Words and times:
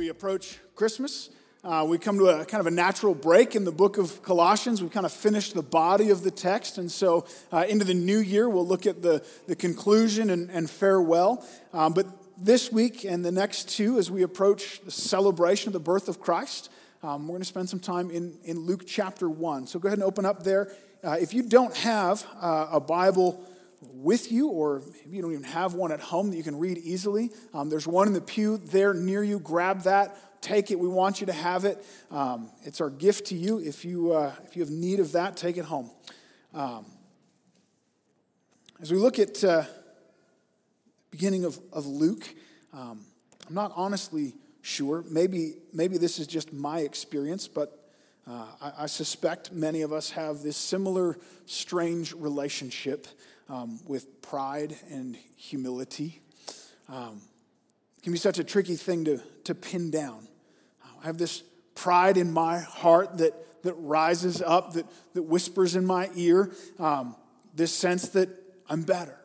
We 0.00 0.08
approach 0.08 0.58
Christmas, 0.76 1.28
uh, 1.62 1.84
we 1.86 1.98
come 1.98 2.16
to 2.20 2.28
a 2.28 2.46
kind 2.46 2.62
of 2.62 2.66
a 2.66 2.70
natural 2.70 3.14
break 3.14 3.54
in 3.54 3.64
the 3.64 3.70
book 3.70 3.98
of 3.98 4.22
Colossians. 4.22 4.80
We've 4.80 4.90
kind 4.90 5.04
of 5.04 5.12
finished 5.12 5.52
the 5.52 5.62
body 5.62 6.08
of 6.08 6.22
the 6.22 6.30
text. 6.30 6.78
And 6.78 6.90
so 6.90 7.26
uh, 7.52 7.66
into 7.68 7.84
the 7.84 7.92
new 7.92 8.16
year, 8.16 8.48
we'll 8.48 8.66
look 8.66 8.86
at 8.86 9.02
the, 9.02 9.22
the 9.46 9.54
conclusion 9.54 10.30
and, 10.30 10.50
and 10.50 10.70
farewell. 10.70 11.46
Um, 11.74 11.92
but 11.92 12.06
this 12.38 12.72
week 12.72 13.04
and 13.04 13.22
the 13.22 13.30
next 13.30 13.68
two, 13.68 13.98
as 13.98 14.10
we 14.10 14.22
approach 14.22 14.80
the 14.86 14.90
celebration 14.90 15.68
of 15.68 15.74
the 15.74 15.80
birth 15.80 16.08
of 16.08 16.18
Christ, 16.18 16.70
um, 17.02 17.24
we're 17.28 17.32
going 17.32 17.42
to 17.42 17.44
spend 17.44 17.68
some 17.68 17.78
time 17.78 18.10
in, 18.10 18.38
in 18.44 18.60
Luke 18.60 18.84
chapter 18.86 19.28
1. 19.28 19.66
So 19.66 19.78
go 19.78 19.88
ahead 19.88 19.98
and 19.98 20.06
open 20.06 20.24
up 20.24 20.44
there. 20.44 20.72
Uh, 21.04 21.18
if 21.20 21.34
you 21.34 21.42
don't 21.42 21.76
have 21.76 22.26
uh, 22.40 22.68
a 22.72 22.80
Bible 22.80 23.44
with 23.80 24.30
you, 24.30 24.48
or 24.48 24.82
you 25.06 25.22
don't 25.22 25.32
even 25.32 25.44
have 25.44 25.74
one 25.74 25.92
at 25.92 26.00
home 26.00 26.30
that 26.30 26.36
you 26.36 26.42
can 26.42 26.58
read 26.58 26.78
easily, 26.78 27.30
um, 27.54 27.70
there's 27.70 27.86
one 27.86 28.06
in 28.06 28.12
the 28.12 28.20
pew 28.20 28.58
there 28.58 28.92
near 28.92 29.22
you. 29.22 29.38
Grab 29.38 29.82
that, 29.82 30.16
take 30.42 30.70
it. 30.70 30.78
We 30.78 30.88
want 30.88 31.20
you 31.20 31.26
to 31.26 31.32
have 31.32 31.64
it. 31.64 31.84
Um, 32.10 32.50
it's 32.62 32.80
our 32.80 32.90
gift 32.90 33.26
to 33.26 33.34
you. 33.34 33.58
If 33.58 33.84
you, 33.84 34.12
uh, 34.12 34.32
if 34.44 34.56
you 34.56 34.62
have 34.62 34.70
need 34.70 35.00
of 35.00 35.12
that, 35.12 35.36
take 35.36 35.56
it 35.56 35.64
home. 35.64 35.90
Um, 36.52 36.86
as 38.80 38.90
we 38.90 38.98
look 38.98 39.18
at 39.18 39.42
uh, 39.44 39.64
beginning 41.10 41.44
of, 41.44 41.58
of 41.72 41.86
Luke, 41.86 42.26
um, 42.72 43.04
I'm 43.48 43.54
not 43.54 43.72
honestly 43.74 44.34
sure. 44.62 45.04
Maybe, 45.08 45.54
maybe 45.72 45.98
this 45.98 46.18
is 46.18 46.26
just 46.26 46.52
my 46.52 46.80
experience, 46.80 47.48
but 47.48 47.89
uh, 48.26 48.46
I, 48.60 48.72
I, 48.80 48.86
suspect 48.86 49.52
many 49.52 49.82
of 49.82 49.92
us 49.92 50.10
have 50.10 50.42
this 50.42 50.56
similar 50.56 51.18
strange 51.46 52.12
relationship 52.12 53.06
um, 53.48 53.80
with 53.86 54.22
pride 54.22 54.76
and 54.90 55.16
humility. 55.36 56.20
Um, 56.88 57.22
it 57.96 58.02
can 58.02 58.12
be 58.12 58.18
such 58.18 58.38
a 58.38 58.44
tricky 58.44 58.76
thing 58.76 59.04
to, 59.06 59.20
to 59.44 59.54
pin 59.54 59.90
down. 59.90 60.28
I 61.02 61.06
have 61.06 61.18
this 61.18 61.42
pride 61.74 62.16
in 62.16 62.32
my 62.32 62.58
heart 62.58 63.18
that, 63.18 63.62
that 63.62 63.74
rises 63.74 64.42
up, 64.42 64.74
that, 64.74 64.86
that 65.14 65.22
whispers 65.22 65.76
in 65.76 65.86
my 65.86 66.10
ear, 66.14 66.52
um, 66.78 67.16
this 67.54 67.74
sense 67.74 68.08
that 68.10 68.28
I'm 68.68 68.82
better, 68.82 69.16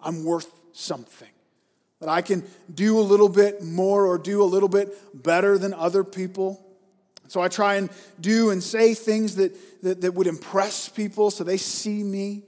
I'm 0.00 0.24
worth 0.24 0.50
something. 0.72 1.28
That 2.00 2.08
I 2.08 2.22
can 2.22 2.44
do 2.72 2.98
a 2.98 3.02
little 3.02 3.28
bit 3.28 3.62
more 3.62 4.06
or 4.06 4.18
do 4.18 4.42
a 4.42 4.44
little 4.44 4.68
bit 4.68 4.94
better 5.20 5.58
than 5.58 5.74
other 5.74 6.04
people. 6.04 6.64
So 7.28 7.40
I 7.40 7.48
try 7.48 7.76
and 7.76 7.90
do 8.20 8.50
and 8.50 8.62
say 8.62 8.94
things 8.94 9.36
that, 9.36 9.54
that, 9.82 10.00
that 10.00 10.14
would 10.14 10.26
impress 10.26 10.88
people 10.88 11.30
so 11.30 11.44
they 11.44 11.58
see 11.58 12.02
me. 12.02 12.42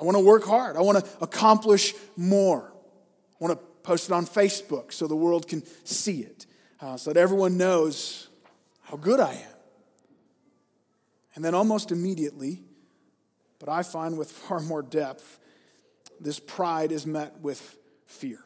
I 0.00 0.04
want 0.04 0.16
to 0.16 0.24
work 0.24 0.44
hard. 0.44 0.76
I 0.76 0.80
want 0.80 1.04
to 1.04 1.10
accomplish 1.20 1.94
more. 2.16 2.72
I 2.72 3.44
want 3.44 3.58
to 3.58 3.64
post 3.82 4.10
it 4.10 4.12
on 4.12 4.26
Facebook 4.26 4.92
so 4.92 5.06
the 5.06 5.16
world 5.16 5.48
can 5.48 5.62
see 5.84 6.20
it, 6.20 6.46
uh, 6.80 6.96
so 6.96 7.12
that 7.12 7.20
everyone 7.20 7.56
knows 7.56 8.28
how 8.82 8.96
good 8.96 9.20
I 9.20 9.32
am. 9.32 9.56
And 11.34 11.44
then 11.44 11.54
almost 11.54 11.92
immediately, 11.92 12.62
but 13.58 13.68
I 13.68 13.82
find 13.82 14.18
with 14.18 14.30
far 14.48 14.60
more 14.60 14.82
depth, 14.82 15.38
this 16.18 16.38
pride 16.40 16.92
is 16.92 17.06
met 17.06 17.38
with 17.40 17.78
fear 18.06 18.40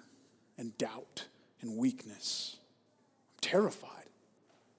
and 0.59 0.77
doubt 0.77 1.27
and 1.61 1.77
weakness. 1.77 2.57
I'm 3.35 3.41
terrified. 3.41 3.94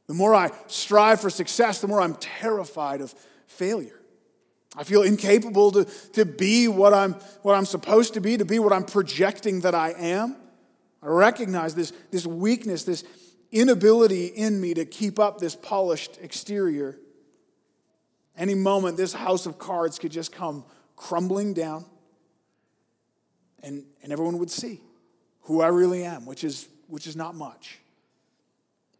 The 0.07 0.13
more 0.13 0.35
I 0.35 0.51
strive 0.67 1.21
for 1.21 1.29
success, 1.29 1.81
the 1.81 1.87
more 1.87 2.01
I'm 2.01 2.15
terrified 2.15 3.01
of 3.01 3.13
failure. 3.47 3.99
I 4.77 4.83
feel 4.83 5.03
incapable 5.03 5.71
to, 5.71 5.85
to 6.13 6.25
be 6.25 6.67
what 6.67 6.93
I'm, 6.93 7.13
what 7.41 7.55
I'm 7.55 7.65
supposed 7.65 8.13
to 8.15 8.21
be, 8.21 8.37
to 8.37 8.45
be 8.45 8.59
what 8.59 8.73
I'm 8.73 8.83
projecting 8.83 9.61
that 9.61 9.73
I 9.73 9.91
am. 9.91 10.35
I 11.01 11.07
recognize 11.07 11.75
this, 11.75 11.93
this 12.11 12.27
weakness, 12.27 12.83
this 12.83 13.03
inability 13.51 14.25
in 14.25 14.59
me 14.59 14.73
to 14.73 14.85
keep 14.85 15.17
up 15.17 15.39
this 15.39 15.55
polished 15.55 16.17
exterior. 16.21 16.97
Any 18.37 18.53
moment, 18.53 18.97
this 18.97 19.13
house 19.13 19.45
of 19.45 19.57
cards 19.57 19.97
could 19.97 20.11
just 20.11 20.31
come 20.31 20.65
crumbling 20.95 21.53
down 21.53 21.85
and, 23.63 23.83
and 24.03 24.11
everyone 24.11 24.37
would 24.39 24.51
see 24.51 24.81
who 25.41 25.61
I 25.61 25.67
really 25.67 26.03
am, 26.03 26.25
which 26.25 26.43
is, 26.43 26.67
which 26.87 27.07
is 27.07 27.15
not 27.15 27.33
much. 27.33 27.79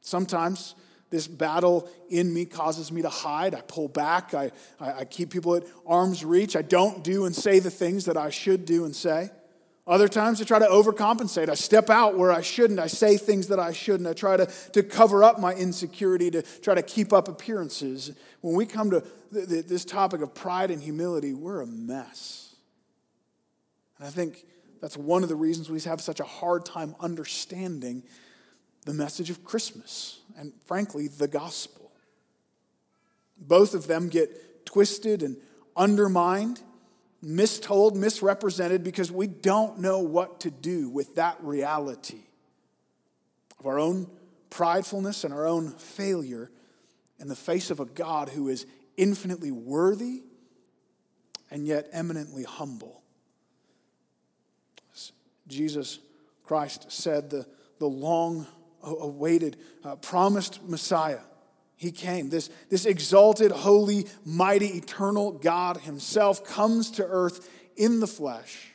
Sometimes 0.01 0.75
this 1.09 1.27
battle 1.27 1.89
in 2.09 2.33
me 2.33 2.45
causes 2.45 2.91
me 2.91 3.01
to 3.01 3.09
hide. 3.09 3.53
I 3.55 3.61
pull 3.61 3.87
back. 3.87 4.33
I, 4.33 4.51
I, 4.79 4.93
I, 4.93 5.05
keep 5.05 5.29
people 5.29 5.55
at 5.55 5.63
arm's 5.85 6.25
reach. 6.25 6.55
I 6.55 6.61
don't 6.61 7.03
do 7.03 7.25
and 7.25 7.35
say 7.35 7.59
the 7.59 7.69
things 7.69 8.05
that 8.05 8.17
I 8.17 8.29
should 8.29 8.65
do 8.65 8.85
and 8.85 8.95
say. 8.95 9.29
Other 9.87 10.07
times 10.07 10.41
I 10.41 10.45
try 10.45 10.57
to 10.57 10.65
overcompensate. 10.65 11.47
I 11.47 11.53
step 11.53 11.91
out 11.91 12.17
where 12.17 12.31
I 12.31 12.41
shouldn't. 12.41 12.79
I 12.79 12.87
say 12.87 13.17
things 13.17 13.47
that 13.49 13.59
I 13.59 13.71
shouldn't. 13.71 14.09
I 14.09 14.13
try 14.13 14.35
to, 14.35 14.47
to 14.71 14.81
cover 14.81 15.23
up 15.23 15.39
my 15.39 15.53
insecurity, 15.53 16.31
to 16.31 16.41
try 16.41 16.73
to 16.73 16.81
keep 16.81 17.13
up 17.13 17.27
appearances. 17.27 18.11
When 18.41 18.55
we 18.55 18.65
come 18.65 18.89
to 18.89 19.03
this 19.31 19.85
topic 19.85 20.21
of 20.21 20.33
pride 20.33 20.71
and 20.71 20.81
humility, 20.81 21.33
we're 21.33 21.61
a 21.61 21.67
mess. 21.67 22.55
And 23.99 24.07
I 24.07 24.09
think 24.09 24.43
that's 24.81 24.97
one 24.97 25.21
of 25.21 25.29
the 25.29 25.35
reasons 25.35 25.69
we 25.69 25.79
have 25.81 26.01
such 26.01 26.19
a 26.19 26.25
hard 26.25 26.65
time 26.65 26.95
understanding 26.99 28.03
the 28.85 28.93
message 28.93 29.29
of 29.29 29.43
Christmas 29.43 30.21
and, 30.37 30.53
frankly, 30.65 31.07
the 31.07 31.27
gospel. 31.27 31.91
Both 33.37 33.73
of 33.73 33.87
them 33.87 34.09
get 34.09 34.65
twisted 34.65 35.23
and 35.23 35.37
undermined, 35.75 36.61
mistold, 37.23 37.95
misrepresented 37.95 38.83
because 38.83 39.11
we 39.11 39.27
don't 39.27 39.79
know 39.79 39.99
what 39.99 40.39
to 40.41 40.51
do 40.51 40.89
with 40.89 41.15
that 41.15 41.37
reality 41.41 42.21
of 43.59 43.65
our 43.65 43.79
own 43.79 44.09
pridefulness 44.49 45.23
and 45.23 45.33
our 45.33 45.45
own 45.45 45.71
failure 45.71 46.49
in 47.19 47.27
the 47.27 47.35
face 47.35 47.71
of 47.71 47.79
a 47.79 47.85
God 47.85 48.29
who 48.29 48.47
is 48.47 48.65
infinitely 48.97 49.51
worthy 49.51 50.23
and 51.51 51.65
yet 51.65 51.89
eminently 51.91 52.43
humble. 52.43 53.01
Jesus 55.47 55.99
Christ 56.43 56.91
said, 56.91 57.29
the, 57.29 57.45
the 57.79 57.85
long 57.85 58.47
awaited, 58.85 59.57
uh, 59.83 59.95
promised 59.97 60.63
Messiah. 60.67 61.21
He 61.75 61.91
came. 61.91 62.29
This, 62.29 62.49
this 62.69 62.85
exalted, 62.85 63.51
holy, 63.51 64.07
mighty, 64.23 64.67
eternal 64.67 65.31
God 65.31 65.77
Himself 65.77 66.43
comes 66.45 66.91
to 66.91 67.05
earth 67.05 67.49
in 67.75 67.99
the 67.99 68.07
flesh. 68.07 68.71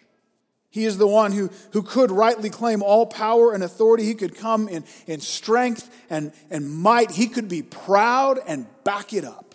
He 0.69 0.84
is 0.84 0.98
the 0.98 1.06
one 1.06 1.32
who, 1.32 1.50
who 1.72 1.82
could 1.82 2.12
rightly 2.12 2.48
claim 2.48 2.82
all 2.82 3.04
power 3.04 3.53
and 3.53 3.65
authority. 3.65 4.04
He 4.04 4.15
could 4.15 4.37
come 4.37 4.69
in, 4.69 4.84
in 5.06 5.21
strength 5.21 5.91
and, 6.09 6.32
and 6.48 6.71
might. 6.71 7.10
He 7.10 7.27
could 7.27 7.48
be 7.48 7.62
proud 7.62 8.38
and 8.47 8.66
back 8.84 9.12
it 9.12 9.25
up. 9.25 9.54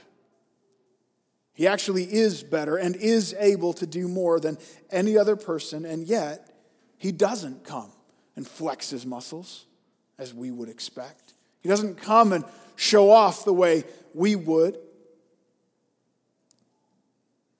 He 1.53 1.67
actually 1.67 2.03
is 2.03 2.43
better 2.43 2.75
and 2.75 2.97
is 2.97 3.33
able 3.39 3.71
to 3.73 3.87
do 3.87 4.09
more 4.09 4.41
than 4.41 4.57
any 4.91 5.17
other 5.17 5.37
person, 5.37 5.85
and 5.85 6.05
yet 6.05 6.53
he 6.97 7.13
doesn't 7.13 7.63
come 7.63 7.91
and 8.35 8.45
flex 8.45 8.89
his 8.89 9.05
muscles 9.05 9.65
as 10.17 10.33
we 10.33 10.51
would 10.51 10.69
expect. 10.69 11.33
He 11.61 11.69
doesn't 11.69 11.95
come 12.01 12.33
and 12.33 12.45
show 12.75 13.11
off 13.11 13.45
the 13.45 13.53
way 13.53 13.83
we 14.13 14.35
would. 14.35 14.77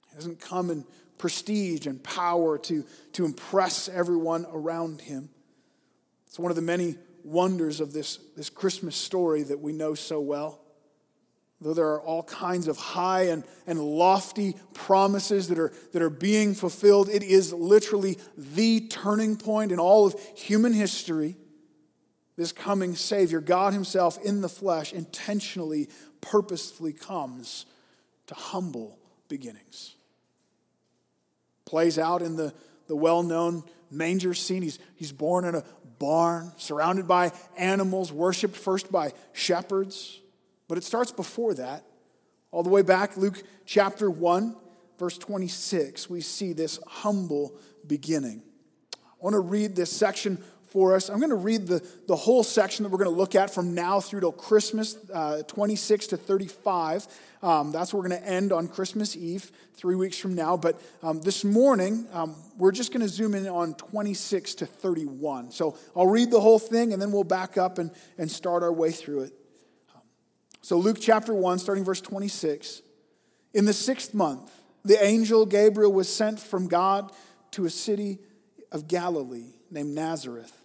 He 0.09 0.15
doesn't 0.15 0.39
come 0.39 0.69
in 0.69 0.85
prestige 1.17 1.87
and 1.87 2.03
power 2.03 2.57
to, 2.57 2.85
to 3.13 3.25
impress 3.25 3.89
everyone 3.89 4.45
around 4.51 5.01
him. 5.01 5.29
It's 6.27 6.39
one 6.39 6.51
of 6.51 6.55
the 6.55 6.61
many 6.61 6.97
wonders 7.23 7.79
of 7.79 7.93
this, 7.93 8.19
this 8.35 8.49
Christmas 8.49 8.95
story 8.95 9.43
that 9.43 9.59
we 9.59 9.73
know 9.73 9.95
so 9.95 10.19
well. 10.19 10.61
Though 11.61 11.73
there 11.73 11.87
are 11.87 12.01
all 12.01 12.23
kinds 12.23 12.67
of 12.67 12.77
high 12.77 13.23
and, 13.23 13.43
and 13.65 13.79
lofty 13.79 14.55
promises 14.73 15.47
that 15.47 15.57
are, 15.57 15.71
that 15.93 16.01
are 16.01 16.09
being 16.09 16.53
fulfilled, 16.53 17.09
it 17.09 17.23
is 17.23 17.53
literally 17.53 18.17
the 18.37 18.81
turning 18.81 19.37
point 19.37 19.71
in 19.71 19.79
all 19.79 20.05
of 20.05 20.19
human 20.35 20.73
history. 20.73 21.37
This 22.37 22.51
coming 22.51 22.95
Savior, 22.95 23.39
God 23.39 23.73
Himself 23.73 24.17
in 24.23 24.41
the 24.41 24.49
flesh, 24.49 24.93
intentionally, 24.93 25.89
purposefully 26.21 26.93
comes 26.93 27.65
to 28.27 28.35
humble 28.35 28.97
beginnings. 29.29 29.95
Plays 31.65 31.97
out 31.97 32.21
in 32.21 32.35
the, 32.35 32.53
the 32.87 32.95
well 32.95 33.23
known 33.23 33.63
manger 33.89 34.33
scene. 34.33 34.61
He's, 34.61 34.79
he's 34.95 35.11
born 35.11 35.45
in 35.45 35.55
a 35.55 35.63
barn, 35.97 36.51
surrounded 36.57 37.07
by 37.07 37.31
animals, 37.57 38.11
worshiped 38.11 38.55
first 38.55 38.91
by 38.91 39.13
shepherds. 39.33 40.19
But 40.67 40.77
it 40.77 40.83
starts 40.83 41.11
before 41.11 41.53
that. 41.55 41.85
All 42.51 42.63
the 42.63 42.69
way 42.69 42.81
back, 42.81 43.17
Luke 43.17 43.41
chapter 43.65 44.09
1, 44.09 44.55
verse 44.97 45.17
26, 45.17 46.09
we 46.09 46.21
see 46.21 46.53
this 46.53 46.79
humble 46.87 47.55
beginning. 47.85 48.41
I 48.95 49.07
want 49.19 49.33
to 49.33 49.39
read 49.39 49.75
this 49.75 49.91
section 49.91 50.43
for 50.75 50.93
us. 50.93 51.07
I'm 51.07 51.19
going 51.19 51.29
to 51.29 51.37
read 51.37 51.67
the, 51.67 51.81
the 52.05 52.17
whole 52.17 52.43
section 52.43 52.83
that 52.83 52.89
we're 52.89 52.97
going 52.97 53.09
to 53.09 53.15
look 53.15 53.33
at 53.33 53.49
from 53.49 53.73
now 53.73 54.01
through 54.01 54.19
till 54.19 54.33
Christmas, 54.33 54.97
uh, 55.13 55.41
26 55.43 56.07
to 56.07 56.17
35. 56.17 57.07
Um, 57.41 57.71
that's 57.71 57.93
where 57.93 58.01
we're 58.01 58.09
going 58.09 58.21
to 58.21 58.27
end 58.27 58.51
on 58.51 58.67
Christmas 58.67 59.15
Eve, 59.15 59.53
three 59.75 59.95
weeks 59.95 60.17
from 60.17 60.35
now. 60.35 60.57
But 60.57 60.81
um, 61.01 61.21
this 61.21 61.45
morning, 61.45 62.05
um, 62.11 62.35
we're 62.57 62.73
just 62.73 62.91
going 62.91 63.03
to 63.03 63.07
zoom 63.07 63.35
in 63.35 63.47
on 63.47 63.75
26 63.75 64.55
to 64.55 64.65
31. 64.65 65.51
So 65.51 65.77
I'll 65.95 66.07
read 66.07 66.29
the 66.29 66.41
whole 66.41 66.59
thing 66.59 66.91
and 66.91 67.01
then 67.01 67.13
we'll 67.13 67.23
back 67.23 67.57
up 67.57 67.77
and, 67.77 67.89
and 68.17 68.29
start 68.29 68.61
our 68.61 68.73
way 68.73 68.91
through 68.91 69.21
it. 69.21 69.33
So, 70.61 70.77
Luke 70.77 70.97
chapter 70.99 71.33
1, 71.33 71.59
starting 71.59 71.85
verse 71.85 72.01
26. 72.01 72.81
In 73.53 73.63
the 73.63 73.71
sixth 73.71 74.13
month, 74.13 74.51
the 74.83 75.01
angel 75.01 75.45
Gabriel 75.45 75.93
was 75.93 76.13
sent 76.13 76.37
from 76.37 76.67
God 76.67 77.13
to 77.51 77.63
a 77.63 77.69
city 77.69 78.19
of 78.73 78.89
Galilee 78.89 79.53
named 79.71 79.95
Nazareth 79.95 80.64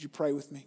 Would 0.00 0.04
you 0.04 0.08
pray 0.08 0.32
with 0.32 0.50
me? 0.50 0.64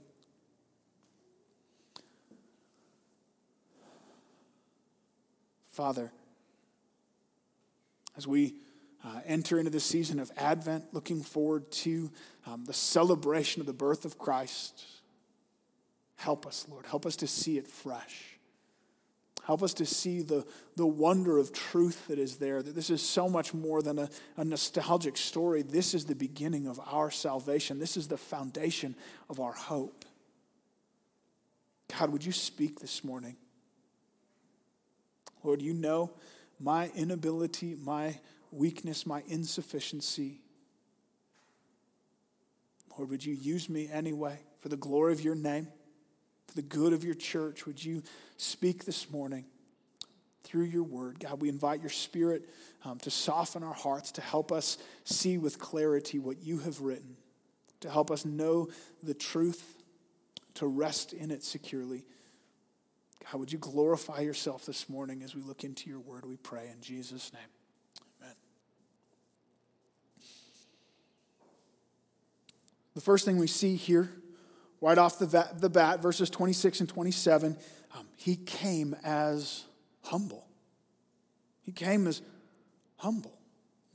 Father, 5.66 6.12
as 8.16 8.28
we 8.28 8.54
uh, 9.04 9.22
enter 9.26 9.58
into 9.58 9.72
this 9.72 9.86
season 9.86 10.20
of 10.20 10.32
Advent, 10.38 10.94
looking 10.94 11.24
forward 11.24 11.72
to 11.72 12.12
um, 12.46 12.66
the 12.66 12.74
celebration 12.74 13.60
of 13.60 13.66
the 13.66 13.74
birth 13.74 14.06
of 14.06 14.20
Christ, 14.20 14.86
help 16.18 16.46
us, 16.46 16.68
Lord. 16.70 16.86
Help 16.86 17.08
us 17.08 17.16
to 17.16 17.26
see 17.26 17.58
it 17.58 17.68
fresh. 17.68 18.33
Help 19.46 19.62
us 19.62 19.74
to 19.76 19.86
see 19.86 20.22
the, 20.22 20.46
the 20.78 20.88
wonder 20.88 21.38
of 21.38 21.52
truth 21.52 22.08
that 22.08 22.18
is 22.18 22.38
there, 22.38 22.64
that 22.64 22.76
this 22.76 22.90
is 22.90 23.02
so 23.02 23.28
much 23.28 23.54
more 23.54 23.82
than 23.82 24.00
a, 24.00 24.10
a 24.38 24.46
nostalgic 24.46 25.18
story. 25.18 25.62
This 25.62 25.94
is 25.94 26.06
the 26.06 26.16
beginning 26.16 26.66
of 26.66 26.80
our 26.80 27.12
salvation, 27.12 27.80
this 27.80 27.98
is 27.98 28.08
the 28.08 28.18
foundation 28.18 28.96
of 29.30 29.40
our 29.40 29.52
hope. 29.52 30.06
God, 32.00 32.10
would 32.12 32.26
you 32.26 32.32
speak 32.32 32.80
this 32.80 33.04
morning? 33.04 33.36
Lord, 35.44 35.62
you 35.62 35.74
know 35.74 36.12
my 36.60 36.90
inability, 36.96 37.76
my 37.84 38.18
weakness, 38.52 39.06
my 39.06 39.24
insufficiency. 39.28 40.40
Lord, 42.98 43.10
would 43.10 43.26
you 43.26 43.34
use 43.34 43.70
me 43.70 43.90
anyway 43.92 44.40
for 44.60 44.70
the 44.70 44.78
glory 44.78 45.12
of 45.12 45.22
your 45.22 45.36
name? 45.36 45.68
For 46.54 46.62
the 46.62 46.68
good 46.68 46.94
of 46.94 47.04
your 47.04 47.16
church, 47.16 47.66
would 47.66 47.84
you 47.84 48.04
speak 48.38 48.86
this 48.86 49.10
morning 49.10 49.46
through 50.44 50.66
your 50.66 50.84
word? 50.84 51.20
God, 51.20 51.42
we 51.42 51.50
invite 51.50 51.82
your 51.82 51.90
spirit 51.90 52.48
um, 52.86 53.00
to 53.00 53.10
soften 53.10 53.64
our 53.64 53.74
hearts, 53.74 54.12
to 54.14 54.22
help 54.22 54.52
us 54.52 54.78
see 55.04 55.38
with 55.38 55.58
clarity 55.58 56.20
what 56.20 56.44
you 56.44 56.60
have 56.60 56.80
written, 56.82 57.18
to 57.80 57.90
help 57.90 58.12
us 58.12 58.24
know 58.24 58.70
the 59.02 59.16
truth, 59.16 59.78
to 60.56 60.68
rest 60.68 61.14
in 61.14 61.32
it 61.32 61.44
securely. 61.44 62.06
God, 63.32 63.40
would 63.40 63.52
you 63.52 63.58
glorify 63.58 64.20
yourself 64.20 64.66
this 64.66 64.88
morning 64.88 65.24
as 65.24 65.34
we 65.34 65.42
look 65.42 65.64
into 65.64 65.90
your 65.90 66.02
word? 66.02 66.24
We 66.24 66.38
pray 66.38 66.70
in 66.72 66.82
Jesus' 66.82 67.34
name. 67.34 67.42
Amen. 68.22 68.36
The 72.94 73.02
first 73.02 73.26
thing 73.26 73.38
we 73.38 73.48
see 73.48 73.76
here 73.76 74.12
right 74.84 74.98
off 74.98 75.18
the, 75.18 75.28
bat, 75.28 75.62
the 75.62 75.70
bat 75.70 76.02
verses 76.02 76.30
26 76.30 76.82
and 76.82 76.90
27, 76.90 77.58
um, 77.96 78.06
he 78.18 78.36
came 78.36 78.94
as 79.02 79.64
humble. 80.02 80.46
He 81.62 81.72
came 81.72 82.06
as 82.06 82.22
humble. 82.98 83.40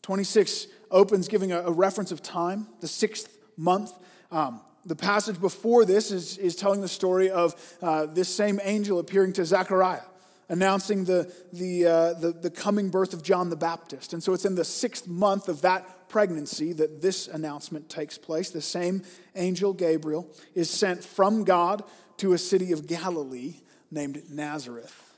26 0.01 0.67
opens 0.91 1.29
giving 1.29 1.53
a, 1.53 1.61
a 1.61 1.71
reference 1.71 2.11
of 2.11 2.23
time, 2.23 2.67
the 2.81 2.89
sixth 2.89 3.37
month. 3.59 3.93
Um, 4.33 4.63
the 4.87 4.97
passage 4.97 5.39
before 5.39 5.85
this 5.85 6.11
is, 6.11 6.39
is 6.39 6.57
telling 6.57 6.81
the 6.81 6.89
story 6.89 7.31
of 7.31 7.55
uh, 7.83 8.07
this 8.07 8.35
same 8.35 8.59
angel 8.63 8.99
appearing 8.99 9.35
to 9.35 9.45
Zechariah, 9.45 10.01
announcing 10.49 11.05
the, 11.05 11.31
the, 11.53 11.85
uh, 11.85 12.15
the, 12.15 12.33
the 12.33 12.51
coming 12.51 12.89
birth 12.89 13.13
of 13.13 13.23
John 13.23 13.51
the 13.51 13.57
Baptist. 13.57 14.15
And 14.15 14.23
so 14.23 14.33
it's 14.33 14.47
in 14.47 14.55
the 14.55 14.65
sixth 14.65 15.07
month 15.07 15.51
of 15.51 15.61
that 15.61 15.87
pregnancy 16.09 16.73
that 16.75 17.01
this 17.03 17.29
announcement 17.29 17.89
takes 17.89 18.19
place. 18.19 18.51
The 18.51 18.61
same 18.61 19.03
angel, 19.35 19.73
Gabriel, 19.73 20.31
is 20.55 20.71
sent 20.71 21.05
from 21.05 21.45
God 21.45 21.85
to 22.19 22.33
a 22.33 22.39
city 22.39 22.73
of 22.73 22.87
Galilee 22.87 23.57
named 23.91 24.23
Nazareth. 24.31 25.15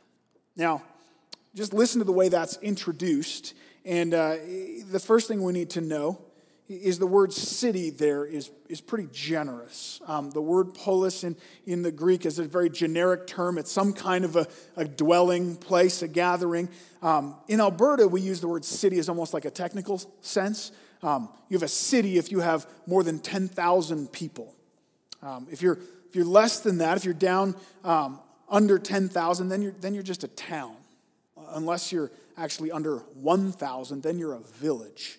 Now, 0.56 0.82
just 1.54 1.72
listen 1.72 1.98
to 1.98 2.04
the 2.04 2.12
way 2.12 2.28
that's 2.28 2.56
introduced. 2.58 3.54
And 3.84 4.14
uh, 4.14 4.36
the 4.90 5.00
first 5.00 5.26
thing 5.26 5.42
we 5.42 5.52
need 5.52 5.70
to 5.70 5.80
know 5.80 6.20
is 6.70 7.00
the 7.00 7.06
word 7.06 7.32
city 7.32 7.90
there 7.90 8.24
is, 8.24 8.48
is 8.68 8.80
pretty 8.80 9.08
generous. 9.12 10.00
Um, 10.06 10.30
the 10.30 10.40
word 10.40 10.72
polis 10.72 11.24
in, 11.24 11.36
in 11.66 11.82
the 11.82 11.90
Greek 11.90 12.24
is 12.24 12.38
a 12.38 12.44
very 12.44 12.70
generic 12.70 13.26
term. 13.26 13.58
It's 13.58 13.72
some 13.72 13.92
kind 13.92 14.24
of 14.24 14.36
a, 14.36 14.46
a 14.76 14.84
dwelling 14.84 15.56
place, 15.56 16.02
a 16.02 16.08
gathering. 16.08 16.68
Um, 17.02 17.34
in 17.48 17.60
Alberta, 17.60 18.06
we 18.06 18.20
use 18.20 18.40
the 18.40 18.46
word 18.46 18.64
city 18.64 19.00
as 19.00 19.08
almost 19.08 19.34
like 19.34 19.44
a 19.44 19.50
technical 19.50 20.00
sense. 20.20 20.70
Um, 21.02 21.28
you 21.48 21.56
have 21.56 21.64
a 21.64 21.68
city 21.68 22.18
if 22.18 22.30
you 22.30 22.38
have 22.38 22.68
more 22.86 23.02
than 23.02 23.18
10,000 23.18 24.12
people. 24.12 24.54
Um, 25.22 25.48
if, 25.50 25.62
you're, 25.62 25.78
if 26.08 26.14
you're 26.14 26.24
less 26.24 26.60
than 26.60 26.78
that, 26.78 26.96
if 26.96 27.04
you're 27.04 27.14
down 27.14 27.56
um, 27.82 28.20
under 28.48 28.78
10,000, 28.78 29.48
then 29.48 29.60
you're, 29.60 29.74
then 29.80 29.92
you're 29.92 30.04
just 30.04 30.22
a 30.22 30.28
town. 30.28 30.76
Unless 31.52 31.90
you're 31.90 32.12
actually 32.36 32.70
under 32.70 32.98
1,000, 32.98 34.02
then 34.04 34.20
you're 34.20 34.34
a 34.34 34.40
village 34.40 35.18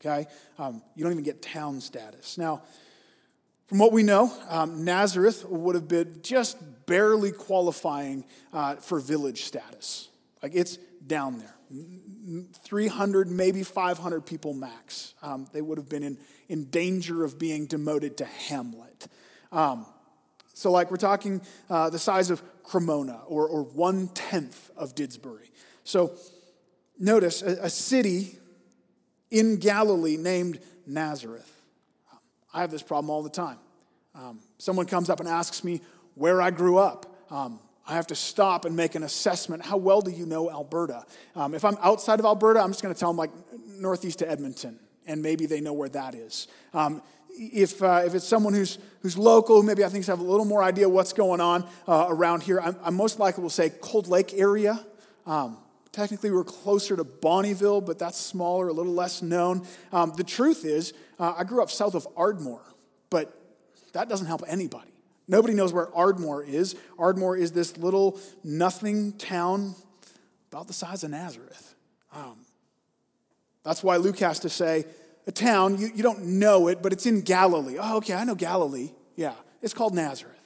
okay? 0.00 0.26
Um, 0.58 0.82
you 0.94 1.04
don't 1.04 1.12
even 1.12 1.24
get 1.24 1.42
town 1.42 1.80
status. 1.80 2.38
Now, 2.38 2.62
from 3.66 3.78
what 3.78 3.92
we 3.92 4.02
know, 4.02 4.32
um, 4.48 4.84
Nazareth 4.84 5.44
would 5.48 5.76
have 5.76 5.86
been 5.86 6.20
just 6.22 6.58
barely 6.86 7.30
qualifying 7.30 8.24
uh, 8.52 8.76
for 8.76 8.98
village 8.98 9.44
status. 9.44 10.08
Like 10.42 10.52
it's 10.54 10.76
down 11.06 11.38
there. 11.38 11.54
300, 12.64 13.30
maybe 13.30 13.62
500 13.62 14.26
people 14.26 14.54
max. 14.54 15.14
Um, 15.22 15.46
they 15.52 15.62
would 15.62 15.78
have 15.78 15.88
been 15.88 16.02
in, 16.02 16.18
in 16.48 16.64
danger 16.64 17.24
of 17.24 17.38
being 17.38 17.66
demoted 17.66 18.16
to 18.18 18.24
Hamlet. 18.24 19.06
Um, 19.52 19.86
so, 20.52 20.70
like, 20.72 20.90
we're 20.90 20.96
talking 20.96 21.40
uh, 21.70 21.90
the 21.90 21.98
size 21.98 22.30
of 22.30 22.42
Cremona 22.64 23.20
or, 23.28 23.48
or 23.48 23.62
one 23.62 24.08
tenth 24.08 24.70
of 24.76 24.94
Didsbury. 24.94 25.48
So, 25.84 26.12
notice 26.98 27.42
a, 27.42 27.52
a 27.62 27.70
city 27.70 28.39
in 29.30 29.56
Galilee 29.56 30.16
named 30.16 30.60
Nazareth. 30.86 31.50
I 32.52 32.60
have 32.60 32.70
this 32.70 32.82
problem 32.82 33.10
all 33.10 33.22
the 33.22 33.30
time. 33.30 33.58
Um, 34.14 34.40
someone 34.58 34.86
comes 34.86 35.08
up 35.08 35.20
and 35.20 35.28
asks 35.28 35.62
me 35.62 35.80
where 36.14 36.42
I 36.42 36.50
grew 36.50 36.78
up. 36.78 37.06
Um, 37.30 37.60
I 37.86 37.94
have 37.94 38.08
to 38.08 38.14
stop 38.14 38.64
and 38.64 38.76
make 38.76 38.94
an 38.94 39.02
assessment. 39.02 39.64
How 39.64 39.76
well 39.76 40.00
do 40.00 40.10
you 40.10 40.26
know 40.26 40.50
Alberta? 40.50 41.04
Um, 41.34 41.54
if 41.54 41.64
I'm 41.64 41.76
outside 41.80 42.18
of 42.18 42.26
Alberta, 42.26 42.60
I'm 42.60 42.70
just 42.70 42.82
going 42.82 42.94
to 42.94 42.98
tell 42.98 43.10
them 43.10 43.16
like 43.16 43.30
northeast 43.66 44.18
to 44.20 44.30
Edmonton, 44.30 44.78
and 45.06 45.22
maybe 45.22 45.46
they 45.46 45.60
know 45.60 45.72
where 45.72 45.88
that 45.90 46.14
is. 46.14 46.48
Um, 46.74 47.02
if, 47.30 47.82
uh, 47.82 48.02
if 48.04 48.14
it's 48.14 48.26
someone 48.26 48.52
who's, 48.52 48.78
who's 49.02 49.16
local, 49.16 49.62
maybe 49.62 49.84
I 49.84 49.88
think 49.88 50.04
have 50.06 50.20
a 50.20 50.24
little 50.24 50.44
more 50.44 50.62
idea 50.62 50.88
what's 50.88 51.12
going 51.12 51.40
on 51.40 51.66
uh, 51.88 52.06
around 52.08 52.42
here, 52.42 52.60
I'm, 52.60 52.76
I'm, 52.82 52.94
most 52.94 53.18
likely 53.18 53.42
will 53.42 53.50
say 53.50 53.70
Cold 53.80 54.08
Lake 54.08 54.34
area. 54.34 54.84
Technically, 55.92 56.30
we're 56.30 56.44
closer 56.44 56.96
to 56.96 57.04
Bonnyville, 57.04 57.84
but 57.84 57.98
that's 57.98 58.18
smaller, 58.18 58.68
a 58.68 58.72
little 58.72 58.92
less 58.92 59.22
known. 59.22 59.66
Um, 59.92 60.12
the 60.16 60.24
truth 60.24 60.64
is, 60.64 60.92
uh, 61.18 61.34
I 61.36 61.44
grew 61.44 61.62
up 61.62 61.70
south 61.70 61.94
of 61.94 62.06
Ardmore, 62.16 62.62
but 63.10 63.36
that 63.92 64.08
doesn't 64.08 64.26
help 64.26 64.42
anybody. 64.46 64.92
Nobody 65.26 65.54
knows 65.54 65.72
where 65.72 65.94
Ardmore 65.94 66.44
is. 66.44 66.76
Ardmore 66.98 67.36
is 67.36 67.52
this 67.52 67.76
little 67.76 68.20
nothing 68.44 69.12
town 69.14 69.74
about 70.50 70.68
the 70.68 70.72
size 70.72 71.02
of 71.04 71.10
Nazareth. 71.10 71.74
Um, 72.12 72.38
that's 73.64 73.82
why 73.82 73.96
Luke 73.96 74.18
has 74.20 74.40
to 74.40 74.48
say, 74.48 74.84
a 75.26 75.32
town, 75.32 75.78
you, 75.78 75.90
you 75.94 76.02
don't 76.02 76.24
know 76.24 76.68
it, 76.68 76.82
but 76.82 76.92
it's 76.92 77.06
in 77.06 77.20
Galilee. 77.20 77.76
Oh, 77.80 77.98
okay, 77.98 78.14
I 78.14 78.24
know 78.24 78.34
Galilee. 78.34 78.90
Yeah, 79.16 79.34
it's 79.60 79.74
called 79.74 79.94
Nazareth. 79.94 80.36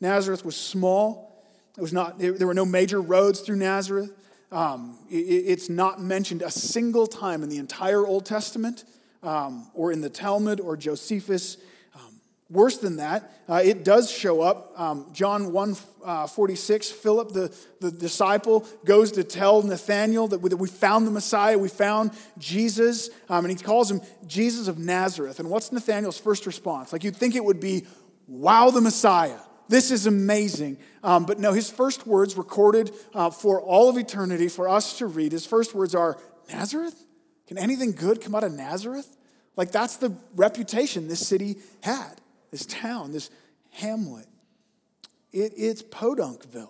Nazareth 0.00 0.44
was 0.44 0.56
small. 0.56 1.44
It 1.76 1.80
was 1.80 1.92
not, 1.92 2.18
there 2.18 2.46
were 2.46 2.54
no 2.54 2.66
major 2.66 3.00
roads 3.00 3.40
through 3.40 3.56
Nazareth. 3.56 4.10
Um, 4.52 4.98
it, 5.10 5.16
it's 5.16 5.68
not 5.68 6.00
mentioned 6.00 6.42
a 6.42 6.50
single 6.50 7.06
time 7.06 7.42
in 7.42 7.48
the 7.48 7.58
entire 7.58 8.06
Old 8.06 8.26
Testament 8.26 8.84
um, 9.22 9.70
or 9.74 9.90
in 9.90 10.00
the 10.00 10.10
Talmud 10.10 10.60
or 10.60 10.76
Josephus. 10.76 11.56
Worse 12.52 12.76
than 12.76 12.96
that, 12.96 13.32
uh, 13.48 13.62
it 13.64 13.82
does 13.82 14.10
show 14.10 14.42
up. 14.42 14.78
Um, 14.78 15.06
John 15.14 15.52
1 15.52 15.76
uh, 16.04 16.26
46, 16.26 16.90
Philip, 16.90 17.32
the, 17.32 17.56
the 17.80 17.90
disciple, 17.90 18.66
goes 18.84 19.12
to 19.12 19.24
tell 19.24 19.62
Nathanael 19.62 20.28
that 20.28 20.40
we, 20.42 20.50
that 20.50 20.58
we 20.58 20.68
found 20.68 21.06
the 21.06 21.10
Messiah, 21.10 21.56
we 21.56 21.70
found 21.70 22.10
Jesus, 22.36 23.08
um, 23.30 23.46
and 23.46 23.58
he 23.58 23.64
calls 23.64 23.90
him 23.90 24.02
Jesus 24.26 24.68
of 24.68 24.78
Nazareth. 24.78 25.40
And 25.40 25.48
what's 25.48 25.72
Nathanael's 25.72 26.18
first 26.18 26.44
response? 26.44 26.92
Like 26.92 27.04
you'd 27.04 27.16
think 27.16 27.36
it 27.36 27.44
would 27.44 27.58
be, 27.58 27.86
wow, 28.28 28.68
the 28.68 28.82
Messiah. 28.82 29.38
This 29.68 29.90
is 29.90 30.06
amazing. 30.06 30.78
Um, 31.02 31.24
but 31.24 31.38
no, 31.38 31.52
his 31.52 31.70
first 31.70 32.06
words, 32.06 32.36
recorded 32.36 32.92
uh, 33.14 33.30
for 33.30 33.60
all 33.60 33.88
of 33.88 33.96
eternity 33.96 34.48
for 34.48 34.68
us 34.68 34.98
to 34.98 35.06
read, 35.06 35.32
his 35.32 35.46
first 35.46 35.74
words 35.74 35.94
are, 35.94 36.18
Nazareth? 36.50 37.04
Can 37.46 37.58
anything 37.58 37.92
good 37.92 38.20
come 38.20 38.34
out 38.34 38.44
of 38.44 38.52
Nazareth? 38.52 39.16
Like 39.56 39.72
that's 39.72 39.96
the 39.96 40.14
reputation 40.34 41.08
this 41.08 41.26
city 41.26 41.56
had 41.82 42.20
this 42.50 42.66
town, 42.66 43.12
this 43.12 43.30
hamlet. 43.70 44.26
It, 45.32 45.54
it's 45.56 45.82
Podunkville. 45.82 46.68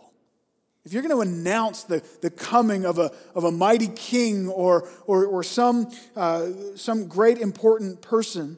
If 0.85 0.93
you're 0.93 1.03
going 1.03 1.15
to 1.15 1.21
announce 1.21 1.85
the, 1.85 2.03
the 2.23 2.31
coming 2.31 2.87
of 2.87 2.99
a, 2.99 3.13
of 3.35 3.45
a 3.45 3.53
mighty 3.53 3.89
king 3.89 4.49
or, 4.49 4.89
or, 5.07 5.27
or 5.27 5.43
some, 5.45 5.93
uh, 6.17 6.49
some 6.75 7.07
great 7.07 7.39
important 7.39 8.01
person, 8.01 8.57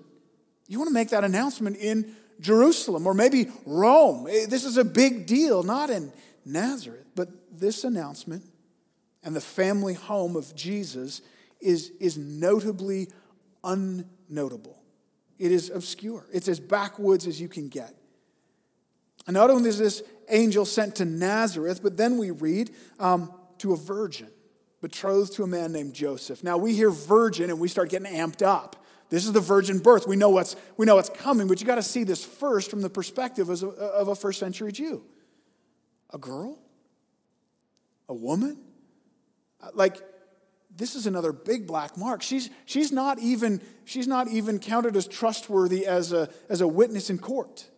you 0.69 0.79
want 0.79 0.89
to 0.89 0.95
make 0.95 1.11
that 1.11 1.25
announcement 1.25 1.77
in 1.77 2.15
Jerusalem 2.41 3.07
or 3.07 3.15
maybe 3.15 3.49
Rome. 3.67 4.27
Eh, 4.29 4.47
this 4.49 4.65
is 4.65 4.77
a 4.77 4.85
big 4.85 5.27
deal, 5.27 5.63
not 5.63 5.91
in 5.91 6.13
Nazareth. 6.45 7.07
But 7.15 7.29
this 7.53 7.85
announcement 7.85 8.45
and 9.23 9.35
the 9.35 9.41
family 9.41 9.95
home 9.95 10.37
of 10.37 10.55
Jesus 10.55 11.23
is, 11.61 11.93
is 12.01 12.19
notably 12.19 13.09
unnotable. 13.63 14.77
It 15.39 15.53
is 15.53 15.71
obscure. 15.71 16.27
It's 16.33 16.49
as 16.49 16.61
backwoods 16.61 17.27
as 17.27 17.41
you 17.41 17.49
can 17.49 17.69
get. 17.69 17.95
And 19.27 19.35
not 19.35 19.51
only 19.51 19.69
is 19.69 19.79
this 19.79 20.03
angel 20.29 20.65
sent 20.65 20.97
to 20.97 21.05
Nazareth, 21.05 21.83
but 21.83 21.97
then 21.97 22.19
we 22.19 22.31
read 22.31 22.71
um, 22.99 23.33
to 23.59 23.73
a 23.73 23.77
virgin 23.77 24.29
betrothed 24.85 25.33
to 25.33 25.43
a 25.43 25.47
man 25.47 25.73
named 25.73 25.95
Joseph. 25.95 26.45
Now 26.45 26.59
we 26.59 26.75
hear 26.75 26.91
virgin 26.91 27.49
and 27.49 27.59
we 27.59 27.69
start 27.69 27.89
getting 27.89 28.13
amped 28.13 28.43
up. 28.43 28.84
This 29.15 29.27
is 29.27 29.33
the 29.33 29.39
virgin 29.39 29.79
birth. 29.79 30.09
We 30.09 30.17
know 30.17 30.31
what's, 30.31 30.57
we 30.77 30.87
know 30.87 30.97
what's 30.97 31.09
coming, 31.09 31.47
but 31.47 31.61
you 31.61 31.67
got 31.69 31.77
to 31.77 31.85
see 31.85 32.03
this 32.03 32.25
first 32.25 32.69
from 32.69 32.83
the 32.83 32.91
perspective 32.91 33.49
of 33.49 33.63
a, 33.63 33.67
of 33.69 34.09
a 34.09 34.17
first 34.17 34.41
century 34.41 34.73
Jew. 34.73 35.05
A 36.13 36.19
girl? 36.19 36.59
A 38.09 38.15
woman? 38.15 38.59
Uh, 39.63 39.69
like, 39.73 40.03
this 40.77 40.97
is 40.97 41.07
another 41.07 41.33
big 41.33 41.69
black 41.69 41.97
mark. 41.97 42.23
She's, 42.23 42.51
she's, 42.67 42.91
not 42.91 43.21
even, 43.21 43.63
she's 43.85 44.09
not 44.09 44.27
even 44.27 44.59
counted 44.59 44.97
as 44.97 45.07
trustworthy 45.07 45.87
as 45.87 46.13
a, 46.13 46.29
as 46.49 46.61
a 46.61 46.67
witness 46.67 47.09
in 47.09 47.19
court. 47.19 47.69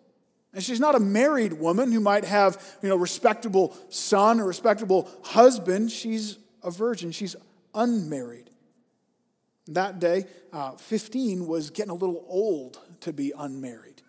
And 0.54 0.64
she's 0.64 0.80
not 0.80 0.94
a 0.94 1.00
married 1.00 1.52
woman 1.52 1.92
who 1.92 2.00
might 2.00 2.24
have, 2.24 2.78
you 2.82 2.88
know, 2.88 2.96
respectable 2.96 3.76
son 3.90 4.40
or 4.40 4.46
respectable 4.46 5.10
husband. 5.22 5.90
She's 5.90 6.38
a 6.62 6.70
virgin. 6.70 7.12
She's 7.12 7.36
unmarried. 7.74 8.48
That 9.68 9.98
day, 9.98 10.26
uh, 10.52 10.72
15 10.72 11.46
was 11.46 11.70
getting 11.70 11.90
a 11.90 11.94
little 11.94 12.24
old 12.28 12.78
to 13.00 13.12
be 13.12 13.32
unmarried. 13.36 14.02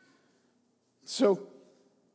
So, 1.03 1.47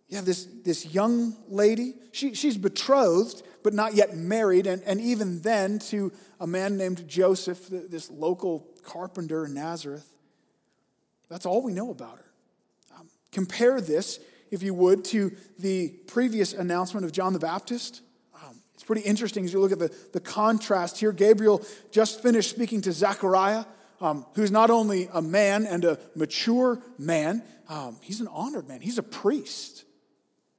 yeah, 0.08 0.20
this, 0.20 0.46
this 0.64 0.86
young 0.86 1.34
lady, 1.48 1.94
she, 2.12 2.34
she's 2.34 2.56
betrothed, 2.56 3.42
but 3.62 3.72
not 3.72 3.94
yet 3.94 4.16
married, 4.16 4.66
and, 4.66 4.82
and 4.82 5.00
even 5.00 5.40
then 5.40 5.78
to 5.78 6.12
a 6.38 6.46
man 6.46 6.76
named 6.76 7.08
Joseph, 7.08 7.68
this 7.68 8.10
local 8.10 8.66
carpenter 8.82 9.46
in 9.46 9.54
Nazareth. 9.54 10.08
That's 11.28 11.46
all 11.46 11.62
we 11.62 11.72
know 11.72 11.90
about 11.90 12.18
her. 12.18 12.30
Um, 12.98 13.08
compare 13.30 13.80
this, 13.80 14.20
if 14.50 14.62
you 14.62 14.74
would, 14.74 15.04
to 15.06 15.34
the 15.58 15.88
previous 16.06 16.52
announcement 16.52 17.06
of 17.06 17.12
John 17.12 17.32
the 17.32 17.38
Baptist. 17.38 18.02
Pretty 18.92 19.08
interesting 19.08 19.46
as 19.46 19.54
you 19.54 19.58
look 19.58 19.72
at 19.72 19.78
the, 19.78 19.90
the 20.12 20.20
contrast 20.20 21.00
here. 21.00 21.12
Gabriel 21.12 21.62
just 21.92 22.22
finished 22.22 22.50
speaking 22.50 22.82
to 22.82 22.92
Zechariah, 22.92 23.64
um, 24.02 24.26
who's 24.34 24.50
not 24.50 24.68
only 24.68 25.08
a 25.14 25.22
man 25.22 25.64
and 25.64 25.82
a 25.86 25.98
mature 26.14 26.78
man, 26.98 27.42
um, 27.70 27.96
he's 28.02 28.20
an 28.20 28.28
honored 28.28 28.68
man, 28.68 28.82
he's 28.82 28.98
a 28.98 29.02
priest. 29.02 29.84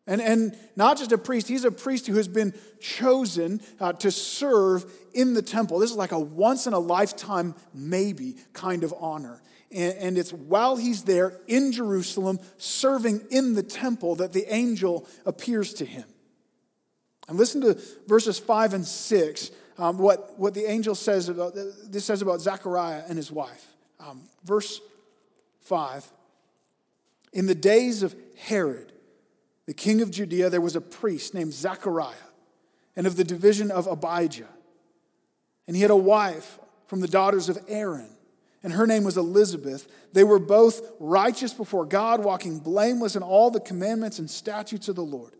And, 0.08 0.20
and 0.20 0.58
not 0.76 0.98
just 0.98 1.12
a 1.12 1.18
priest, 1.20 1.48
he's 1.48 1.64
a 1.64 1.70
priest 1.70 2.08
who 2.08 2.16
has 2.16 2.28
been 2.28 2.56
chosen 2.82 3.62
uh, 3.80 3.94
to 3.94 4.10
serve 4.10 4.92
in 5.14 5.36
the 5.36 5.44
temple. 5.44 5.78
This 5.78 5.92
is 5.92 5.98
like 5.98 6.12
a 6.12 6.20
once 6.20 6.66
in 6.66 6.74
a 6.74 6.80
lifetime, 6.80 7.54
maybe 7.72 8.38
kind 8.54 8.84
of 8.84 8.96
honor. 9.00 9.44
And, 9.72 9.96
and 10.00 10.18
it's 10.18 10.34
while 10.34 10.76
he's 10.76 11.04
there 11.04 11.40
in 11.46 11.72
Jerusalem, 11.72 12.40
serving 12.58 13.28
in 13.30 13.54
the 13.54 13.62
temple, 13.62 14.16
that 14.16 14.34
the 14.34 14.52
angel 14.52 15.08
appears 15.24 15.76
to 15.76 15.86
him. 15.86 16.06
And 17.28 17.38
listen 17.38 17.62
to 17.62 17.80
verses 18.08 18.38
5 18.40 18.74
and 18.74 18.86
6, 18.86 19.52
um, 19.78 19.98
what, 19.98 20.38
what 20.38 20.54
the 20.54 20.66
angel 20.66 20.96
says 20.96 21.30
about 21.30 21.56
this 21.56 22.06
says 22.06 22.22
about 22.22 22.42
Zechariah 22.42 23.04
and 23.08 23.18
his 23.18 23.32
wife. 23.32 23.66
Um, 24.00 24.22
verse 24.44 24.82
5 25.62 26.10
In 27.32 27.46
the 27.46 27.56
days 27.56 28.04
of 28.04 28.16
Herod, 28.38 28.92
the 29.66 29.74
king 29.74 30.02
of 30.02 30.12
Judea, 30.12 30.50
there 30.50 30.62
was 30.62 30.76
a 30.76 30.82
priest 30.82 31.34
named 31.34 31.54
Zechariah, 31.54 32.14
and 32.96 33.08
of 33.08 33.16
the 33.16 33.24
division 33.24 33.72
of 33.72 33.88
Abijah. 33.88 34.50
And 35.66 35.76
he 35.76 35.82
had 35.82 35.92
a 35.92 35.96
wife 35.96 36.60
from 36.88 37.00
the 37.00 37.08
daughters 37.08 37.48
of 37.48 37.58
Aaron, 37.68 38.10
and 38.62 38.74
her 38.74 38.86
name 38.86 39.04
was 39.04 39.18
Elizabeth. 39.18 39.88
They 40.12 40.24
were 40.24 40.40
both 40.40 40.82
righteous 41.00 41.54
before 41.54 41.86
God, 41.86 42.24
walking 42.24 42.60
blameless 42.60 43.16
in 43.16 43.24
all 43.24 43.50
the 43.50 43.60
commandments 43.60 44.20
and 44.20 44.30
statutes 44.30 44.88
of 44.90 44.96
the 44.96 45.04
Lord. 45.04 45.34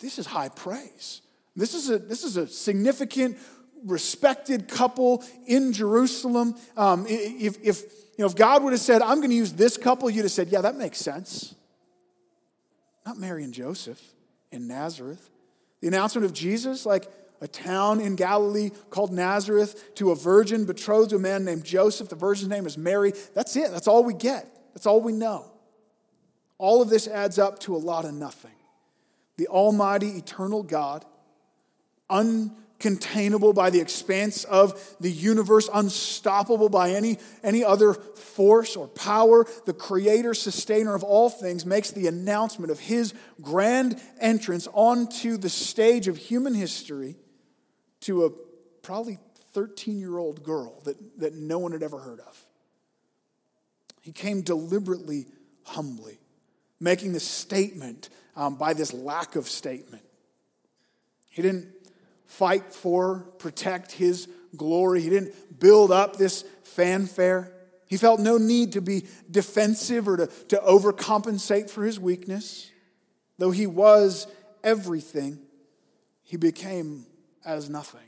This 0.00 0.18
is 0.18 0.26
high 0.26 0.48
praise. 0.48 1.22
This 1.56 1.74
is 1.74 1.90
a, 1.90 1.98
this 1.98 2.22
is 2.22 2.36
a 2.36 2.46
significant, 2.46 3.36
respected 3.84 4.68
couple 4.68 5.24
in 5.46 5.72
Jerusalem. 5.72 6.54
Um, 6.76 7.06
if, 7.08 7.58
if, 7.62 7.82
you 7.82 8.24
know, 8.24 8.26
if 8.26 8.36
God 8.36 8.62
would 8.62 8.72
have 8.72 8.80
said, 8.80 9.02
I'm 9.02 9.18
going 9.18 9.30
to 9.30 9.36
use 9.36 9.52
this 9.52 9.76
couple, 9.76 10.08
you'd 10.08 10.22
have 10.22 10.32
said, 10.32 10.48
yeah, 10.48 10.60
that 10.60 10.76
makes 10.76 10.98
sense. 10.98 11.54
Not 13.04 13.18
Mary 13.18 13.42
and 13.42 13.54
Joseph 13.54 14.00
in 14.52 14.68
Nazareth. 14.68 15.30
The 15.80 15.88
announcement 15.88 16.24
of 16.24 16.32
Jesus, 16.32 16.84
like 16.84 17.10
a 17.40 17.48
town 17.48 18.00
in 18.00 18.16
Galilee 18.16 18.70
called 18.90 19.12
Nazareth, 19.12 19.94
to 19.96 20.10
a 20.10 20.16
virgin 20.16 20.64
betrothed 20.64 21.10
to 21.10 21.16
a 21.16 21.20
man 21.20 21.44
named 21.44 21.64
Joseph. 21.64 22.08
The 22.08 22.16
virgin's 22.16 22.50
name 22.50 22.66
is 22.66 22.76
Mary. 22.76 23.12
That's 23.34 23.56
it. 23.56 23.70
That's 23.70 23.88
all 23.88 24.04
we 24.04 24.14
get. 24.14 24.48
That's 24.74 24.86
all 24.86 25.00
we 25.00 25.12
know. 25.12 25.50
All 26.58 26.82
of 26.82 26.90
this 26.90 27.06
adds 27.06 27.38
up 27.38 27.60
to 27.60 27.76
a 27.76 27.78
lot 27.78 28.04
of 28.04 28.12
nothing. 28.12 28.50
The 29.38 29.46
Almighty, 29.46 30.08
eternal 30.10 30.64
God, 30.64 31.04
uncontainable 32.10 33.54
by 33.54 33.70
the 33.70 33.80
expanse 33.80 34.42
of 34.44 34.96
the 35.00 35.10
universe, 35.10 35.70
unstoppable 35.72 36.68
by 36.68 36.90
any, 36.90 37.18
any 37.44 37.64
other 37.64 37.94
force 37.94 38.74
or 38.74 38.88
power. 38.88 39.46
The 39.64 39.72
creator, 39.72 40.34
sustainer 40.34 40.94
of 40.94 41.04
all 41.04 41.30
things, 41.30 41.64
makes 41.64 41.92
the 41.92 42.08
announcement 42.08 42.72
of 42.72 42.80
his 42.80 43.14
grand 43.40 44.02
entrance 44.20 44.66
onto 44.72 45.36
the 45.36 45.48
stage 45.48 46.08
of 46.08 46.16
human 46.16 46.52
history 46.52 47.16
to 48.00 48.24
a 48.24 48.30
probably 48.82 49.18
13 49.52 50.00
year 50.00 50.18
old 50.18 50.42
girl 50.42 50.80
that, 50.82 50.96
that 51.20 51.34
no 51.34 51.60
one 51.60 51.70
had 51.70 51.84
ever 51.84 51.98
heard 51.98 52.18
of. 52.20 52.44
He 54.02 54.10
came 54.10 54.42
deliberately, 54.42 55.26
humbly, 55.62 56.18
making 56.80 57.12
the 57.12 57.20
statement 57.20 58.08
um, 58.36 58.56
by 58.56 58.72
this 58.72 58.92
lack 58.92 59.36
of 59.36 59.48
statement. 59.48 60.02
He 61.30 61.42
didn't 61.42 61.68
fight 62.26 62.72
for, 62.72 63.20
protect 63.38 63.92
his 63.92 64.28
glory. 64.56 65.00
He 65.00 65.10
didn't 65.10 65.58
build 65.58 65.90
up 65.90 66.16
this 66.16 66.44
fanfare. 66.62 67.52
He 67.86 67.96
felt 67.96 68.20
no 68.20 68.38
need 68.38 68.72
to 68.72 68.80
be 68.80 69.06
defensive 69.30 70.08
or 70.08 70.16
to, 70.18 70.26
to 70.48 70.56
overcompensate 70.58 71.70
for 71.70 71.84
his 71.84 71.98
weakness. 71.98 72.70
Though 73.38 73.50
he 73.50 73.66
was 73.66 74.26
everything, 74.62 75.38
he 76.22 76.36
became 76.36 77.06
as 77.44 77.70
nothing. 77.70 78.00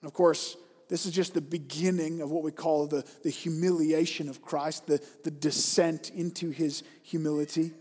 And 0.00 0.08
of 0.08 0.12
course, 0.12 0.56
this 0.92 1.06
is 1.06 1.12
just 1.12 1.32
the 1.32 1.40
beginning 1.40 2.20
of 2.20 2.30
what 2.30 2.42
we 2.42 2.52
call 2.52 2.86
the, 2.86 3.02
the 3.22 3.30
humiliation 3.30 4.28
of 4.28 4.42
Christ, 4.42 4.86
the, 4.86 5.02
the 5.24 5.30
descent 5.30 6.10
into 6.10 6.50
his 6.50 6.82
humility. 7.02 7.72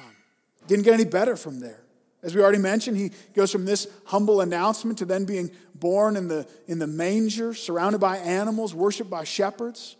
Um, 0.00 0.16
didn't 0.66 0.84
get 0.84 0.94
any 0.94 1.04
better 1.04 1.36
from 1.36 1.60
there. 1.60 1.80
As 2.24 2.34
we 2.34 2.42
already 2.42 2.58
mentioned, 2.58 2.96
he 2.96 3.12
goes 3.36 3.52
from 3.52 3.66
this 3.66 3.86
humble 4.06 4.40
announcement 4.40 4.98
to 4.98 5.04
then 5.04 5.26
being 5.26 5.52
born 5.76 6.16
in 6.16 6.26
the, 6.26 6.44
in 6.66 6.80
the 6.80 6.88
manger, 6.88 7.54
surrounded 7.54 8.00
by 8.00 8.16
animals, 8.16 8.74
worshiped 8.74 9.10
by 9.10 9.22
shepherds. 9.22 9.94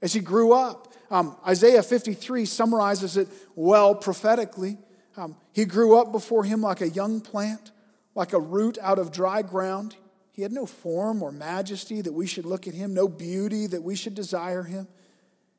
As 0.00 0.12
he 0.12 0.20
grew 0.20 0.52
up, 0.52 0.94
um, 1.10 1.36
Isaiah 1.44 1.82
53 1.82 2.44
summarizes 2.44 3.16
it 3.16 3.26
well 3.56 3.96
prophetically. 3.96 4.78
Um, 5.16 5.34
he 5.52 5.64
grew 5.64 5.98
up 5.98 6.12
before 6.12 6.44
him 6.44 6.60
like 6.60 6.82
a 6.82 6.88
young 6.88 7.20
plant, 7.20 7.72
like 8.14 8.32
a 8.32 8.38
root 8.38 8.78
out 8.80 9.00
of 9.00 9.10
dry 9.10 9.42
ground. 9.42 9.96
He 10.36 10.42
had 10.42 10.52
no 10.52 10.66
form 10.66 11.22
or 11.22 11.32
majesty 11.32 12.02
that 12.02 12.12
we 12.12 12.26
should 12.26 12.44
look 12.44 12.68
at 12.68 12.74
him, 12.74 12.92
no 12.92 13.08
beauty 13.08 13.66
that 13.68 13.82
we 13.82 13.96
should 13.96 14.14
desire 14.14 14.62
him. 14.62 14.86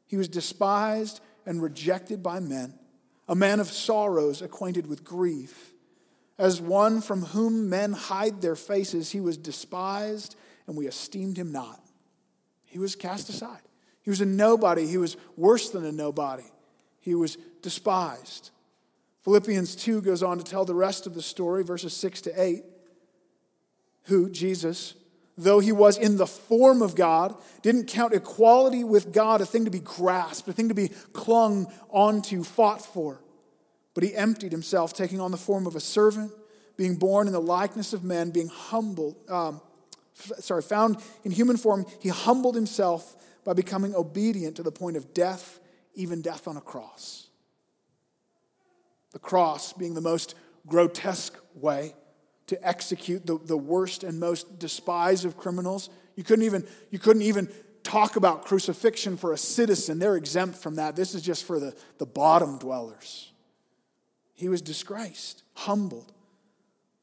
He 0.05 0.17
was 0.17 0.27
despised 0.27 1.19
and 1.47 1.63
rejected 1.63 2.21
by 2.21 2.41
men, 2.41 2.77
a 3.27 3.33
man 3.33 3.59
of 3.59 3.71
sorrows, 3.71 4.43
acquainted 4.43 4.85
with 4.85 5.03
grief. 5.03 5.73
As 6.37 6.61
one 6.61 7.01
from 7.01 7.23
whom 7.23 7.71
men 7.71 7.91
hide 7.91 8.39
their 8.39 8.55
faces, 8.55 9.09
he 9.09 9.19
was 9.19 9.35
despised, 9.35 10.35
and 10.67 10.77
we 10.77 10.85
esteemed 10.85 11.37
him 11.37 11.51
not. 11.51 11.81
He 12.67 12.77
was 12.77 12.95
cast 12.95 13.29
aside. 13.29 13.61
He 14.03 14.11
was 14.11 14.21
a 14.21 14.27
nobody. 14.27 14.85
He 14.85 14.99
was 14.99 15.17
worse 15.35 15.71
than 15.71 15.85
a 15.85 15.91
nobody. 15.91 16.45
He 16.99 17.15
was 17.15 17.35
despised. 17.63 18.51
Philippians 19.23 19.75
2 19.75 20.01
goes 20.01 20.21
on 20.21 20.37
to 20.37 20.43
tell 20.43 20.65
the 20.65 20.75
rest 20.75 21.07
of 21.07 21.15
the 21.15 21.23
story, 21.23 21.63
verses 21.63 21.93
6 21.93 22.21
to 22.21 22.39
8 22.39 22.63
who, 24.07 24.29
Jesus, 24.29 24.95
though 25.37 25.59
he 25.59 25.71
was 25.71 25.97
in 25.97 26.17
the 26.17 26.27
form 26.27 26.81
of 26.81 26.95
God, 26.95 27.35
didn't 27.61 27.87
count 27.87 28.13
equality 28.13 28.83
with 28.83 29.13
God 29.13 29.41
a 29.41 29.45
thing 29.45 29.65
to 29.65 29.71
be 29.71 29.79
grasped, 29.79 30.47
a 30.47 30.53
thing 30.53 30.69
to 30.69 30.75
be 30.75 30.89
clung 31.13 31.71
onto, 31.89 32.43
fought 32.43 32.83
for. 32.83 33.21
But 33.93 34.03
he 34.03 34.15
emptied 34.15 34.51
himself, 34.51 34.93
taking 34.93 35.19
on 35.19 35.31
the 35.31 35.37
form 35.37 35.67
of 35.67 35.75
a 35.75 35.79
servant, 35.79 36.31
being 36.77 36.95
born 36.95 37.27
in 37.27 37.33
the 37.33 37.41
likeness 37.41 37.93
of 37.93 38.03
men, 38.03 38.31
being 38.31 38.47
humbled, 38.47 39.15
um, 39.29 39.61
f- 40.17 40.39
sorry, 40.39 40.61
found 40.61 40.97
in 41.23 41.31
human 41.31 41.57
form, 41.57 41.85
he 41.99 42.09
humbled 42.09 42.55
himself 42.55 43.15
by 43.43 43.53
becoming 43.53 43.95
obedient 43.95 44.55
to 44.55 44.63
the 44.63 44.71
point 44.71 44.95
of 44.97 45.13
death, 45.13 45.59
even 45.95 46.21
death 46.21 46.47
on 46.47 46.57
a 46.57 46.61
cross. 46.61 47.27
The 49.11 49.19
cross 49.19 49.73
being 49.73 49.95
the 49.95 50.01
most 50.01 50.35
grotesque 50.67 51.35
way 51.55 51.93
to 52.47 52.67
execute 52.67 53.25
the, 53.25 53.37
the 53.37 53.57
worst 53.57 54.03
and 54.03 54.19
most 54.19 54.59
despised 54.59 55.25
of 55.25 55.37
criminals. 55.37 55.89
You 56.15 56.23
couldn't 56.23 56.45
even, 56.45 56.65
you 56.89 56.99
couldn't 56.99 57.21
even 57.21 57.49
talk 57.83 58.15
about 58.15 58.45
crucifixion 58.45 59.17
for 59.17 59.33
a 59.33 59.37
citizen. 59.37 59.99
They're 59.99 60.17
exempt 60.17 60.57
from 60.57 60.75
that. 60.75 60.95
This 60.95 61.13
is 61.15 61.21
just 61.21 61.45
for 61.45 61.59
the, 61.59 61.75
the 61.99 62.05
bottom 62.05 62.57
dwellers. 62.57 63.31
He 64.33 64.49
was 64.49 64.61
disgraced, 64.61 65.43
humbled, 65.53 66.11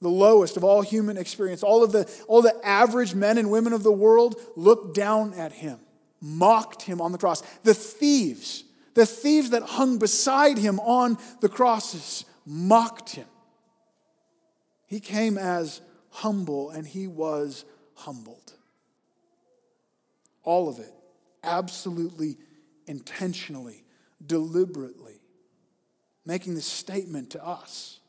the 0.00 0.08
lowest 0.08 0.56
of 0.56 0.64
all 0.64 0.82
human 0.82 1.16
experience. 1.16 1.62
All 1.62 1.82
of 1.82 1.92
the, 1.92 2.10
all 2.28 2.42
the 2.42 2.54
average 2.62 3.14
men 3.14 3.38
and 3.38 3.50
women 3.50 3.72
of 3.72 3.82
the 3.82 3.92
world 3.92 4.36
looked 4.56 4.94
down 4.94 5.34
at 5.34 5.52
him, 5.52 5.78
mocked 6.20 6.82
him 6.82 7.00
on 7.00 7.12
the 7.12 7.18
cross. 7.18 7.40
The 7.62 7.74
thieves, 7.74 8.64
the 8.94 9.06
thieves 9.06 9.50
that 9.50 9.62
hung 9.62 9.98
beside 9.98 10.58
him 10.58 10.78
on 10.80 11.18
the 11.40 11.48
crosses, 11.48 12.24
mocked 12.46 13.10
him. 13.10 13.26
He 14.86 15.00
came 15.00 15.38
as 15.38 15.80
humble 16.10 16.70
and 16.70 16.86
he 16.86 17.06
was 17.06 17.64
humbled. 17.94 18.52
All 20.42 20.68
of 20.68 20.78
it, 20.78 20.92
absolutely 21.42 22.36
intentionally, 22.86 23.84
deliberately, 24.24 25.20
making 26.26 26.54
this 26.54 26.66
statement 26.66 27.30
to 27.30 27.44
us, 27.44 28.00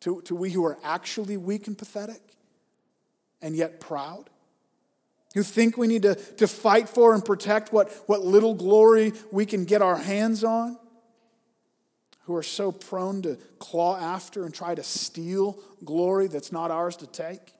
to, 0.00 0.20
to 0.22 0.34
we 0.34 0.50
who 0.50 0.64
are 0.64 0.78
actually 0.82 1.36
weak 1.36 1.66
and 1.66 1.78
pathetic 1.78 2.20
and 3.40 3.54
yet 3.54 3.80
proud, 3.80 4.28
who 5.34 5.42
think 5.42 5.76
we 5.76 5.86
need 5.86 6.02
to, 6.02 6.14
to 6.14 6.46
fight 6.46 6.88
for 6.88 7.14
and 7.14 7.24
protect 7.24 7.72
what, 7.72 7.90
what 8.06 8.22
little 8.22 8.54
glory 8.54 9.12
we 9.30 9.46
can 9.46 9.64
get 9.64 9.82
our 9.82 9.96
hands 9.96 10.44
on 10.44 10.76
who 12.24 12.34
are 12.34 12.42
so 12.42 12.70
prone 12.72 13.22
to 13.22 13.36
claw 13.58 13.96
after 13.96 14.44
and 14.44 14.54
try 14.54 14.74
to 14.74 14.82
steal 14.82 15.58
glory 15.84 16.28
that's 16.28 16.52
not 16.52 16.70
ours 16.70 16.96
to 16.96 17.06
take. 17.06 17.52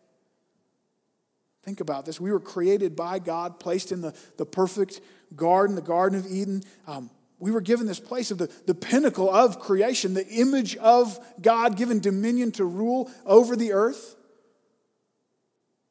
Think 1.64 1.81
about 1.81 2.07
this. 2.07 2.20
We 2.20 2.33
were 2.33 2.40
created 2.40 2.96
by 2.96 3.18
God, 3.18 3.61
placed 3.61 3.92
in 3.92 4.01
the, 4.01 4.14
the 4.37 4.46
perfect 4.46 5.01
garden, 5.37 5.77
the 5.77 5.83
Garden 5.83 6.18
of 6.18 6.27
Eden. 6.27 6.62
Um, 6.87 7.11
we 7.38 7.51
were 7.51 7.61
given 7.61 7.87
this 7.87 8.01
place 8.01 8.31
of 8.31 8.38
the, 8.38 8.53
the 8.66 8.75
pinnacle 8.75 9.29
of 9.29 9.59
creation, 9.59 10.14
the 10.14 10.27
image 10.27 10.77
of 10.77 11.18
God, 11.40 11.77
given 11.77 12.01
dominion 12.01 12.53
to 12.53 12.64
rule 12.64 13.11
over 13.27 13.57
the 13.57 13.72
earth. 13.72 14.16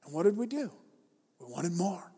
And 0.06 0.14
what 0.14 0.24
did 0.24 0.38
we 0.38 0.48
do? 0.48 0.72
We 1.40 1.52
wanted 1.52 1.74
more. 1.74 2.12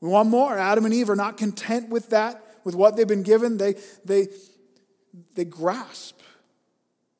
We 0.00 0.08
want 0.08 0.28
more. 0.28 0.58
Adam 0.58 0.84
and 0.84 0.92
Eve 0.92 1.10
are 1.10 1.16
not 1.16 1.38
content 1.38 1.88
with 1.88 2.10
that, 2.10 2.42
with 2.64 2.74
what 2.74 2.96
they've 2.96 3.08
been 3.08 3.22
given. 3.22 3.56
They, 3.56 3.74
they, 4.04 4.28
they 5.34 5.44
grasp, 5.44 6.20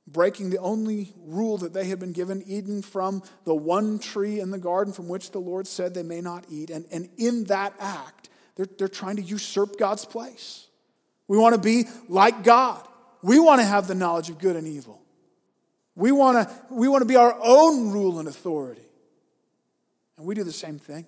breaking 0.06 0.50
the 0.50 0.58
only 0.58 1.12
rule 1.24 1.58
that 1.58 1.72
they 1.72 1.86
had 1.86 1.98
been 1.98 2.12
given, 2.12 2.42
eating 2.46 2.82
from 2.82 3.22
the 3.44 3.54
one 3.54 3.98
tree 3.98 4.40
in 4.40 4.50
the 4.50 4.58
garden 4.58 4.92
from 4.92 5.08
which 5.08 5.30
the 5.30 5.38
Lord 5.38 5.66
said 5.66 5.94
they 5.94 6.02
may 6.02 6.20
not 6.20 6.44
eat. 6.48 6.70
And, 6.70 6.86
and 6.90 7.08
in 7.16 7.44
that 7.44 7.74
act, 7.80 8.28
they're, 8.54 8.66
they're 8.78 8.88
trying 8.88 9.16
to 9.16 9.22
usurp 9.22 9.78
God's 9.78 10.04
place. 10.04 10.66
We 11.28 11.38
want 11.38 11.54
to 11.54 11.60
be 11.60 11.84
like 12.08 12.44
God. 12.44 12.86
We 13.22 13.40
want 13.40 13.60
to 13.60 13.66
have 13.66 13.88
the 13.88 13.94
knowledge 13.94 14.30
of 14.30 14.38
good 14.38 14.56
and 14.56 14.66
evil. 14.66 15.02
We 15.94 16.12
want 16.12 16.48
to, 16.48 16.54
we 16.70 16.88
want 16.88 17.02
to 17.02 17.06
be 17.06 17.16
our 17.16 17.36
own 17.42 17.90
rule 17.90 18.18
and 18.18 18.28
authority. 18.28 18.82
And 20.16 20.26
we 20.26 20.34
do 20.34 20.44
the 20.44 20.52
same 20.52 20.78
thing. 20.78 21.06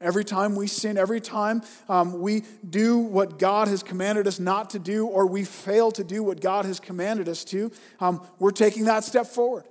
Every 0.00 0.24
time 0.24 0.54
we 0.54 0.66
sin, 0.66 0.98
every 0.98 1.20
time 1.20 1.62
um, 1.88 2.20
we 2.20 2.44
do 2.68 2.98
what 2.98 3.38
God 3.38 3.68
has 3.68 3.82
commanded 3.82 4.26
us 4.26 4.38
not 4.38 4.70
to 4.70 4.78
do, 4.78 5.06
or 5.06 5.26
we 5.26 5.44
fail 5.44 5.90
to 5.92 6.04
do 6.04 6.22
what 6.22 6.40
God 6.40 6.66
has 6.66 6.78
commanded 6.78 7.28
us 7.28 7.44
to, 7.44 7.72
um, 7.98 8.26
we're 8.38 8.50
taking 8.50 8.84
that 8.84 9.04
step 9.04 9.26
forward. 9.26 9.64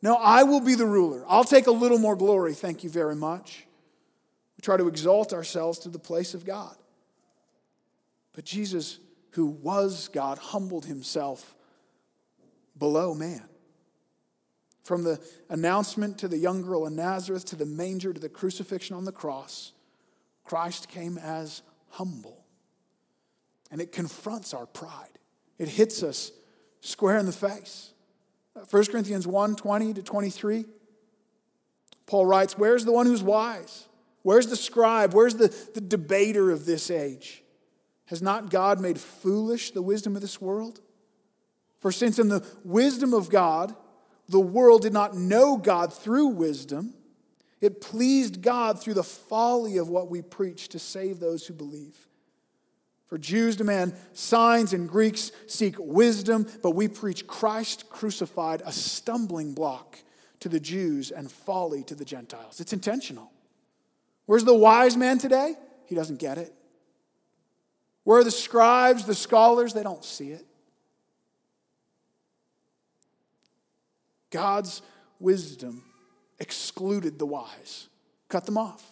No, 0.00 0.14
I 0.16 0.44
will 0.44 0.60
be 0.60 0.74
the 0.76 0.86
ruler. 0.86 1.24
I'll 1.28 1.44
take 1.44 1.66
a 1.66 1.72
little 1.72 1.98
more 1.98 2.16
glory. 2.16 2.54
Thank 2.54 2.84
you 2.84 2.90
very 2.90 3.16
much. 3.16 3.66
We 4.56 4.62
try 4.62 4.78
to 4.78 4.88
exalt 4.88 5.34
ourselves 5.34 5.78
to 5.80 5.90
the 5.90 5.98
place 5.98 6.32
of 6.32 6.44
God. 6.44 6.74
But 8.32 8.44
Jesus, 8.44 8.98
who 9.30 9.46
was 9.46 10.08
God, 10.08 10.38
humbled 10.38 10.86
himself 10.86 11.54
below 12.78 13.14
man. 13.14 13.46
From 14.86 15.02
the 15.02 15.18
announcement 15.48 16.16
to 16.18 16.28
the 16.28 16.38
young 16.38 16.62
girl 16.62 16.86
in 16.86 16.94
Nazareth, 16.94 17.44
to 17.46 17.56
the 17.56 17.66
manger, 17.66 18.12
to 18.12 18.20
the 18.20 18.28
crucifixion 18.28 18.94
on 18.94 19.04
the 19.04 19.10
cross, 19.10 19.72
Christ 20.44 20.88
came 20.88 21.18
as 21.18 21.62
humble. 21.88 22.44
And 23.72 23.80
it 23.80 23.90
confronts 23.90 24.54
our 24.54 24.64
pride. 24.64 25.18
It 25.58 25.66
hits 25.66 26.04
us 26.04 26.30
square 26.82 27.18
in 27.18 27.26
the 27.26 27.32
face. 27.32 27.94
1 28.70 28.84
Corinthians 28.84 29.26
1 29.26 29.56
20 29.56 29.94
to 29.94 30.02
23. 30.04 30.66
Paul 32.06 32.24
writes, 32.24 32.56
Where's 32.56 32.84
the 32.84 32.92
one 32.92 33.06
who's 33.06 33.24
wise? 33.24 33.88
Where's 34.22 34.46
the 34.46 34.54
scribe? 34.54 35.14
Where's 35.14 35.34
the, 35.34 35.48
the 35.74 35.80
debater 35.80 36.52
of 36.52 36.64
this 36.64 36.92
age? 36.92 37.42
Has 38.04 38.22
not 38.22 38.50
God 38.50 38.80
made 38.80 39.00
foolish 39.00 39.72
the 39.72 39.82
wisdom 39.82 40.14
of 40.14 40.22
this 40.22 40.40
world? 40.40 40.80
For 41.80 41.90
since 41.90 42.20
in 42.20 42.28
the 42.28 42.46
wisdom 42.62 43.12
of 43.12 43.30
God, 43.30 43.74
the 44.28 44.40
world 44.40 44.82
did 44.82 44.92
not 44.92 45.16
know 45.16 45.56
God 45.56 45.92
through 45.92 46.28
wisdom. 46.28 46.94
It 47.60 47.80
pleased 47.80 48.42
God 48.42 48.80
through 48.80 48.94
the 48.94 49.04
folly 49.04 49.76
of 49.78 49.88
what 49.88 50.10
we 50.10 50.22
preach 50.22 50.68
to 50.68 50.78
save 50.78 51.20
those 51.20 51.46
who 51.46 51.54
believe. 51.54 51.96
For 53.06 53.18
Jews 53.18 53.56
demand 53.56 53.94
signs 54.12 54.72
and 54.72 54.88
Greeks 54.88 55.30
seek 55.46 55.76
wisdom, 55.78 56.46
but 56.62 56.72
we 56.72 56.88
preach 56.88 57.26
Christ 57.26 57.88
crucified, 57.88 58.62
a 58.66 58.72
stumbling 58.72 59.54
block 59.54 59.98
to 60.40 60.48
the 60.48 60.60
Jews 60.60 61.12
and 61.12 61.30
folly 61.30 61.84
to 61.84 61.94
the 61.94 62.04
Gentiles. 62.04 62.60
It's 62.60 62.72
intentional. 62.72 63.30
Where's 64.26 64.44
the 64.44 64.54
wise 64.54 64.96
man 64.96 65.18
today? 65.18 65.54
He 65.86 65.94
doesn't 65.94 66.18
get 66.18 66.36
it. 66.36 66.52
Where 68.02 68.18
are 68.18 68.24
the 68.24 68.30
scribes, 68.30 69.04
the 69.04 69.14
scholars? 69.14 69.72
They 69.72 69.84
don't 69.84 70.04
see 70.04 70.30
it. 70.30 70.44
God's 74.30 74.82
wisdom 75.18 75.82
excluded 76.38 77.18
the 77.18 77.26
wise, 77.26 77.88
cut 78.28 78.46
them 78.46 78.58
off, 78.58 78.84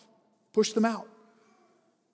pushed 0.53 0.75
them 0.75 0.85
out. 0.85 1.09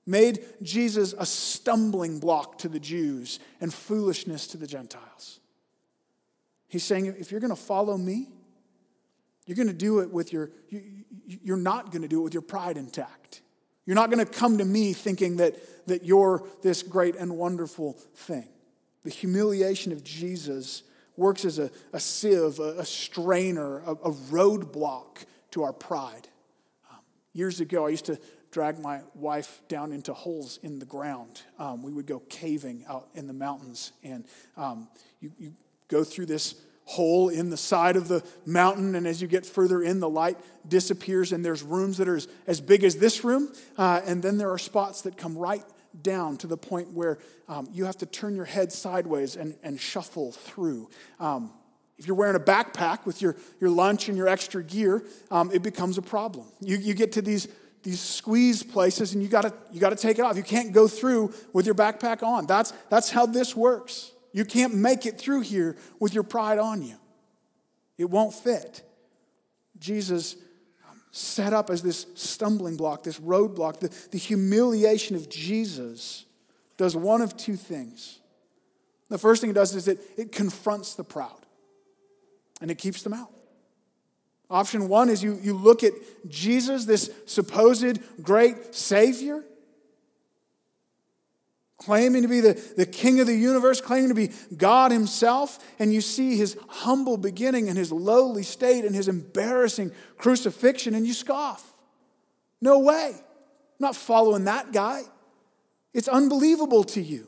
made 0.07 0.45
Jesus 0.63 1.15
a 1.17 1.25
stumbling 1.25 2.19
block 2.19 2.59
to 2.59 2.69
the 2.69 2.81
Jews 2.81 3.39
and 3.61 3.73
foolishness 3.73 4.49
to 4.49 4.57
the 4.57 4.67
Gentiles. 4.67 5.39
He's 6.69 6.85
saying, 6.85 7.07
if 7.07 7.31
you're 7.31 7.41
going 7.41 7.55
to 7.55 7.61
follow 7.61 7.97
me, 7.97 8.29
you're 9.47 9.57
going 9.57 9.69
to 9.69 9.75
do 9.75 10.01
it 10.01 10.11
with 10.11 10.33
your, 10.33 10.51
you're 11.27 11.57
not 11.57 11.93
going 11.93 12.03
to 12.03 12.09
do 12.09 12.21
it 12.21 12.23
with 12.25 12.35
your 12.35 12.43
pride 12.43 12.77
intact. 12.77 13.43
You're 13.87 13.97
not 13.97 14.11
going 14.11 14.25
to 14.25 14.31
come 14.31 14.59
to 14.59 14.65
me 14.65 14.93
thinking 14.93 15.37
that, 15.39 15.57
that 15.87 16.05
you're 16.05 16.47
this 16.63 16.83
great 16.83 17.17
and 17.17 17.37
wonderful 17.37 17.95
thing. 18.15 18.49
The 19.05 19.11
humiliation 19.11 19.93
of 19.93 20.05
Jesus 20.05 20.83
works 21.17 21.45
as 21.45 21.59
a, 21.59 21.71
a 21.93 22.01
sieve, 22.01 22.59
a, 22.59 22.79
a 22.79 22.85
strainer, 22.85 23.79
a, 23.81 23.93
a 23.93 24.13
roadblock 24.13 25.25
to 25.53 25.63
our 25.63 25.73
pride. 25.73 26.29
Um, 26.91 26.99
years 27.33 27.61
ago, 27.61 27.87
I 27.87 27.91
used 27.91 28.07
to 28.07 28.19
drag 28.51 28.81
my 28.81 29.01
wife 29.15 29.63
down 29.69 29.93
into 29.93 30.13
holes 30.13 30.59
in 30.63 30.79
the 30.79 30.87
ground. 30.87 31.43
Um, 31.59 31.83
we 31.83 31.93
would 31.93 32.07
go 32.07 32.21
caving 32.29 32.85
out 32.89 33.09
in 33.15 33.27
the 33.27 33.33
mountains, 33.33 33.93
and 34.03 34.25
um, 34.57 34.89
you, 35.21 35.33
you 35.39 35.55
go 35.89 36.03
through 36.03 36.27
this 36.27 36.55
hole 36.85 37.29
in 37.29 37.51
the 37.51 37.57
side 37.57 37.95
of 37.95 38.09
the 38.09 38.25
mountain, 38.45 38.97
and 38.97 39.07
as 39.07 39.23
you 39.23 39.29
get 39.29 39.47
further 39.47 39.81
in, 39.81 40.01
the 40.01 40.09
light 40.09 40.37
disappears, 40.67 41.33
and 41.33 41.45
there's 41.45 41.63
rooms 41.63 41.99
that 41.99 42.09
are 42.09 42.17
as, 42.17 42.27
as 42.49 42.61
big 42.61 42.83
as 42.83 42.97
this 42.97 43.23
room, 43.23 43.53
uh, 43.79 44.01
and 44.05 44.23
then 44.23 44.39
there 44.39 44.51
are 44.51 44.59
spots 44.59 45.03
that 45.03 45.17
come 45.17 45.39
right 45.39 45.63
down 46.03 46.37
to 46.39 46.47
the 46.47 46.57
point 46.57 46.93
where 46.93 47.19
um, 47.49 47.69
you 47.73 47.85
have 47.85 47.99
to 47.99 48.07
turn 48.07 48.37
your 48.37 48.45
head 48.45 48.73
sideways 48.73 49.37
and, 49.37 49.57
and 49.63 49.81
shuffle 49.81 50.33
through. 50.33 50.89
Um, 51.19 51.53
if 51.99 52.07
you're 52.07 52.17
wearing 52.17 52.37
a 52.37 52.41
backpack 52.41 53.05
with 53.05 53.21
your, 53.21 53.37
your 53.61 53.71
lunch 53.71 54.09
and 54.09 54.17
your 54.17 54.29
extra 54.29 54.63
gear, 54.65 55.05
um, 55.31 55.51
it 55.53 55.63
becomes 55.63 55.99
a 55.99 56.03
problem. 56.03 56.47
You, 56.61 56.77
you 56.77 56.95
get 56.95 57.13
to 57.13 57.23
these, 57.23 57.49
these 57.83 58.01
squeeze 58.01 58.63
places 58.63 59.13
and 59.13 59.23
you 59.23 59.29
gotta, 59.29 59.53
you 59.71 59.81
gotta 59.81 59.97
take 59.97 60.19
it 60.19 60.23
off. 60.23 60.37
You 60.37 60.43
can't 60.43 60.73
go 60.73 60.89
through 60.89 61.35
with 61.53 61.67
your 61.67 61.75
backpack 61.75 62.23
on. 62.23 62.47
That's, 62.47 62.73
that's 62.89 63.11
how 63.11 63.27
this 63.27 63.55
works. 63.55 64.13
You 64.33 64.45
can't 64.45 64.75
make 64.75 65.07
it 65.07 65.19
through 65.19 65.43
here 65.43 65.77
with 65.99 66.15
your 66.15 66.23
pride 66.23 66.59
on 66.59 66.83
you, 66.83 66.97
it 67.99 68.09
won't 68.09 68.35
fit. 68.35 68.83
Jesus 69.79 70.37
set 71.13 71.53
up 71.53 71.71
as 71.71 71.83
this 71.83 72.07
stumbling 72.15 72.77
block, 72.77 73.03
this 73.03 73.19
roadblock, 73.19 73.81
the, 73.81 73.89
the 74.11 74.19
humiliation 74.19 75.17
of 75.17 75.29
Jesus 75.29 76.25
does 76.77 76.97
one 76.97 77.21
of 77.21 77.37
two 77.37 77.57
things. 77.57 78.21
The 79.09 79.19
first 79.19 79.41
thing 79.41 79.51
it 79.51 79.55
does 79.55 79.75
is 79.75 79.89
it, 79.89 79.99
it 80.17 80.33
confronts 80.33 80.95
the 80.95 81.05
proud 81.05 81.45
and 82.61 82.71
it 82.71 82.79
keeps 82.79 83.03
them 83.03 83.13
out. 83.13 83.31
Option 84.49 84.89
one 84.89 85.09
is 85.09 85.23
you, 85.23 85.39
you 85.43 85.55
look 85.55 85.85
at 85.85 85.93
Jesus, 86.29 86.85
this 86.85 87.11
supposed 87.27 88.01
great 88.23 88.75
Savior, 88.75 89.45
claiming 91.81 92.23
to 92.23 92.29
be 92.29 92.41
the, 92.41 92.53
the 92.77 92.85
king 92.85 93.21
of 93.21 93.27
the 93.27 93.35
universe, 93.35 93.81
claiming 93.81 94.11
to 94.11 94.15
be 94.15 94.31
God 94.57 94.93
himself, 94.93 95.59
and 95.79 95.93
you 95.93 96.03
see 96.03 96.37
his 96.37 96.57
humble 96.69 97.17
beginning 97.17 97.69
and 97.69 97.79
his 97.79 97.91
lowly 97.91 98.43
state 98.43 98.85
and 98.85 98.95
his 98.95 99.09
embarrassing 99.09 99.91
crucifixion, 100.19 100.95
and 100.95 101.07
you 101.07 101.15
scoff. 101.15 101.67
No 102.61 102.81
way. 102.81 103.13
I'm 103.15 103.23
not 103.79 103.97
following 103.97 104.45
that 104.45 104.73
guy. 104.73 105.03
It's 105.95 106.07
unbelievable 106.07 106.85
to 106.85 107.01
you. 107.01 107.27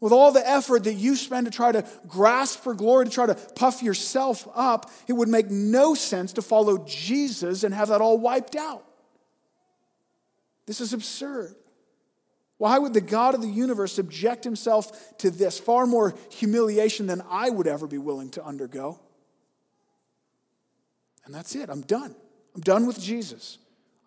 With 0.00 0.12
all 0.12 0.30
the 0.30 0.48
effort 0.48 0.84
that 0.84 0.94
you 0.94 1.16
spend 1.16 1.46
to 1.46 1.50
try 1.50 1.72
to 1.72 1.84
grasp 2.06 2.60
for 2.60 2.74
glory, 2.74 3.06
to 3.06 3.10
try 3.10 3.26
to 3.26 3.34
puff 3.34 3.82
yourself 3.82 4.46
up, 4.54 4.92
it 5.08 5.12
would 5.14 5.28
make 5.28 5.50
no 5.50 5.96
sense 5.96 6.34
to 6.34 6.42
follow 6.42 6.84
Jesus 6.86 7.64
and 7.64 7.74
have 7.74 7.88
that 7.88 8.00
all 8.00 8.16
wiped 8.16 8.54
out. 8.54 8.84
This 10.66 10.80
is 10.80 10.92
absurd. 10.92 11.56
Why 12.58 12.78
would 12.78 12.92
the 12.92 13.00
God 13.00 13.34
of 13.34 13.40
the 13.40 13.48
universe 13.48 13.92
subject 13.92 14.44
himself 14.44 15.16
to 15.18 15.30
this? 15.30 15.58
Far 15.58 15.86
more 15.86 16.14
humiliation 16.30 17.06
than 17.06 17.22
I 17.30 17.50
would 17.50 17.68
ever 17.68 17.86
be 17.86 17.98
willing 17.98 18.30
to 18.30 18.44
undergo. 18.44 19.00
And 21.24 21.34
that's 21.34 21.54
it. 21.54 21.70
I'm 21.70 21.82
done. 21.82 22.14
I'm 22.54 22.60
done 22.60 22.86
with 22.86 23.00
Jesus. 23.00 23.58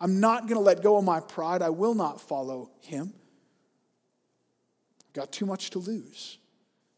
I'm 0.02 0.20
not 0.20 0.44
going 0.44 0.56
to 0.56 0.60
let 0.60 0.84
go 0.84 0.98
of 0.98 1.06
my 1.06 1.22
pride. 1.22 1.62
I 1.62 1.70
will 1.70 1.94
not 1.94 2.20
follow 2.20 2.72
him. 2.82 3.14
I've 5.08 5.14
Got 5.14 5.32
too 5.32 5.46
much 5.46 5.70
to 5.72 5.80
lose. 5.80 6.38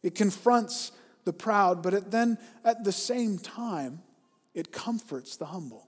It 0.01 0.15
confronts 0.15 0.91
the 1.23 1.33
proud, 1.33 1.83
but 1.83 1.93
it 1.93 2.11
then, 2.11 2.37
at 2.65 2.83
the 2.83 2.91
same 2.91 3.37
time, 3.37 4.01
it 4.53 4.71
comforts 4.71 5.37
the 5.37 5.45
humble. 5.45 5.87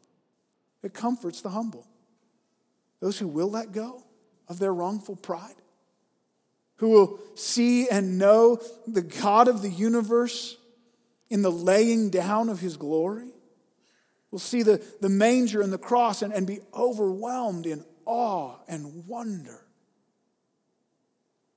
It 0.83 0.93
comforts 0.93 1.41
the 1.41 1.49
humble. 1.49 1.87
Those 2.99 3.17
who 3.17 3.27
will 3.27 3.49
let 3.49 3.71
go, 3.71 4.03
of 4.47 4.59
their 4.59 4.73
wrongful 4.73 5.15
pride, 5.15 5.55
who 6.77 6.89
will 6.89 7.19
see 7.35 7.87
and 7.89 8.17
know 8.17 8.59
the 8.87 9.01
God 9.01 9.47
of 9.47 9.61
the 9.61 9.69
universe 9.69 10.57
in 11.29 11.41
the 11.41 11.51
laying 11.51 12.09
down 12.09 12.49
of 12.49 12.59
his 12.59 12.77
glory, 12.77 13.29
will 14.31 14.39
see 14.39 14.63
the, 14.63 14.83
the 15.01 15.09
manger 15.09 15.61
and 15.61 15.71
the 15.71 15.77
cross 15.77 16.21
and, 16.21 16.33
and 16.33 16.45
be 16.45 16.59
overwhelmed 16.73 17.65
in 17.65 17.83
awe 18.05 18.55
and 18.67 19.07
wonder. 19.07 19.61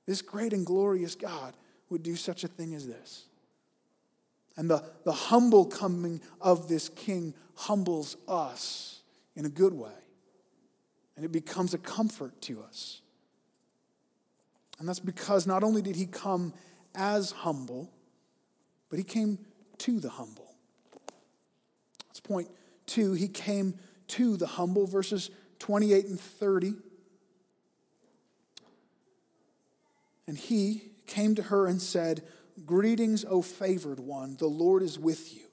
This 0.05 0.21
great 0.21 0.53
and 0.53 0.65
glorious 0.65 1.15
God 1.15 1.53
would 1.89 2.03
do 2.03 2.15
such 2.15 2.43
a 2.43 2.47
thing 2.47 2.73
as 2.73 2.87
this. 2.87 3.25
And 4.57 4.69
the, 4.69 4.83
the 5.05 5.11
humble 5.11 5.65
coming 5.65 6.21
of 6.41 6.67
this 6.67 6.89
king 6.89 7.33
humbles 7.55 8.17
us 8.27 9.01
in 9.35 9.45
a 9.45 9.49
good 9.49 9.73
way 9.73 9.91
and 11.19 11.25
it 11.25 11.33
becomes 11.33 11.73
a 11.73 11.77
comfort 11.77 12.41
to 12.41 12.61
us. 12.61 13.01
And 14.79 14.87
that's 14.87 15.01
because 15.01 15.45
not 15.45 15.65
only 15.65 15.81
did 15.81 15.97
he 15.97 16.05
come 16.05 16.53
as 16.95 17.31
humble, 17.31 17.91
but 18.89 18.99
he 18.99 19.03
came 19.03 19.37
to 19.79 19.99
the 19.99 20.11
humble. 20.11 20.55
That's 22.07 22.21
point 22.21 22.47
two. 22.85 23.11
He 23.11 23.27
came 23.27 23.73
to 24.07 24.37
the 24.37 24.47
humble, 24.47 24.87
verses 24.87 25.29
28 25.59 26.05
and 26.05 26.17
30. 26.17 26.75
And 30.25 30.37
he 30.37 30.83
came 31.05 31.35
to 31.35 31.43
her 31.43 31.67
and 31.67 31.81
said, 31.81 32.23
Greetings, 32.65 33.25
O 33.25 33.41
favored 33.41 33.99
one, 33.99 34.37
the 34.37 34.47
Lord 34.47 34.83
is 34.83 34.97
with 34.97 35.35
you. 35.35 35.47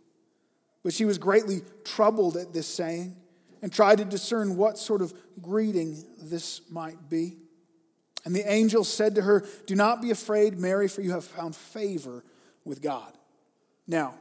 But 0.84 0.94
she 0.94 1.04
was 1.04 1.18
greatly 1.18 1.62
troubled 1.82 2.36
at 2.36 2.52
this 2.52 2.68
saying 2.68 3.16
and 3.62 3.72
tried 3.72 3.98
to 3.98 4.04
discern 4.04 4.56
what 4.56 4.78
sort 4.78 5.02
of 5.02 5.14
greeting 5.40 6.04
this 6.22 6.60
might 6.70 7.08
be. 7.08 7.36
And 8.24 8.34
the 8.34 8.50
angel 8.50 8.82
said 8.84 9.14
to 9.14 9.22
her, 9.22 9.46
Do 9.66 9.74
not 9.74 10.02
be 10.02 10.10
afraid, 10.10 10.58
Mary, 10.58 10.88
for 10.88 11.00
you 11.00 11.12
have 11.12 11.24
found 11.24 11.54
favor 11.54 12.24
with 12.64 12.82
God. 12.82 13.16
Now, 13.86 14.14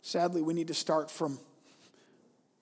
sadly, 0.00 0.40
we 0.40 0.54
need 0.54 0.68
to 0.68 0.74
start 0.74 1.10
from 1.10 1.38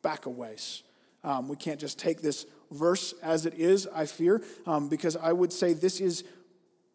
back 0.03 0.27
a 0.27 0.31
ways. 0.31 0.83
Um, 1.23 1.49
we 1.49 1.57
can't 1.57 1.79
just 1.79 1.99
take 1.99 2.23
this 2.23 2.47
verse 2.71 3.15
as 3.23 3.47
it 3.47 3.55
is, 3.55 3.87
I 3.87 4.07
fear, 4.07 4.43
um, 4.67 4.89
because 4.89 5.17
I 5.17 5.33
would 5.33 5.53
say 5.53 5.73
this 5.73 6.01
is 6.01 6.25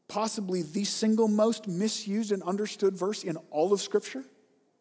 possibly 0.07 0.61
the 0.61 0.83
single 0.83 1.27
most 1.27 1.67
misused 1.67 2.31
and 2.31 2.41
understood 2.43 2.97
verse 2.97 3.23
in 3.23 3.37
all 3.49 3.73
of 3.73 3.81
Scripture. 3.81 4.23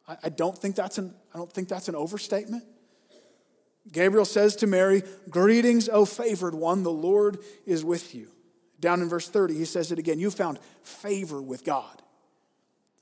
I, 0.09 0.17
I 0.25 0.29
don't 0.29 0.57
think 0.57 0.77
that's 0.77 0.99
an, 0.99 1.15
I 1.33 1.39
don't 1.39 1.53
think 1.53 1.69
that's 1.69 1.89
an 1.89 1.95
overstatement. 1.95 2.65
Gabriel 3.93 4.25
says 4.25 4.57
to 4.57 4.67
Mary, 4.67 5.03
Greetings, 5.29 5.89
O 5.89 6.05
favored 6.05 6.55
one, 6.55 6.83
the 6.83 6.91
Lord 6.91 7.39
is 7.67 7.85
with 7.85 8.15
you. 8.15 8.29
Down 8.81 9.03
in 9.03 9.09
verse 9.09 9.29
30, 9.29 9.55
he 9.55 9.65
says 9.65 9.93
it 9.93 9.99
again 9.99 10.19
You 10.19 10.31
found 10.31 10.59
favor 10.83 11.41
with 11.41 11.65
God. 11.65 12.03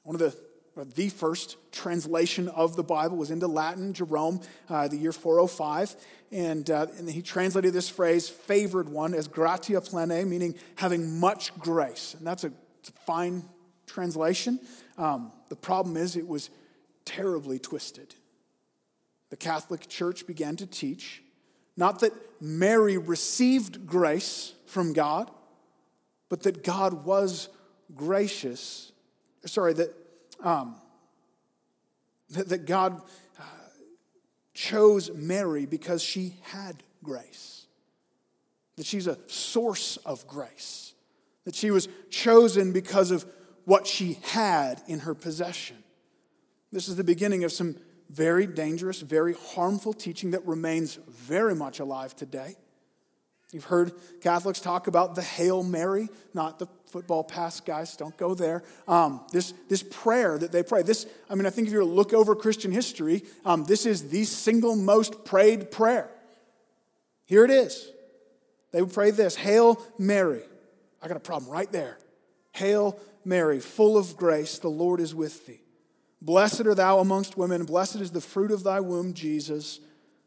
One 0.03 0.14
of 0.14 0.21
the 0.21 0.37
the 0.75 1.11
first 1.11 1.57
translation 1.71 2.49
of 2.49 2.77
the 2.77 2.83
Bible 2.83 3.16
was 3.16 3.31
into 3.31 3.47
Latin, 3.47 3.92
Jerome, 3.92 4.40
uh, 4.71 4.88
the 4.88 4.97
year 4.97 5.12
405. 5.12 5.95
And, 6.31 6.71
uh, 6.71 6.87
and 6.97 7.09
he 7.11 7.21
translated 7.21 7.75
this 7.75 7.90
phrase, 7.90 8.29
favored 8.29 8.88
one, 8.88 9.12
as 9.12 9.29
gratia 9.29 9.81
plena, 9.83 10.25
meaning 10.25 10.55
having 10.77 11.21
much 11.21 11.55
grace. 11.59 12.14
And 12.16 12.27
that's 12.27 12.45
a, 12.45 12.49
a 12.49 12.92
fine 13.05 13.45
translation. 13.87 14.61
Um, 14.97 15.33
the 15.51 15.57
problem 15.57 15.97
is, 15.99 16.16
it 16.16 16.27
was 16.27 16.49
terribly 17.05 17.59
twisted 17.59 18.14
the 19.33 19.37
Catholic 19.38 19.88
Church 19.88 20.27
began 20.27 20.57
to 20.57 20.66
teach 20.66 21.23
not 21.75 22.01
that 22.01 22.12
Mary 22.38 22.99
received 22.99 23.87
grace 23.87 24.53
from 24.66 24.92
God, 24.92 25.31
but 26.29 26.42
that 26.42 26.62
God 26.62 27.07
was 27.07 27.49
gracious. 27.95 28.92
Sorry, 29.47 29.73
that, 29.73 29.97
um, 30.42 30.77
that, 32.29 32.51
that, 32.51 32.66
God 32.66 33.01
uh, 33.40 33.42
chose 34.53 35.11
Mary 35.14 35.64
because 35.64 36.03
she 36.03 36.37
had 36.42 36.83
grace, 37.03 37.64
that 38.77 38.85
she's 38.85 39.07
a 39.07 39.16
source 39.29 39.97
of 40.05 40.27
grace, 40.27 40.92
that 41.47 41.55
she 41.55 41.71
was 41.71 41.88
chosen 42.11 42.75
because 42.75 43.11
of 43.11 43.25
what 43.64 43.87
she 43.87 44.18
had 44.25 44.83
in 44.88 44.99
her 44.99 45.14
possession. 45.14 45.83
This 46.71 46.87
is 46.87 46.97
the 46.97 47.05
beginning 47.05 47.45
of 47.45 47.53
some 47.53 47.77
very 48.12 48.46
dangerous, 48.46 49.01
very 49.01 49.35
harmful 49.35 49.92
teaching 49.92 50.33
that 50.33 50.46
remains 50.46 50.96
very 51.09 51.55
much 51.55 51.81
alive 51.81 52.14
today. 52.14 52.57
You've 53.53 53.64
heard 53.64 53.92
Catholics 54.20 54.61
talk 54.61 54.87
about 54.87 55.14
the 55.14 55.22
Hail 55.22 55.62
Mary, 55.62 56.09
not 56.33 56.59
the 56.59 56.66
football 56.87 57.25
pass, 57.25 57.61
guys, 57.61 57.96
don't 57.96 58.16
go 58.16 58.35
there. 58.35 58.62
Um, 58.87 59.22
this, 59.31 59.53
this 59.68 59.83
prayer 59.83 60.38
that 60.38 60.53
they 60.53 60.62
pray. 60.62 60.83
This, 60.83 61.07
I 61.29 61.35
mean, 61.35 61.46
I 61.46 61.51
think 61.51 61.66
if 61.66 61.72
you 61.72 61.81
were 61.81 61.85
to 61.85 61.90
look 61.90 62.12
over 62.12 62.35
Christian 62.35 62.70
history, 62.70 63.25
um, 63.44 63.64
this 63.64 63.85
is 63.87 64.09
the 64.09 64.25
single 64.25 64.77
most 64.77 65.25
prayed 65.25 65.70
prayer. 65.70 66.11
Here 67.27 67.44
it 67.44 67.51
is. 67.51 67.90
They 68.72 68.83
would 68.83 68.92
pray 68.92 69.11
this 69.11 69.37
Hail 69.37 69.81
Mary. 69.98 70.42
I 71.03 71.09
got 71.09 71.16
a 71.16 71.20
problem 71.20 71.51
right 71.51 71.70
there. 71.72 71.98
Hail 72.53 72.98
Mary, 73.25 73.61
full 73.61 73.96
of 73.96 74.16
grace, 74.16 74.59
the 74.59 74.68
Lord 74.68 75.01
is 75.01 75.14
with 75.14 75.46
thee. 75.46 75.62
Blessed 76.23 76.67
are 76.67 76.75
thou 76.77 77.01
amongst 77.01 77.37
women, 77.37 77.65
blessed 77.65 77.97
is 77.97 78.13
the 78.13 78.21
fruit 78.21 78.53
of 78.53 78.63
thy 78.63 78.79
womb, 78.79 79.13
Jesus. 79.13 79.81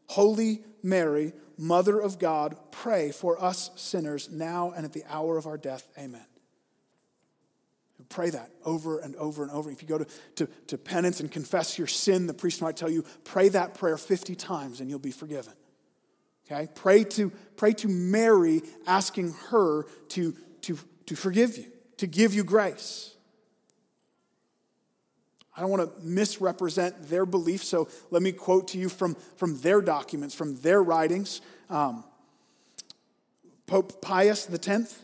Holy 0.08 0.62
Mary, 0.82 1.32
Mother 1.56 1.98
of 1.98 2.18
God, 2.18 2.54
pray 2.70 3.10
for 3.10 3.42
us 3.42 3.70
sinners 3.76 4.28
now 4.30 4.74
and 4.76 4.84
at 4.84 4.92
the 4.92 5.04
hour 5.08 5.38
of 5.38 5.46
our 5.46 5.56
death. 5.56 5.88
Amen. 5.98 6.26
Pray 8.10 8.28
that 8.28 8.50
over 8.62 8.98
and 8.98 9.16
over 9.16 9.42
and 9.42 9.50
over. 9.50 9.70
If 9.70 9.80
you 9.80 9.88
go 9.88 9.96
to, 9.96 10.06
to, 10.36 10.46
to 10.66 10.76
penance 10.76 11.20
and 11.20 11.32
confess 11.32 11.78
your 11.78 11.86
sin, 11.86 12.26
the 12.26 12.34
priest 12.34 12.60
might 12.60 12.76
tell 12.76 12.90
you, 12.90 13.02
pray 13.24 13.48
that 13.48 13.74
prayer 13.74 13.96
50 13.96 14.34
times 14.34 14.80
and 14.80 14.90
you'll 14.90 14.98
be 14.98 15.10
forgiven. 15.10 15.54
Okay? 16.46 16.68
Pray 16.74 17.04
to, 17.04 17.32
pray 17.56 17.72
to 17.72 17.88
Mary, 17.88 18.60
asking 18.86 19.32
her 19.48 19.84
to, 20.10 20.34
to, 20.60 20.78
to 21.06 21.16
forgive 21.16 21.56
you, 21.56 21.72
to 21.96 22.06
give 22.06 22.34
you 22.34 22.44
grace. 22.44 23.15
I 25.56 25.60
don't 25.60 25.70
want 25.70 25.98
to 25.98 26.06
misrepresent 26.06 27.08
their 27.08 27.24
belief, 27.24 27.64
so 27.64 27.88
let 28.10 28.22
me 28.22 28.32
quote 28.32 28.68
to 28.68 28.78
you 28.78 28.88
from, 28.90 29.14
from 29.36 29.58
their 29.60 29.80
documents, 29.80 30.34
from 30.34 30.56
their 30.56 30.82
writings. 30.82 31.40
Um, 31.70 32.04
Pope 33.66 34.02
Pius 34.02 34.48
X 34.52 34.98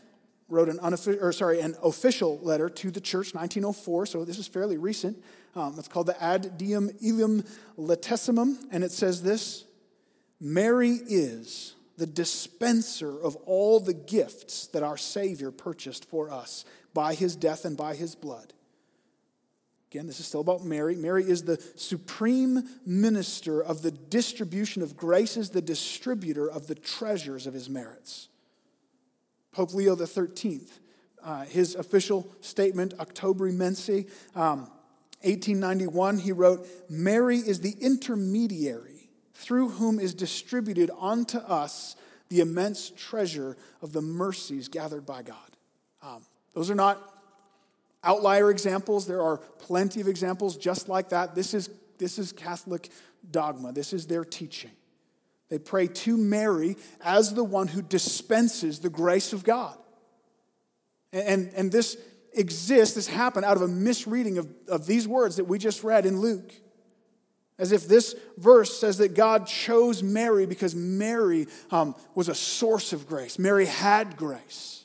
wrote 0.49 0.69
an, 0.69 0.79
or 1.19 1.33
sorry, 1.33 1.59
an 1.59 1.75
official 1.83 2.39
letter 2.43 2.69
to 2.69 2.91
the 2.91 3.01
church, 3.01 3.33
1904, 3.33 4.05
so 4.05 4.23
this 4.23 4.37
is 4.37 4.47
fairly 4.47 4.77
recent. 4.77 5.21
Um, 5.55 5.75
it's 5.77 5.87
called 5.87 6.07
the 6.07 6.23
Ad 6.23 6.57
Diem 6.57 6.91
Illum 7.01 7.43
Laetissimum, 7.77 8.57
and 8.71 8.83
it 8.83 8.91
says 8.91 9.23
this 9.23 9.65
Mary 10.39 10.99
is 11.07 11.75
the 11.97 12.05
dispenser 12.07 13.19
of 13.21 13.35
all 13.45 13.79
the 13.79 13.93
gifts 13.93 14.67
that 14.67 14.83
our 14.83 14.97
Savior 14.97 15.51
purchased 15.51 16.05
for 16.05 16.29
us 16.29 16.65
by 16.93 17.13
his 17.13 17.35
death 17.35 17.65
and 17.65 17.77
by 17.77 17.95
his 17.95 18.15
blood. 18.15 18.53
Again, 19.93 20.07
this 20.07 20.19
is 20.19 20.25
still 20.25 20.41
about 20.41 20.63
Mary. 20.63 20.95
Mary 20.95 21.23
is 21.23 21.43
the 21.43 21.63
supreme 21.75 22.63
minister 22.83 23.61
of 23.61 23.83
the 23.83 23.91
distribution 23.91 24.81
of 24.81 24.97
graces, 24.97 25.51
the 25.51 25.61
distributor 25.61 26.49
of 26.49 26.65
the 26.65 26.73
treasures 26.73 27.45
of 27.45 27.53
his 27.53 27.69
merits. 27.69 28.27
Pope 29.51 29.71
Leo 29.75 29.95
XIII, 29.95 30.61
uh, 31.23 31.45
his 31.45 31.75
official 31.75 32.27
statement, 32.41 32.97
Octobri 32.97 33.53
Mense, 33.53 34.07
um, 34.35 34.61
1891, 35.21 36.17
he 36.17 36.31
wrote, 36.31 36.67
Mary 36.89 37.37
is 37.37 37.59
the 37.59 37.75
intermediary 37.79 39.11
through 39.35 39.69
whom 39.69 39.99
is 39.99 40.15
distributed 40.15 40.89
unto 40.99 41.37
us 41.37 41.95
the 42.29 42.39
immense 42.39 42.89
treasure 42.97 43.57
of 43.83 43.93
the 43.93 44.01
mercies 44.01 44.69
gathered 44.69 45.05
by 45.05 45.21
God. 45.21 45.37
Um, 46.01 46.25
those 46.55 46.71
are 46.71 46.75
not 46.75 47.12
outlier 48.03 48.51
examples. 48.51 49.07
There 49.07 49.21
are 49.21 49.37
plenty 49.37 50.01
of 50.01 50.07
examples 50.07 50.57
just 50.57 50.89
like 50.89 51.09
that. 51.09 51.35
This 51.35 51.53
is, 51.53 51.69
this 51.97 52.19
is 52.19 52.31
Catholic 52.31 52.89
dogma, 53.29 53.71
this 53.71 53.93
is 53.93 54.07
their 54.07 54.25
teaching. 54.25 54.71
They 55.49 55.59
pray 55.59 55.87
to 55.87 56.17
Mary 56.17 56.77
as 57.01 57.33
the 57.33 57.43
one 57.43 57.67
who 57.67 57.81
dispenses 57.81 58.79
the 58.79 58.89
grace 58.89 59.33
of 59.33 59.43
God. 59.43 59.77
And, 61.11 61.27
and, 61.27 61.53
and 61.55 61.71
this 61.71 61.97
exists, 62.33 62.95
this 62.95 63.07
happened 63.07 63.45
out 63.45 63.55
of 63.55 63.61
a 63.61 63.67
misreading 63.67 64.39
of, 64.39 64.49
of 64.67 64.87
these 64.87 65.07
words 65.07 65.35
that 65.35 65.45
we 65.45 65.59
just 65.59 65.83
read 65.83 66.05
in 66.05 66.19
Luke. 66.19 66.51
As 67.59 67.71
if 67.71 67.87
this 67.87 68.15
verse 68.37 68.79
says 68.79 68.97
that 68.97 69.13
God 69.13 69.45
chose 69.45 70.01
Mary 70.01 70.47
because 70.47 70.73
Mary 70.73 71.45
um, 71.69 71.95
was 72.15 72.29
a 72.29 72.35
source 72.35 72.93
of 72.93 73.07
grace. 73.07 73.37
Mary 73.37 73.67
had 73.67 74.17
grace. 74.17 74.82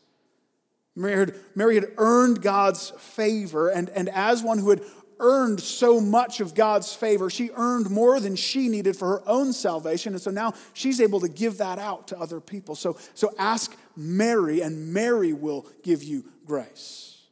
Mary 0.98 1.16
had, 1.16 1.34
Mary 1.54 1.76
had 1.76 1.92
earned 1.96 2.42
God's 2.42 2.90
favor, 2.98 3.68
and, 3.68 3.88
and 3.90 4.08
as 4.08 4.42
one 4.42 4.58
who 4.58 4.70
had 4.70 4.82
earned 5.20 5.60
so 5.60 6.00
much 6.00 6.40
of 6.40 6.54
God's 6.54 6.92
favor, 6.92 7.30
she 7.30 7.50
earned 7.54 7.90
more 7.90 8.20
than 8.20 8.36
she 8.36 8.68
needed 8.68 8.96
for 8.96 9.08
her 9.08 9.28
own 9.28 9.52
salvation. 9.52 10.12
And 10.12 10.22
so 10.22 10.30
now 10.30 10.54
she's 10.74 11.00
able 11.00 11.20
to 11.20 11.28
give 11.28 11.58
that 11.58 11.78
out 11.78 12.08
to 12.08 12.18
other 12.18 12.40
people. 12.40 12.74
So, 12.74 12.98
so 13.14 13.32
ask 13.38 13.76
Mary, 13.96 14.60
and 14.60 14.92
Mary 14.92 15.32
will 15.32 15.66
give 15.82 16.02
you 16.02 16.24
grace. 16.44 17.22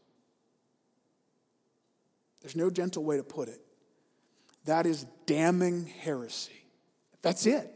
There's 2.41 2.57
no 2.57 2.71
gentle 2.71 3.05
way 3.05 3.17
to 3.17 3.25
put 3.25 3.49
it. 3.49 3.61
That 4.65 4.87
is 4.87 5.07
damning 5.27 5.87
heresy. 5.87 6.65
That's 7.23 7.47
it. 7.47 7.76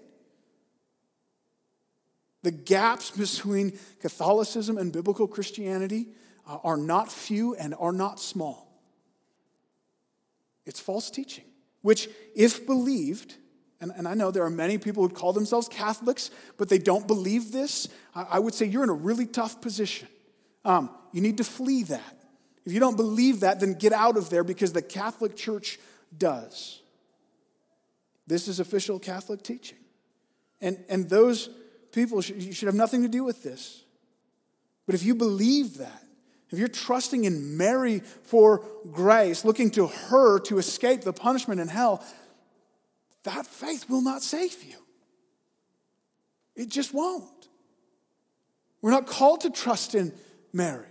The 2.43 2.51
gaps 2.51 3.11
between 3.11 3.79
Catholicism 4.01 4.79
and 4.79 4.93
biblical 4.93 5.27
Christianity 5.27 6.09
uh, 6.49 6.59
are 6.65 6.77
not 6.77 7.13
few 7.13 7.55
and 7.55 7.75
are 7.79 7.93
not 7.93 8.19
small. 8.19 8.67
It's 10.65 10.81
false 10.81 11.11
teaching, 11.11 11.45
which, 11.83 12.09
if 12.35 12.67
believed, 12.67 13.37
and, 13.81 13.93
and 13.97 14.07
I 14.07 14.15
know 14.15 14.31
there 14.31 14.45
are 14.45 14.51
many 14.51 14.79
people 14.79 15.03
who 15.03 15.13
call 15.13 15.33
themselves 15.33 15.69
Catholics, 15.69 16.31
but 16.57 16.69
they 16.69 16.79
don't 16.79 17.07
believe 17.07 17.53
this, 17.53 17.89
I, 18.15 18.23
I 18.33 18.39
would 18.39 18.55
say 18.55 18.67
you're 18.67 18.85
in 18.85 18.91
a 18.91 18.95
really 18.95 19.27
tough 19.27 19.61
position. 19.61 20.09
Um, 20.65 20.91
you 21.13 21.21
need 21.21 21.39
to 21.39 21.45
flee 21.45 21.83
that. 21.85 22.17
If 22.65 22.73
you 22.73 22.81
don't 22.81 22.97
believe 22.97 23.41
that, 23.41 23.61
then 23.61 23.75
get 23.75 23.93
out 23.93 24.17
of 24.17 24.31
there 24.31 24.45
because 24.45 24.73
the 24.73 24.83
Catholic 24.83 25.35
Church 25.37 25.79
does. 26.17 26.81
This 28.27 28.49
is 28.49 28.61
official 28.61 28.99
Catholic 28.99 29.43
teaching. 29.43 29.79
And, 30.61 30.85
and 30.89 31.09
those 31.09 31.49
people 31.93 32.21
should, 32.21 32.55
should 32.55 32.67
have 32.67 32.75
nothing 32.75 33.03
to 33.03 33.09
do 33.09 33.25
with 33.25 33.43
this. 33.43 33.85
But 34.87 34.95
if 34.95 35.05
you 35.05 35.15
believe 35.15 35.79
that, 35.79 36.03
if 36.51 36.59
you're 36.59 36.69
trusting 36.69 37.25
in 37.25 37.57
Mary 37.57 38.01
for 38.25 38.65
grace, 38.91 39.45
looking 39.45 39.71
to 39.73 39.87
her 39.87 40.41
to 40.41 40.59
escape 40.59 41.03
the 41.03 41.13
punishment 41.13 41.61
in 41.61 41.69
hell, 41.69 42.05
that 43.23 43.47
faith 43.47 43.89
will 43.89 44.03
not 44.03 44.23
save 44.23 44.63
you. 44.65 44.77
It 46.57 46.69
just 46.69 46.93
won't. 46.93 47.49
We're 48.83 48.91
not 48.91 49.07
called 49.07 49.43
to 49.43 49.51
trust 49.51 49.95
in 49.95 50.13
Mary. 50.53 50.87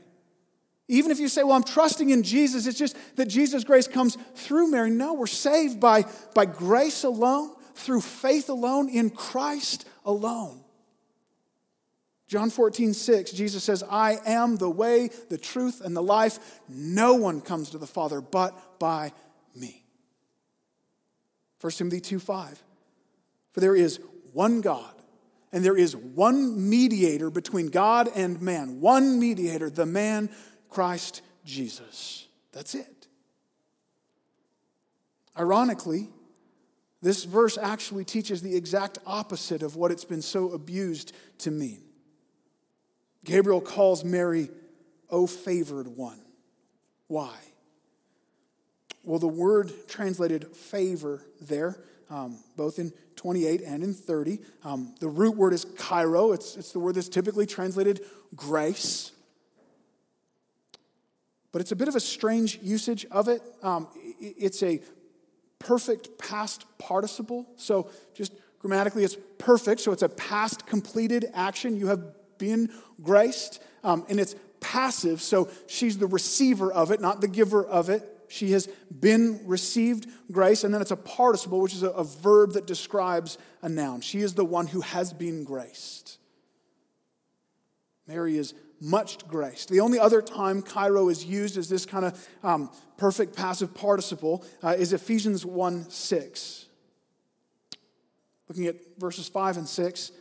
Even 0.88 1.12
if 1.12 1.20
you 1.20 1.28
say, 1.28 1.44
well, 1.44 1.56
I'm 1.56 1.64
trusting 1.64 2.10
in 2.10 2.24
Jesus, 2.24 2.66
it's 2.66 2.80
just 2.80 2.96
that 3.16 3.28
Jesus' 3.28 3.64
grace 3.64 3.88
comes 3.88 4.18
through 4.36 4.72
Mary. 4.72 4.90
No, 4.90 5.14
we're 5.14 5.28
saved 5.28 5.80
by, 5.80 6.06
by 6.34 6.46
grace 6.46 7.04
alone, 7.04 7.54
through 7.76 8.02
faith 8.02 8.50
alone, 8.50 8.90
in 8.90 9.10
Christ 9.10 9.88
alone. 10.04 10.64
John 12.30 12.52
14, 12.52 12.94
6, 12.94 13.32
Jesus 13.32 13.64
says, 13.64 13.84
I 13.90 14.20
am 14.24 14.58
the 14.58 14.70
way, 14.70 15.10
the 15.30 15.38
truth, 15.38 15.82
and 15.84 15.98
the 15.98 16.04
life. 16.04 16.62
No 16.70 17.16
one 17.16 17.42
comes 17.42 17.72
to 17.72 17.80
the 17.80 17.88
Father 17.88 18.22
but 18.22 18.80
by 18.80 19.14
me. 19.56 19.84
1 21.60 21.72
Timothy 21.72 22.00
2, 22.00 22.20
5. 22.20 22.64
For 23.52 23.60
there 23.60 23.76
is 23.76 24.00
one 24.32 24.62
God, 24.62 24.94
and 25.52 25.66
there 25.66 25.76
is 25.76 25.96
one 25.96 26.70
mediator 26.70 27.32
between 27.32 27.70
God 27.70 28.08
and 28.16 28.40
man. 28.44 28.80
One 28.80 29.20
mediator, 29.20 29.72
the 29.72 29.88
man, 29.88 30.30
Christ 30.70 31.24
Jesus. 31.44 32.28
That's 32.52 32.76
it. 32.76 33.08
Ironically, 35.36 36.10
this 37.02 37.24
verse 37.24 37.58
actually 37.58 38.06
teaches 38.06 38.44
the 38.44 38.56
exact 38.56 39.00
opposite 39.08 39.64
of 39.64 39.76
what 39.76 39.90
it's 39.90 40.06
been 40.06 40.22
so 40.22 40.52
abused 40.52 41.12
to 41.40 41.50
mean. 41.50 41.89
Gabriel 43.26 43.62
calls 43.62 44.04
Mary, 44.04 44.50
O 45.10 45.28
favored 45.28 45.88
one. 45.88 46.20
Why? 47.08 47.36
Well, 49.04 49.20
the 49.20 49.28
word 49.28 49.72
translated 49.88 50.56
favor 50.56 51.24
there, 51.42 51.78
um, 52.10 52.38
both 52.56 52.80
in 52.80 52.94
28 53.16 53.62
and 53.62 53.84
in 53.84 53.94
30, 53.94 54.40
um, 54.64 54.96
the 55.00 55.08
root 55.08 55.36
word 55.36 55.54
is 55.54 55.66
chairo. 55.66 56.34
It's, 56.34 56.56
it's 56.56 56.72
the 56.72 56.80
word 56.80 56.96
that's 56.96 57.10
typically 57.10 57.46
translated 57.46 58.02
grace. 58.36 59.12
But 61.52 61.62
it's 61.62 61.72
a 61.72 61.76
bit 61.76 61.88
of 61.88 61.96
a 61.96 62.00
strange 62.00 62.60
usage 62.62 63.06
of 63.12 63.28
it. 63.28 63.42
Um, 63.64 63.88
it's 64.20 64.62
a 64.62 64.82
perfect 65.58 66.18
past 66.18 66.66
participle. 66.78 67.48
So, 67.58 67.90
just 68.14 68.34
grammatically, 68.60 69.04
it's 69.04 69.18
perfect. 69.38 69.82
So, 69.82 69.92
it's 69.92 70.04
a 70.04 70.10
past 70.10 70.68
completed 70.68 71.26
action. 71.34 71.76
You 71.76 71.88
have 71.88 72.04
been 72.40 72.72
graced, 73.04 73.62
um, 73.84 74.04
and 74.10 74.20
it's 74.20 74.36
passive, 74.60 75.22
so 75.22 75.50
she's 75.68 76.00
the 76.00 76.08
receiver 76.08 76.72
of 76.72 76.90
it, 76.92 77.00
not 77.00 77.22
the 77.22 77.28
giver 77.28 77.64
of 77.64 77.90
it. 77.90 78.16
She 78.28 78.52
has 78.52 78.68
been 79.00 79.42
received 79.46 80.08
grace, 80.32 80.64
and 80.64 80.74
then 80.74 80.82
it's 80.82 80.92
a 80.92 80.96
participle, 80.96 81.62
which 81.62 81.74
is 81.74 81.84
a, 81.84 81.90
a 81.90 82.04
verb 82.04 82.54
that 82.54 82.66
describes 82.66 83.38
a 83.62 83.70
noun. 83.70 84.02
She 84.02 84.20
is 84.20 84.34
the 84.34 84.46
one 84.46 84.68
who 84.68 84.82
has 84.82 85.14
been 85.14 85.44
graced. 85.44 86.18
Mary 88.08 88.38
is 88.38 88.54
much 88.82 89.28
graced. 89.28 89.70
The 89.70 89.82
only 89.82 90.00
other 90.00 90.22
time 90.22 90.64
chairo 90.64 91.10
is 91.10 91.26
used 91.26 91.58
as 91.58 91.70
this 91.70 91.86
kind 91.86 92.06
of 92.06 92.28
um, 92.44 92.72
perfect 92.98 93.36
passive 93.36 93.74
participle 93.74 94.46
uh, 94.64 94.76
is 94.78 94.94
Ephesians 94.94 95.46
1 95.46 95.90
6. 95.90 96.66
Looking 98.48 98.68
at 98.68 98.76
verses 98.98 99.28
5 99.28 99.58
and 99.58 99.68
6, 99.68 100.12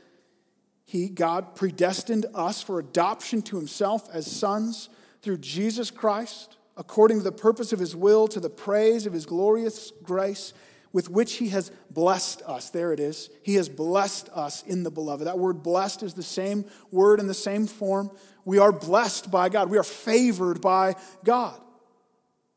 He, 0.88 1.10
God, 1.10 1.54
predestined 1.54 2.24
us 2.34 2.62
for 2.62 2.78
adoption 2.78 3.42
to 3.42 3.58
Himself 3.58 4.08
as 4.10 4.26
sons 4.26 4.88
through 5.20 5.36
Jesus 5.36 5.90
Christ, 5.90 6.56
according 6.78 7.18
to 7.18 7.24
the 7.24 7.30
purpose 7.30 7.74
of 7.74 7.78
His 7.78 7.94
will, 7.94 8.26
to 8.26 8.40
the 8.40 8.48
praise 8.48 9.04
of 9.04 9.12
His 9.12 9.26
glorious 9.26 9.92
grace 10.02 10.54
with 10.90 11.10
which 11.10 11.34
he 11.34 11.50
has 11.50 11.70
blessed 11.90 12.40
us. 12.46 12.70
There 12.70 12.94
it 12.94 13.00
is. 13.00 13.28
He 13.42 13.56
has 13.56 13.68
blessed 13.68 14.30
us 14.30 14.62
in 14.62 14.82
the 14.82 14.90
beloved. 14.90 15.26
That 15.26 15.38
word 15.38 15.62
blessed 15.62 16.02
is 16.02 16.14
the 16.14 16.22
same 16.22 16.64
word 16.90 17.20
in 17.20 17.26
the 17.26 17.34
same 17.34 17.66
form. 17.66 18.10
We 18.46 18.58
are 18.58 18.72
blessed 18.72 19.30
by 19.30 19.50
God, 19.50 19.68
we 19.68 19.76
are 19.76 19.84
favored 19.84 20.62
by 20.62 20.94
God 21.22 21.60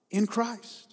in 0.10 0.26
Christ. 0.26 0.91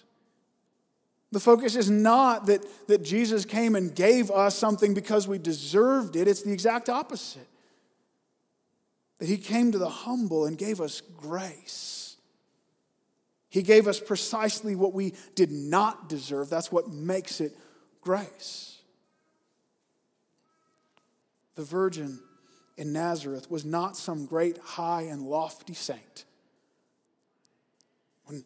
The 1.31 1.39
focus 1.39 1.75
is 1.75 1.89
not 1.89 2.47
that, 2.47 2.65
that 2.87 3.03
Jesus 3.03 3.45
came 3.45 3.75
and 3.75 3.93
gave 3.93 4.31
us 4.31 4.57
something 4.57 4.93
because 4.93 5.27
we 5.27 5.37
deserved 5.37 6.15
it, 6.15 6.27
it's 6.27 6.41
the 6.41 6.51
exact 6.51 6.89
opposite. 6.89 7.47
That 9.19 9.27
he 9.27 9.37
came 9.37 9.71
to 9.71 9.77
the 9.77 9.89
humble 9.89 10.45
and 10.45 10.57
gave 10.57 10.81
us 10.81 11.01
grace. 11.01 12.15
He 13.49 13.61
gave 13.61 13.87
us 13.87 13.99
precisely 13.99 14.75
what 14.75 14.93
we 14.93 15.13
did 15.35 15.51
not 15.51 16.07
deserve. 16.07 16.49
That's 16.49 16.71
what 16.71 16.89
makes 16.89 17.41
it 17.41 17.55
grace. 18.01 18.77
The 21.55 21.63
virgin 21.63 22.19
in 22.77 22.93
Nazareth 22.93 23.51
was 23.51 23.65
not 23.65 23.97
some 23.97 24.25
great, 24.25 24.57
high, 24.59 25.01
and 25.03 25.23
lofty 25.23 25.73
saint. 25.73 26.23
When 28.25 28.45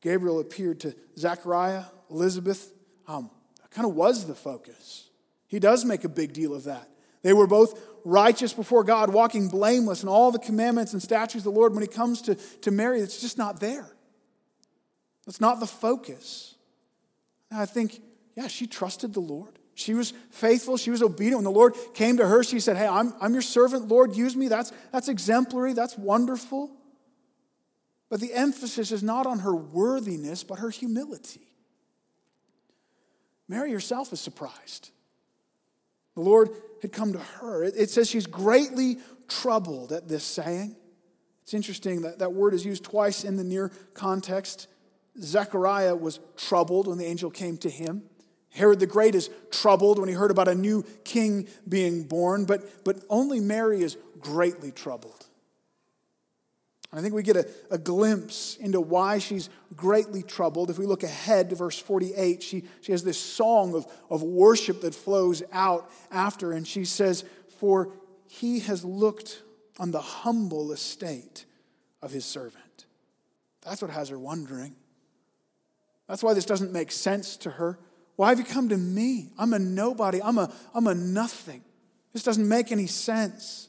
Gabriel 0.00 0.40
appeared 0.40 0.80
to 0.80 0.94
Zechariah, 1.16 1.84
Elizabeth, 2.10 2.72
um, 3.06 3.30
kind 3.70 3.86
of 3.86 3.94
was 3.94 4.26
the 4.26 4.34
focus. 4.34 5.08
He 5.46 5.58
does 5.58 5.84
make 5.84 6.04
a 6.04 6.08
big 6.08 6.32
deal 6.32 6.54
of 6.54 6.64
that. 6.64 6.88
They 7.22 7.32
were 7.32 7.46
both 7.46 7.80
righteous 8.04 8.52
before 8.52 8.84
God, 8.84 9.12
walking 9.12 9.48
blameless 9.48 10.02
in 10.02 10.08
all 10.08 10.30
the 10.30 10.38
commandments 10.38 10.92
and 10.92 11.02
statutes 11.02 11.46
of 11.46 11.52
the 11.52 11.58
Lord. 11.58 11.74
When 11.74 11.82
he 11.82 11.88
comes 11.88 12.22
to, 12.22 12.34
to 12.34 12.70
Mary, 12.70 13.00
it's 13.00 13.20
just 13.20 13.38
not 13.38 13.60
there. 13.60 13.90
That's 15.26 15.40
not 15.40 15.60
the 15.60 15.66
focus. 15.66 16.54
And 17.50 17.60
I 17.60 17.66
think, 17.66 18.00
yeah, 18.36 18.46
she 18.46 18.66
trusted 18.66 19.14
the 19.14 19.20
Lord. 19.20 19.58
She 19.74 19.94
was 19.94 20.12
faithful. 20.30 20.76
She 20.76 20.90
was 20.90 21.02
obedient. 21.02 21.36
When 21.36 21.44
the 21.44 21.50
Lord 21.50 21.74
came 21.94 22.16
to 22.16 22.26
her, 22.26 22.42
she 22.42 22.60
said, 22.60 22.76
Hey, 22.76 22.86
I'm, 22.86 23.14
I'm 23.20 23.32
your 23.32 23.42
servant. 23.42 23.88
Lord, 23.88 24.16
use 24.16 24.34
me. 24.34 24.48
That's, 24.48 24.72
that's 24.90 25.08
exemplary. 25.08 25.72
That's 25.72 25.96
wonderful. 25.96 26.72
But 28.08 28.20
the 28.20 28.32
emphasis 28.32 28.90
is 28.90 29.02
not 29.02 29.26
on 29.26 29.40
her 29.40 29.54
worthiness, 29.54 30.42
but 30.44 30.60
her 30.60 30.70
humility. 30.70 31.52
Mary 33.48 33.72
herself 33.72 34.12
is 34.12 34.20
surprised. 34.20 34.90
The 36.14 36.22
Lord 36.22 36.50
had 36.82 36.92
come 36.92 37.12
to 37.12 37.18
her. 37.18 37.64
It 37.64 37.90
says 37.90 38.08
she's 38.08 38.26
greatly 38.26 38.98
troubled 39.28 39.92
at 39.92 40.08
this 40.08 40.24
saying. 40.24 40.76
It's 41.42 41.54
interesting 41.54 42.02
that 42.02 42.18
that 42.18 42.34
word 42.34 42.54
is 42.54 42.64
used 42.64 42.84
twice 42.84 43.24
in 43.24 43.36
the 43.36 43.44
near 43.44 43.70
context. 43.94 44.68
Zechariah 45.20 45.96
was 45.96 46.20
troubled 46.36 46.86
when 46.86 46.98
the 46.98 47.06
angel 47.06 47.30
came 47.30 47.56
to 47.58 47.70
him. 47.70 48.02
Herod 48.50 48.80
the 48.80 48.86
Great 48.86 49.14
is 49.14 49.30
troubled 49.50 49.98
when 49.98 50.08
he 50.08 50.14
heard 50.14 50.30
about 50.30 50.48
a 50.48 50.54
new 50.54 50.84
king 51.04 51.48
being 51.68 52.04
born, 52.04 52.44
but, 52.44 52.84
but 52.84 53.02
only 53.08 53.40
Mary 53.40 53.82
is 53.82 53.96
greatly 54.18 54.72
troubled. 54.72 55.27
I 56.92 57.02
think 57.02 57.12
we 57.12 57.22
get 57.22 57.36
a, 57.36 57.46
a, 57.70 57.76
glimpse 57.76 58.56
into 58.56 58.80
why 58.80 59.18
she's 59.18 59.50
greatly 59.76 60.22
troubled. 60.22 60.70
If 60.70 60.78
we 60.78 60.86
look 60.86 61.02
ahead 61.02 61.50
to 61.50 61.56
verse 61.56 61.78
48, 61.78 62.42
she, 62.42 62.64
she 62.80 62.92
has 62.92 63.04
this 63.04 63.18
song 63.18 63.74
of, 63.74 63.86
of 64.08 64.22
worship 64.22 64.80
that 64.80 64.94
flows 64.94 65.42
out 65.52 65.90
after, 66.10 66.52
and 66.52 66.66
she 66.66 66.86
says, 66.86 67.24
For 67.58 67.92
he 68.26 68.60
has 68.60 68.86
looked 68.86 69.42
on 69.78 69.90
the 69.90 70.00
humble 70.00 70.72
estate 70.72 71.44
of 72.00 72.10
his 72.10 72.24
servant. 72.24 72.86
That's 73.62 73.82
what 73.82 73.90
has 73.90 74.08
her 74.08 74.18
wondering. 74.18 74.74
That's 76.08 76.22
why 76.22 76.32
this 76.32 76.46
doesn't 76.46 76.72
make 76.72 76.90
sense 76.90 77.36
to 77.38 77.50
her. 77.50 77.78
Why 78.16 78.30
have 78.30 78.38
you 78.38 78.44
come 78.44 78.70
to 78.70 78.76
me? 78.78 79.30
I'm 79.38 79.52
a 79.52 79.58
nobody. 79.58 80.22
I'm 80.22 80.38
a, 80.38 80.50
I'm 80.74 80.86
a 80.86 80.94
nothing. 80.94 81.62
This 82.14 82.22
doesn't 82.22 82.48
make 82.48 82.72
any 82.72 82.86
sense. 82.86 83.68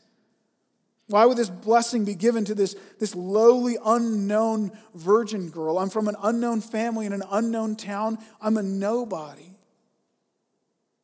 Why 1.09 1.25
would 1.25 1.37
this 1.37 1.49
blessing 1.49 2.05
be 2.05 2.13
given 2.13 2.45
to 2.45 2.55
this, 2.55 2.75
this 2.99 3.15
lowly, 3.15 3.77
unknown 3.83 4.71
virgin 4.93 5.49
girl? 5.49 5.79
I'm 5.79 5.89
from 5.89 6.07
an 6.07 6.15
unknown 6.21 6.61
family 6.61 7.07
in 7.07 7.13
an 7.13 7.23
unknown 7.31 7.75
town. 7.75 8.19
I'm 8.39 8.57
a 8.57 8.63
nobody. 8.63 9.55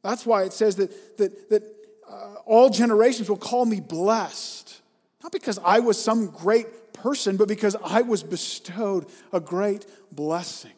That's 0.04 0.24
why 0.24 0.44
it 0.44 0.54
says 0.54 0.76
that, 0.76 1.18
that, 1.18 1.50
that 1.50 1.64
uh, 2.08 2.36
all 2.46 2.70
generations 2.70 3.30
will 3.30 3.38
call 3.38 3.66
me 3.66 3.80
blessed. 3.80 4.80
Not 5.24 5.32
because 5.32 5.58
I 5.66 5.80
was 5.80 6.00
some 6.00 6.28
great 6.28 6.94
person, 6.94 7.36
but 7.36 7.48
because 7.48 7.76
I 7.84 8.04
was 8.04 8.22
bestowed 8.22 9.08
a 9.34 9.40
great 9.40 9.88
blessing. 10.12 10.74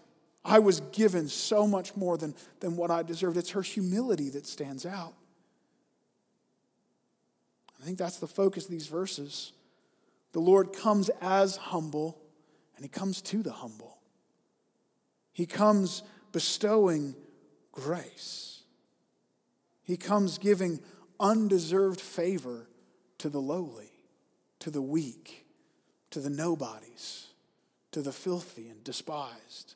I 0.46 0.60
was 0.60 0.80
given 0.94 1.28
so 1.28 1.68
much 1.68 1.98
more 1.98 2.18
than, 2.18 2.34
than 2.62 2.78
what 2.78 2.92
I 2.92 3.04
deserved. 3.04 3.36
It's 3.36 3.50
her 3.50 3.62
humility 3.62 4.30
that 4.30 4.48
stands 4.48 4.86
out. 4.86 5.16
I 7.88 7.90
think 7.90 8.00
that's 8.00 8.18
the 8.18 8.28
focus 8.28 8.66
of 8.66 8.72
these 8.72 8.88
verses. 8.88 9.54
The 10.34 10.42
Lord 10.42 10.74
comes 10.74 11.10
as 11.22 11.56
humble, 11.56 12.20
and 12.76 12.84
He 12.84 12.90
comes 12.90 13.22
to 13.22 13.42
the 13.42 13.54
humble. 13.54 14.00
He 15.32 15.46
comes 15.46 16.04
bestowing 16.34 17.16
grace. 17.72 18.64
He 19.84 19.96
comes 19.96 20.38
giving 20.38 20.82
undeserved 21.18 22.02
favor 22.02 22.68
to 23.20 23.30
the 23.30 23.40
lowly, 23.40 23.94
to 24.60 24.70
the 24.70 24.82
weak, 24.82 25.46
to 26.10 26.20
the 26.20 26.30
nobodies, 26.30 27.28
to 27.94 28.02
the 28.02 28.12
filthy 28.12 28.68
and 28.68 28.84
despised. 28.84 29.76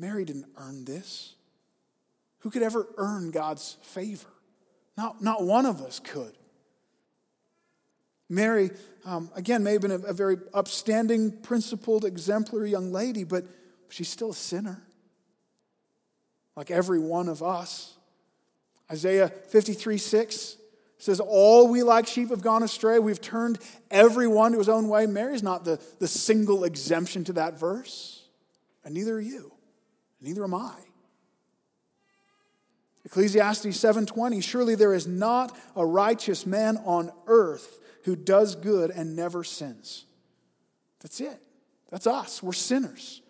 Mary 0.00 0.24
didn't 0.24 0.48
earn 0.56 0.84
this. 0.84 1.36
Who 2.40 2.50
could 2.50 2.64
ever 2.64 2.88
earn 2.96 3.30
God's 3.30 3.76
favor? 3.82 4.26
Not, 4.96 5.22
not 5.22 5.44
one 5.44 5.64
of 5.64 5.80
us 5.80 6.00
could. 6.00 6.36
Mary, 8.28 8.70
um, 9.04 9.30
again, 9.34 9.62
may 9.62 9.72
have 9.72 9.82
been 9.82 9.92
a, 9.92 9.98
a 9.98 10.12
very 10.12 10.36
upstanding, 10.52 11.30
principled, 11.30 12.04
exemplary 12.04 12.70
young 12.70 12.92
lady, 12.92 13.24
but 13.24 13.44
she's 13.88 14.08
still 14.08 14.30
a 14.30 14.34
sinner, 14.34 14.82
like 16.56 16.70
every 16.70 16.98
one 16.98 17.28
of 17.28 17.42
us. 17.42 17.96
Isaiah 18.90 19.28
53 19.28 19.98
6 19.98 20.56
says, 20.98 21.20
All 21.20 21.68
we 21.68 21.82
like 21.82 22.06
sheep 22.06 22.30
have 22.30 22.42
gone 22.42 22.62
astray. 22.62 22.98
We've 22.98 23.20
turned 23.20 23.58
everyone 23.90 24.52
to 24.52 24.58
his 24.58 24.68
own 24.68 24.88
way. 24.88 25.06
Mary's 25.06 25.42
not 25.42 25.64
the, 25.64 25.80
the 25.98 26.08
single 26.08 26.64
exemption 26.64 27.24
to 27.24 27.34
that 27.34 27.58
verse, 27.58 28.24
and 28.84 28.94
neither 28.94 29.16
are 29.16 29.20
you. 29.20 29.52
Neither 30.20 30.42
am 30.42 30.54
I. 30.54 30.74
Ecclesiastes 33.04 33.66
7:20 33.66 34.42
Surely 34.42 34.74
there 34.74 34.92
is 34.92 35.06
not 35.06 35.56
a 35.76 35.86
righteous 35.86 36.44
man 36.44 36.76
on 36.78 37.12
earth 37.28 37.78
who 38.06 38.16
does 38.16 38.54
good 38.54 38.90
and 38.90 39.14
never 39.14 39.44
sins. 39.44 40.06
That's 41.00 41.20
it. 41.20 41.40
That's 41.90 42.06
us. 42.06 42.42
We're 42.42 42.52
sinners. 42.52 43.20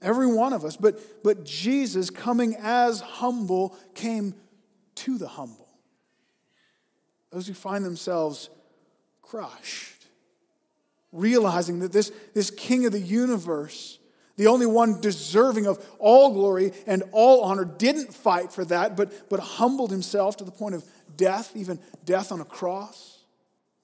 Every 0.00 0.26
one 0.26 0.52
of 0.52 0.64
us. 0.64 0.76
But, 0.76 1.24
but 1.24 1.44
Jesus, 1.44 2.08
coming 2.10 2.54
as 2.60 3.00
humble, 3.00 3.76
came 3.94 4.34
to 4.96 5.18
the 5.18 5.26
humble. 5.26 5.68
Those 7.30 7.46
who 7.46 7.54
find 7.54 7.84
themselves 7.84 8.50
crushed, 9.22 10.06
realizing 11.12 11.80
that 11.80 11.92
this, 11.92 12.12
this 12.34 12.50
King 12.50 12.86
of 12.86 12.92
the 12.92 13.00
universe 13.00 13.98
the 14.36 14.46
only 14.46 14.64
one 14.64 15.02
deserving 15.02 15.66
of 15.66 15.86
all 15.98 16.32
glory 16.32 16.72
and 16.86 17.02
all 17.12 17.42
honor, 17.42 17.66
didn't 17.66 18.14
fight 18.14 18.50
for 18.50 18.64
that, 18.64 18.96
but, 18.96 19.28
but 19.28 19.38
humbled 19.38 19.90
himself 19.90 20.38
to 20.38 20.44
the 20.44 20.50
point 20.50 20.74
of 20.74 20.82
death, 21.14 21.54
even 21.54 21.78
death 22.06 22.32
on 22.32 22.40
a 22.40 22.46
cross. 22.46 23.19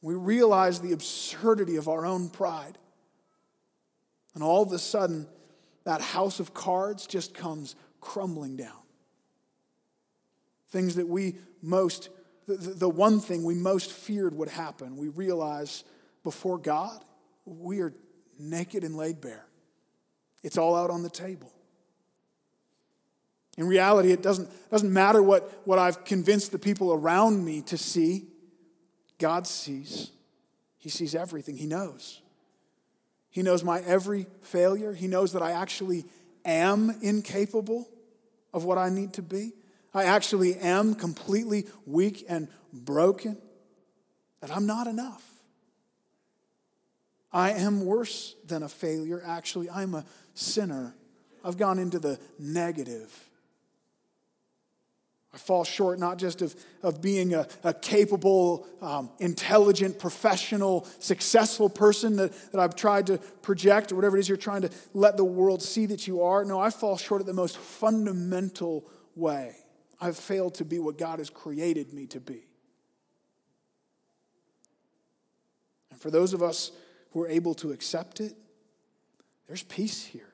We 0.03 0.15
realize 0.15 0.81
the 0.81 0.93
absurdity 0.93 1.77
of 1.77 1.89
our 1.89 2.07
own 2.07 2.29
pride. 2.29 2.79
And 4.35 4.43
all 4.43 4.63
of 4.63 4.73
a 4.73 4.79
sudden, 4.79 5.27
that 5.85 6.01
house 6.01 6.41
of 6.41 6.53
cards 6.53 7.07
just 7.07 7.35
comes 7.35 7.75
crumbling 8.01 8.57
down. 8.57 8.83
Things 10.69 10.97
that 10.97 11.09
we 11.09 11.37
most, 11.63 12.11
the, 12.47 12.57
the 12.57 12.89
one 12.89 13.21
thing 13.21 13.45
we 13.45 13.55
most 13.55 13.93
feared 13.93 14.35
would 14.35 14.49
happen, 14.49 14.97
we 14.97 15.09
realize 15.09 15.85
before 16.23 16.59
God, 16.59 17.05
we 17.45 17.81
are 17.81 17.95
naked 18.39 18.85
and 18.85 18.97
laid 18.97 19.21
bare. 19.21 19.47
It's 20.43 20.59
all 20.59 20.77
out 20.77 20.91
on 20.91 21.03
the 21.03 21.11
table. 21.11 21.53
In 23.57 23.67
reality, 23.67 24.13
it 24.13 24.23
doesn't, 24.23 24.51
doesn't 24.71 24.93
matter 24.93 25.23
what, 25.23 25.63
what 25.65 25.79
I've 25.79 26.05
convinced 26.05 26.53
the 26.53 26.59
people 26.59 26.93
around 26.93 27.45
me 27.45 27.63
to 27.63 27.79
see. 27.79 28.27
God 29.19 29.47
sees. 29.47 30.11
He 30.79 30.89
sees 30.89 31.15
everything. 31.15 31.57
He 31.57 31.67
knows. 31.67 32.21
He 33.31 33.43
knows 33.43 33.63
my 33.65 33.81
every 33.81 34.27
failure. 34.43 34.93
He 34.93 35.09
knows 35.09 35.33
that 35.33 35.43
I 35.43 35.53
actually 35.53 36.05
am 36.45 36.97
incapable 37.03 37.89
of 38.55 38.65
what 38.65 38.79
I 38.79 38.89
need 38.89 39.13
to 39.15 39.23
be. 39.23 39.53
I 39.93 40.05
actually 40.05 40.57
am 40.57 40.95
completely 40.95 41.67
weak 41.87 42.25
and 42.29 42.49
broken, 42.73 43.39
that 44.41 44.55
I'm 44.55 44.67
not 44.67 44.87
enough. 44.87 45.23
I 47.33 47.53
am 47.53 47.85
worse 47.85 48.35
than 48.47 48.63
a 48.63 48.69
failure. 48.69 49.23
Actually, 49.25 49.69
I'm 49.71 49.95
a 49.95 50.05
sinner. 50.35 50.95
I've 51.45 51.57
gone 51.57 51.79
into 51.79 51.99
the 51.99 52.19
negative. 52.39 53.26
I 55.37 55.39
fall 55.39 55.65
short 55.65 55.99
not 55.99 56.17
just 56.17 56.41
of, 56.41 56.57
of 56.83 57.03
being 57.03 57.35
a, 57.35 57.47
a 57.63 57.75
capable, 57.75 58.67
um, 58.81 59.11
intelligent, 59.19 59.99
professional, 59.99 60.87
successful 60.99 61.69
person 61.69 62.17
that, 62.17 62.33
that 62.53 62.59
I've 62.59 62.75
tried 62.75 63.09
to 63.09 63.19
project 63.19 63.93
or 63.93 63.97
whatever 63.97 64.17
it 64.17 64.21
is 64.21 64.31
you're 64.31 64.39
trying 64.39 64.63
to 64.63 64.71
let 64.95 65.19
the 65.19 65.27
world 65.27 65.63
see 65.63 65.85
that 65.87 66.07
you 66.07 66.23
are. 66.23 66.43
No, 66.43 66.59
I 66.59 66.71
fall 66.71 66.97
short 66.97 67.21
at 67.21 67.27
the 67.27 67.35
most 67.35 67.59
fundamental 67.59 68.89
way. 69.15 69.57
I've 70.01 70.17
failed 70.17 70.55
to 70.55 70.65
be 70.65 70.79
what 70.79 70.97
God 70.97 71.19
has 71.19 71.29
created 71.29 71.93
me 71.93 72.07
to 72.07 72.21
be. 72.21 72.47
And 75.91 76.01
for 76.01 76.11
those 76.11 76.33
of 76.33 76.43
us 76.43 76.73
who 77.11 77.21
are 77.21 77.29
able 77.29 77.53
to 77.57 77.73
accept 77.73 78.21
it, 78.21 78.33
there's 79.49 79.65
peace 79.65 80.03
here, 80.03 80.33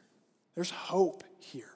there's 0.55 0.71
hope 0.71 1.25
here. 1.41 1.72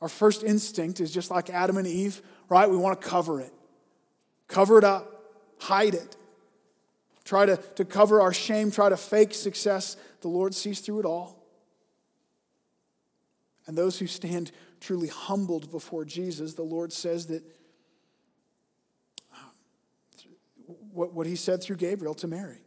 Our 0.00 0.08
first 0.08 0.44
instinct 0.44 1.00
is 1.00 1.12
just 1.12 1.30
like 1.30 1.50
Adam 1.50 1.76
and 1.76 1.86
Eve, 1.86 2.22
right? 2.48 2.70
We 2.70 2.76
want 2.76 3.00
to 3.00 3.06
cover 3.06 3.40
it, 3.40 3.52
cover 4.46 4.78
it 4.78 4.84
up, 4.84 5.32
hide 5.58 5.94
it, 5.94 6.16
try 7.24 7.46
to, 7.46 7.56
to 7.56 7.84
cover 7.84 8.20
our 8.20 8.32
shame, 8.32 8.70
try 8.70 8.88
to 8.88 8.96
fake 8.96 9.34
success. 9.34 9.96
The 10.20 10.28
Lord 10.28 10.54
sees 10.54 10.80
through 10.80 11.00
it 11.00 11.06
all. 11.06 11.44
And 13.66 13.76
those 13.76 13.98
who 13.98 14.06
stand 14.06 14.52
truly 14.80 15.08
humbled 15.08 15.70
before 15.70 16.04
Jesus, 16.04 16.54
the 16.54 16.62
Lord 16.62 16.92
says 16.92 17.26
that 17.26 17.42
um, 19.32 19.50
what, 20.92 21.12
what 21.12 21.26
he 21.26 21.36
said 21.36 21.62
through 21.62 21.76
Gabriel 21.76 22.14
to 22.14 22.28
Mary 22.28 22.62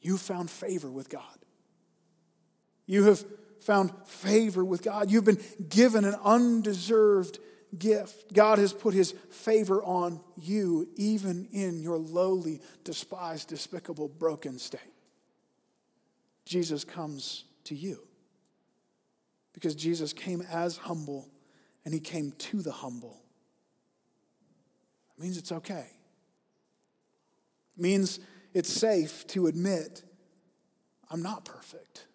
you 0.00 0.16
found 0.16 0.50
favor 0.50 0.90
with 0.90 1.08
God. 1.08 1.22
You 2.86 3.04
have 3.04 3.24
found 3.60 3.92
favor 4.06 4.64
with 4.64 4.82
God. 4.82 5.10
You've 5.10 5.24
been 5.24 5.42
given 5.68 6.04
an 6.04 6.16
undeserved 6.24 7.38
gift. 7.78 8.32
God 8.32 8.58
has 8.58 8.72
put 8.72 8.94
his 8.94 9.12
favor 9.30 9.82
on 9.82 10.20
you, 10.36 10.88
even 10.96 11.46
in 11.52 11.80
your 11.80 11.98
lowly, 11.98 12.60
despised, 12.84 13.48
despicable, 13.48 14.08
broken 14.08 14.58
state. 14.58 14.80
Jesus 16.44 16.84
comes 16.84 17.44
to 17.64 17.74
you 17.74 18.00
because 19.52 19.74
Jesus 19.74 20.12
came 20.12 20.42
as 20.50 20.76
humble 20.76 21.28
and 21.84 21.94
he 21.94 22.00
came 22.00 22.32
to 22.32 22.62
the 22.62 22.72
humble. 22.72 23.22
It 25.16 25.22
means 25.22 25.36
it's 25.36 25.52
okay. 25.52 25.86
It 27.76 27.80
means 27.80 28.20
it's 28.52 28.72
safe 28.72 29.26
to 29.28 29.46
admit 29.46 30.02
I'm 31.10 31.22
not 31.22 31.44
perfect 31.44 32.06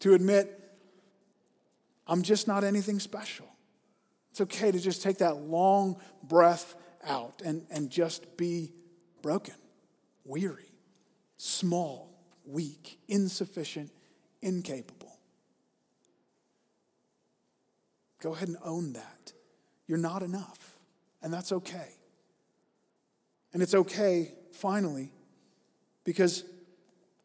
to 0.00 0.14
admit 0.14 0.56
I'm 2.06 2.22
just 2.22 2.48
not 2.48 2.64
anything 2.64 2.98
special. 2.98 3.46
It's 4.30 4.40
okay 4.40 4.70
to 4.70 4.78
just 4.78 5.02
take 5.02 5.18
that 5.18 5.36
long 5.36 6.00
breath 6.22 6.74
out 7.04 7.42
and, 7.44 7.66
and 7.70 7.90
just 7.90 8.36
be 8.36 8.72
broken, 9.22 9.54
weary, 10.24 10.72
small, 11.36 12.10
weak, 12.44 12.98
insufficient, 13.08 13.90
incapable. 14.42 15.18
Go 18.20 18.34
ahead 18.34 18.48
and 18.48 18.58
own 18.62 18.92
that. 18.94 19.32
You're 19.86 19.98
not 19.98 20.22
enough, 20.22 20.78
and 21.22 21.32
that's 21.32 21.52
okay. 21.52 21.94
And 23.52 23.62
it's 23.62 23.74
okay, 23.74 24.34
finally, 24.52 25.12
because 26.04 26.44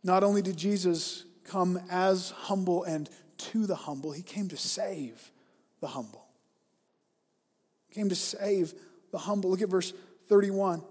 not 0.03 0.23
only 0.23 0.41
did 0.41 0.57
Jesus 0.57 1.24
come 1.45 1.79
as 1.89 2.31
humble 2.31 2.83
and 2.83 3.09
to 3.37 3.65
the 3.65 3.75
humble. 3.75 4.11
He 4.11 4.23
came 4.23 4.49
to 4.49 4.57
save 4.57 5.31
the 5.81 5.87
humble. 5.87 6.25
He 7.87 7.95
came 7.95 8.09
to 8.09 8.15
save 8.15 8.73
the 9.11 9.17
humble. 9.17 9.49
Look 9.49 9.61
at 9.61 9.69
verse 9.69 9.93
31. 10.27 10.81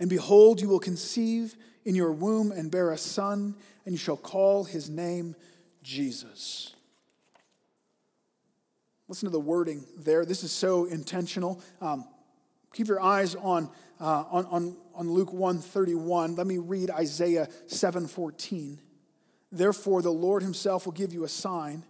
And 0.00 0.10
behold, 0.10 0.60
you 0.60 0.68
will 0.68 0.80
conceive 0.80 1.54
in 1.84 1.94
your 1.94 2.12
womb 2.12 2.52
and 2.52 2.70
bear 2.70 2.90
a 2.90 2.98
son, 2.98 3.54
and 3.84 3.92
you 3.92 3.98
shall 3.98 4.16
call 4.16 4.64
his 4.64 4.88
name 4.88 5.34
Jesus. 5.82 6.74
Listen 9.08 9.26
to 9.26 9.32
the 9.32 9.40
wording 9.40 9.84
there. 9.98 10.24
This 10.24 10.42
is 10.42 10.52
so 10.52 10.86
intentional. 10.86 11.60
Um, 11.80 12.06
keep 12.72 12.88
your 12.88 13.02
eyes 13.02 13.34
on, 13.34 13.68
uh, 14.00 14.24
on, 14.30 14.46
on, 14.46 14.76
on 14.94 15.10
Luke 15.10 15.32
131. 15.32 16.34
Let 16.34 16.46
me 16.46 16.58
read 16.58 16.90
Isaiah 16.90 17.48
714. 17.66 18.80
Therefore, 19.52 20.00
the 20.00 20.10
Lord 20.10 20.42
himself 20.42 20.86
will 20.86 20.92
give 20.94 21.12
you 21.12 21.24
a 21.24 21.28
sign. 21.28 21.84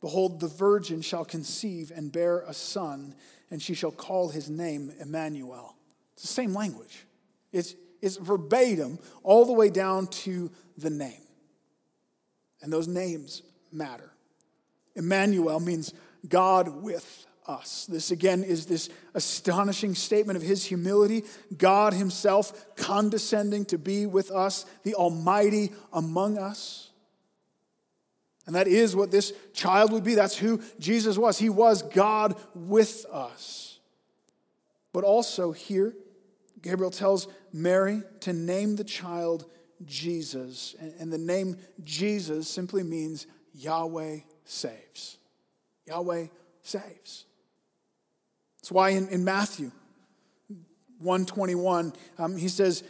Behold, 0.00 0.40
the 0.40 0.48
virgin 0.48 1.02
shall 1.02 1.24
conceive 1.24 1.92
and 1.94 2.12
bear 2.12 2.40
a 2.40 2.54
son, 2.54 3.14
and 3.50 3.60
she 3.60 3.74
shall 3.74 3.90
call 3.90 4.28
his 4.28 4.48
name 4.48 4.92
Emmanuel. 5.00 5.76
It's 6.14 6.22
the 6.22 6.28
same 6.28 6.54
language. 6.54 7.04
It's, 7.52 7.74
it's 8.00 8.16
verbatim 8.16 9.00
all 9.24 9.44
the 9.44 9.52
way 9.52 9.68
down 9.68 10.06
to 10.08 10.50
the 10.78 10.90
name. 10.90 11.20
And 12.62 12.72
those 12.72 12.86
names 12.86 13.42
matter. 13.72 14.12
Emmanuel 14.94 15.58
means 15.58 15.92
God 16.28 16.82
with 16.82 17.26
us. 17.46 17.86
This 17.86 18.12
again 18.12 18.44
is 18.44 18.66
this 18.66 18.88
astonishing 19.14 19.96
statement 19.96 20.36
of 20.36 20.42
his 20.42 20.64
humility, 20.64 21.24
God 21.56 21.92
himself 21.92 22.76
condescending 22.76 23.64
to 23.66 23.78
be 23.78 24.06
with 24.06 24.30
us, 24.30 24.64
the 24.84 24.94
Almighty 24.94 25.72
among 25.92 26.38
us. 26.38 26.91
And 28.46 28.54
that 28.56 28.66
is 28.66 28.96
what 28.96 29.10
this 29.10 29.32
child 29.54 29.92
would 29.92 30.04
be. 30.04 30.14
That's 30.14 30.36
who 30.36 30.60
Jesus 30.78 31.16
was. 31.16 31.38
He 31.38 31.48
was 31.48 31.82
God 31.82 32.36
with 32.54 33.06
us. 33.12 33.78
But 34.92 35.04
also 35.04 35.52
here, 35.52 35.94
Gabriel 36.60 36.90
tells 36.90 37.28
Mary 37.52 38.02
to 38.20 38.32
name 38.32 38.76
the 38.76 38.84
child 38.84 39.46
Jesus. 39.84 40.74
And 40.98 41.12
the 41.12 41.18
name 41.18 41.56
Jesus 41.84 42.48
simply 42.48 42.82
means 42.82 43.26
Yahweh 43.54 44.18
saves. 44.44 45.18
Yahweh 45.86 46.26
saves. 46.62 47.24
That's 48.60 48.70
why 48.70 48.90
in, 48.90 49.08
in 49.08 49.24
Matthew 49.24 49.72
121, 50.98 51.92
um, 52.18 52.36
he 52.36 52.48
says, 52.48 52.84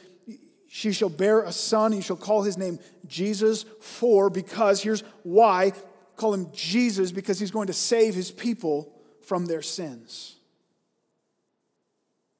she 0.75 0.91
shall 0.91 1.11
bear 1.11 1.43
a 1.43 1.53
son, 1.53 1.93
you 1.93 2.01
shall 2.01 2.17
call 2.17 2.45
his 2.45 2.57
name 2.57 2.79
Jesus, 3.07 3.67
for, 3.79 4.31
because, 4.31 4.83
here's 4.83 5.03
why, 5.23 5.73
call 6.17 6.33
him 6.33 6.47
Jesus, 6.51 7.13
because 7.13 7.39
he's 7.39 7.51
going 7.51 7.67
to 7.67 7.75
save 7.75 8.15
his 8.15 8.31
people 8.31 8.91
from 9.21 9.45
their 9.45 9.61
sins. 9.61 10.37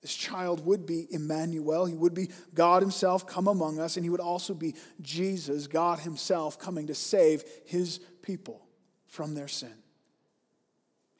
This 0.01 0.15
child 0.15 0.65
would 0.65 0.87
be 0.87 1.07
Emmanuel. 1.11 1.85
He 1.85 1.95
would 1.95 2.15
be 2.15 2.31
God 2.55 2.81
Himself 2.81 3.27
come 3.27 3.49
among 3.49 3.79
us, 3.79 3.99
and 3.99 4.05
He 4.05 4.09
would 4.09 4.19
also 4.19 4.55
be 4.55 4.77
Jesus, 5.03 5.67
God 5.67 5.99
Himself, 5.99 6.59
coming 6.59 6.87
to 6.87 6.95
save 6.95 7.45
His 7.67 7.99
people 8.23 8.67
from 9.09 9.35
their 9.35 9.47
sin. 9.47 9.75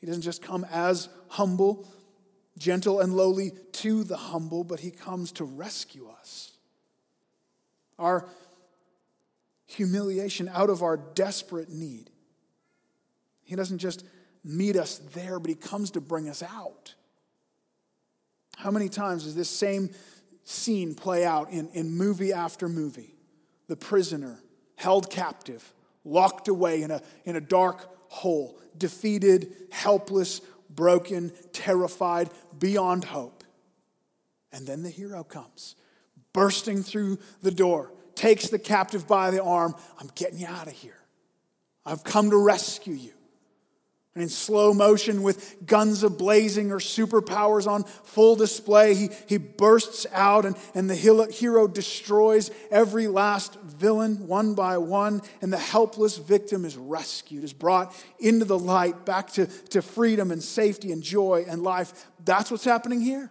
He 0.01 0.07
doesn't 0.07 0.23
just 0.23 0.41
come 0.41 0.65
as 0.73 1.11
humble, 1.29 1.87
gentle, 2.57 3.01
and 3.01 3.15
lowly 3.15 3.53
to 3.73 4.03
the 4.03 4.17
humble, 4.17 4.65
but 4.65 4.81
He 4.81 4.91
comes 4.91 5.31
to 5.33 5.45
rescue 5.45 6.09
us 6.09 6.52
our 8.03 8.29
humiliation, 9.67 10.49
out 10.49 10.71
of 10.71 10.83
our 10.83 10.97
desperate 10.97 11.71
need. 11.71 12.11
He 13.43 13.57
doesn't 13.57 13.79
just 13.79 14.05
meet 14.45 14.77
us 14.77 14.99
there, 15.15 15.39
but 15.39 15.49
He 15.49 15.55
comes 15.55 15.93
to 15.93 16.01
bring 16.01 16.29
us 16.29 16.43
out. 16.43 16.95
How 18.57 18.71
many 18.71 18.89
times 18.89 19.25
does 19.25 19.35
this 19.35 19.49
same 19.49 19.91
scene 20.45 20.95
play 20.95 21.25
out 21.25 21.51
in, 21.51 21.69
in 21.71 21.91
movie 21.91 22.33
after 22.33 22.69
movie? 22.69 23.15
The 23.69 23.77
prisoner 23.77 24.39
held 24.77 25.11
captive, 25.11 25.73
locked 26.05 26.49
away 26.49 26.83
in 26.83 26.91
a, 26.91 27.01
in 27.25 27.37
a 27.37 27.41
dark 27.41 27.89
hole, 28.09 28.59
defeated, 28.77 29.55
helpless, 29.71 30.41
broken, 30.69 31.33
terrified, 31.53 32.29
beyond 32.59 33.05
hope. 33.05 33.45
And 34.53 34.67
then 34.67 34.83
the 34.83 34.91
hero 34.91 35.25
comes 35.25 35.77
bursting 36.33 36.83
through 36.83 37.19
the 37.43 37.51
door, 37.51 37.93
takes 38.15 38.49
the 38.49 38.59
captive 38.59 39.07
by 39.07 39.31
the 39.31 39.43
arm. 39.43 39.75
I'm 39.99 40.11
getting 40.15 40.39
you 40.39 40.47
out 40.47 40.67
of 40.67 40.73
here. 40.73 40.99
I've 41.85 42.05
come 42.05 42.31
to 42.31 42.37
rescue 42.37 42.95
you. 42.95 43.13
And 44.15 44.23
in 44.23 44.29
slow 44.29 44.75
motion, 44.75 45.23
with 45.23 45.65
guns 45.65 46.03
ablazing 46.03 46.71
or 46.71 46.77
superpowers 46.77 47.67
on 47.67 47.85
full 47.85 48.37
display, 48.37 48.95
he, 48.95 49.09
he 49.27 49.39
bursts 49.39 50.07
out 50.13 50.45
and, 50.45 50.55
and 50.75 50.89
the 50.89 50.95
hero 50.95 51.67
destroys 51.67 52.51
every 52.71 53.07
last 53.07 53.59
villain 53.63 54.27
one 54.27 54.55
by 54.55 54.77
one. 54.77 55.23
And 55.41 55.51
the 55.51 55.59
helpless 55.59 56.19
victim 56.19 56.67
is 56.67 56.77
rescued, 56.77 57.43
is 57.43 57.55
brought 57.55 57.95
into 58.19 58.45
the 58.45 58.59
light, 58.59 59.07
back 59.07 59.31
to, 59.33 59.47
to 59.47 59.81
freedom 59.81 60.31
and 60.31 60.43
safety 60.43 60.93
and 60.93 61.03
joy 61.03 61.47
and 61.49 61.63
life. 61.63 62.07
That's 62.23 62.51
what's 62.51 62.65
happening 62.65 63.01
here. 63.01 63.31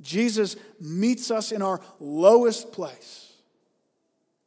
Jesus 0.00 0.56
meets 0.80 1.30
us 1.30 1.50
in 1.52 1.62
our 1.62 1.80
lowest 1.98 2.72
place, 2.72 3.32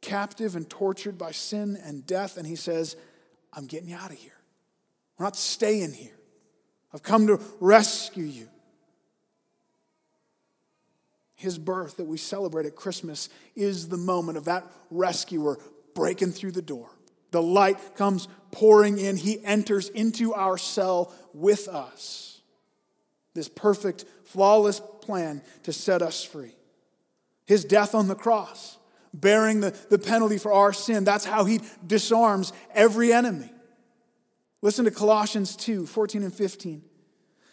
captive 0.00 0.56
and 0.56 0.68
tortured 0.68 1.18
by 1.18 1.32
sin 1.32 1.78
and 1.84 2.06
death. 2.06 2.36
And 2.36 2.46
he 2.46 2.56
says, 2.56 2.96
I'm 3.52 3.66
getting 3.66 3.88
you 3.88 3.96
out 3.96 4.10
of 4.10 4.18
here. 4.18 4.32
I'm 5.18 5.24
not 5.24 5.36
staying 5.36 5.92
here. 5.92 6.16
I've 6.94 7.02
come 7.02 7.26
to 7.26 7.40
rescue 7.60 8.24
you. 8.24 8.48
His 11.34 11.58
birth 11.58 11.96
that 11.96 12.04
we 12.04 12.18
celebrate 12.18 12.66
at 12.66 12.76
Christmas 12.76 13.28
is 13.56 13.88
the 13.88 13.96
moment 13.96 14.38
of 14.38 14.44
that 14.44 14.64
rescuer 14.90 15.58
breaking 15.94 16.32
through 16.32 16.52
the 16.52 16.62
door. 16.62 16.88
The 17.32 17.42
light 17.42 17.96
comes 17.96 18.28
pouring 18.52 18.98
in. 18.98 19.16
He 19.16 19.44
enters 19.44 19.88
into 19.88 20.34
our 20.34 20.56
cell 20.56 21.12
with 21.32 21.66
us. 21.66 22.31
This 23.34 23.48
perfect, 23.48 24.04
flawless 24.24 24.80
plan 25.00 25.42
to 25.62 25.72
set 25.72 26.02
us 26.02 26.22
free. 26.22 26.54
His 27.46 27.64
death 27.64 27.94
on 27.94 28.08
the 28.08 28.14
cross, 28.14 28.78
bearing 29.14 29.60
the, 29.60 29.76
the 29.90 29.98
penalty 29.98 30.38
for 30.38 30.52
our 30.52 30.72
sin, 30.72 31.04
that's 31.04 31.24
how 31.24 31.44
he 31.44 31.60
disarms 31.86 32.52
every 32.74 33.12
enemy. 33.12 33.50
Listen 34.60 34.84
to 34.84 34.90
Colossians 34.90 35.56
2 35.56 35.86
14 35.86 36.22
and 36.22 36.34
15. 36.34 36.82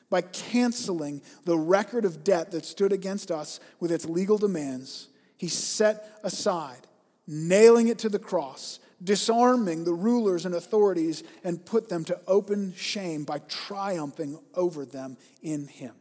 By 0.09 0.21
canceling 0.21 1.21
the 1.45 1.57
record 1.57 2.03
of 2.03 2.23
debt 2.23 2.51
that 2.51 2.65
stood 2.65 2.91
against 2.91 3.29
us 3.29 3.59
with 3.79 3.91
its 3.91 4.05
legal 4.05 4.37
demands, 4.37 5.07
he 5.37 5.47
set 5.47 6.19
aside, 6.23 6.87
nailing 7.27 7.89
it 7.89 7.99
to 7.99 8.09
the 8.09 8.19
cross, 8.19 8.79
disarming 9.03 9.83
the 9.83 9.93
rulers 9.93 10.45
and 10.45 10.53
authorities, 10.53 11.23
and 11.43 11.65
put 11.65 11.89
them 11.89 12.03
to 12.05 12.19
open 12.27 12.73
shame 12.75 13.23
by 13.23 13.39
triumphing 13.47 14.39
over 14.53 14.85
them 14.85 15.17
in 15.41 15.67
him. 15.67 15.93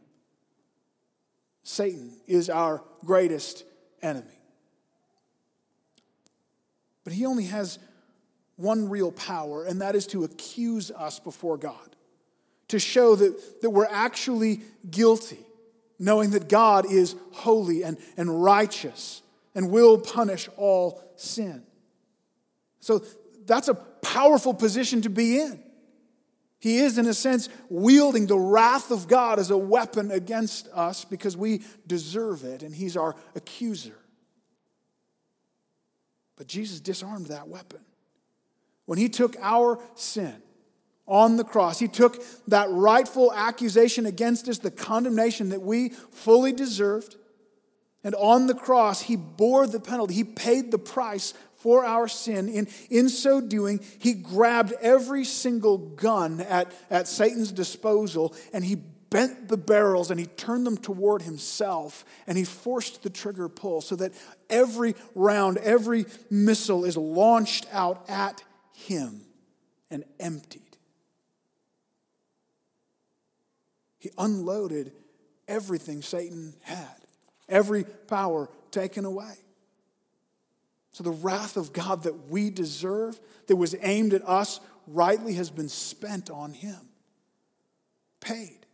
Satan 1.63 2.19
is 2.27 2.49
our 2.49 2.83
greatest 3.05 3.63
enemy. 4.01 4.27
But 7.03 7.13
he 7.13 7.25
only 7.25 7.45
has 7.45 7.79
one 8.55 8.89
real 8.89 9.11
power, 9.11 9.63
and 9.63 9.81
that 9.81 9.95
is 9.95 10.05
to 10.07 10.23
accuse 10.25 10.91
us 10.91 11.19
before 11.19 11.57
God, 11.57 11.95
to 12.67 12.79
show 12.79 13.15
that, 13.15 13.61
that 13.61 13.69
we're 13.69 13.87
actually 13.89 14.61
guilty, 14.89 15.39
knowing 15.97 16.31
that 16.31 16.49
God 16.49 16.85
is 16.91 17.15
holy 17.31 17.83
and, 17.83 17.97
and 18.17 18.43
righteous 18.43 19.21
and 19.55 19.71
will 19.71 19.97
punish 19.97 20.49
all 20.57 21.01
sin. 21.15 21.63
So 22.79 23.03
that's 23.45 23.67
a 23.67 23.73
powerful 23.73 24.53
position 24.53 25.01
to 25.01 25.09
be 25.09 25.39
in. 25.39 25.63
He 26.59 26.79
is, 26.79 26.97
in 26.97 27.05
a 27.05 27.13
sense, 27.13 27.47
wielding 27.69 28.27
the 28.27 28.37
wrath 28.37 28.91
of 28.91 29.07
God 29.07 29.39
as 29.39 29.49
a 29.49 29.57
weapon 29.57 30.11
against 30.11 30.67
us 30.69 31.05
because 31.05 31.37
we 31.37 31.61
deserve 31.87 32.43
it, 32.43 32.63
and 32.63 32.75
He's 32.75 32.97
our 32.97 33.15
accuser. 33.33 33.97
But 36.35 36.47
Jesus 36.47 36.81
disarmed 36.81 37.27
that 37.27 37.47
weapon 37.47 37.79
when 38.89 38.97
he 38.97 39.07
took 39.07 39.35
our 39.39 39.79
sin 39.93 40.33
on 41.05 41.37
the 41.37 41.43
cross, 41.43 41.77
he 41.77 41.87
took 41.87 42.23
that 42.47 42.71
rightful 42.71 43.31
accusation 43.31 44.07
against 44.07 44.49
us, 44.49 44.57
the 44.57 44.71
condemnation 44.71 45.49
that 45.49 45.61
we 45.61 45.89
fully 45.89 46.53
deserved. 46.53 47.15
And 48.03 48.15
on 48.15 48.47
the 48.47 48.55
cross, 48.55 49.03
he 49.03 49.15
bore 49.15 49.67
the 49.67 49.79
penalty. 49.79 50.15
He 50.15 50.23
paid 50.23 50.71
the 50.71 50.79
price 50.79 51.35
for 51.59 51.85
our 51.85 52.07
sin. 52.07 52.49
In, 52.49 52.67
in 52.89 53.09
so 53.09 53.39
doing, 53.39 53.81
he 53.99 54.13
grabbed 54.13 54.73
every 54.81 55.23
single 55.23 55.77
gun 55.77 56.41
at, 56.41 56.71
at 56.89 57.07
Satan's 57.07 57.51
disposal 57.51 58.33
and 58.53 58.63
he 58.63 58.77
bent 59.09 59.47
the 59.47 59.57
barrels 59.57 60.11
and 60.11 60.19
he 60.19 60.25
turned 60.25 60.65
them 60.65 60.77
toward 60.77 61.21
himself 61.21 62.05
and 62.27 62.37
he 62.37 62.43
forced 62.43 63.03
the 63.03 63.09
trigger 63.09 63.49
pull 63.49 63.81
so 63.81 63.95
that 63.95 64.13
every 64.49 64.95
round, 65.15 65.57
every 65.57 66.05
missile 66.29 66.85
is 66.85 66.95
launched 66.95 67.67
out 67.71 68.09
at 68.09 68.43
him 68.73 69.21
and 69.91 70.03
emptied. 70.19 70.61
He 73.97 74.11
unloaded 74.17 74.93
everything 75.47 76.01
Satan 76.01 76.53
had, 76.61 76.95
every 77.49 77.83
power 77.83 78.47
taken 78.71 79.03
away. 79.03 79.33
So 80.99 81.03
the 81.03 81.11
wrath 81.11 81.55
of 81.55 81.71
God 81.71 82.03
that 82.03 82.27
we 82.29 82.49
deserve, 82.49 83.17
that 83.47 83.55
was 83.55 83.73
aimed 83.83 84.13
at 84.13 84.27
us 84.27 84.59
rightly, 84.85 85.35
has 85.35 85.49
been 85.49 85.69
spent 85.69 86.29
on 86.29 86.51
him, 86.51 86.75
paid. 88.19 88.65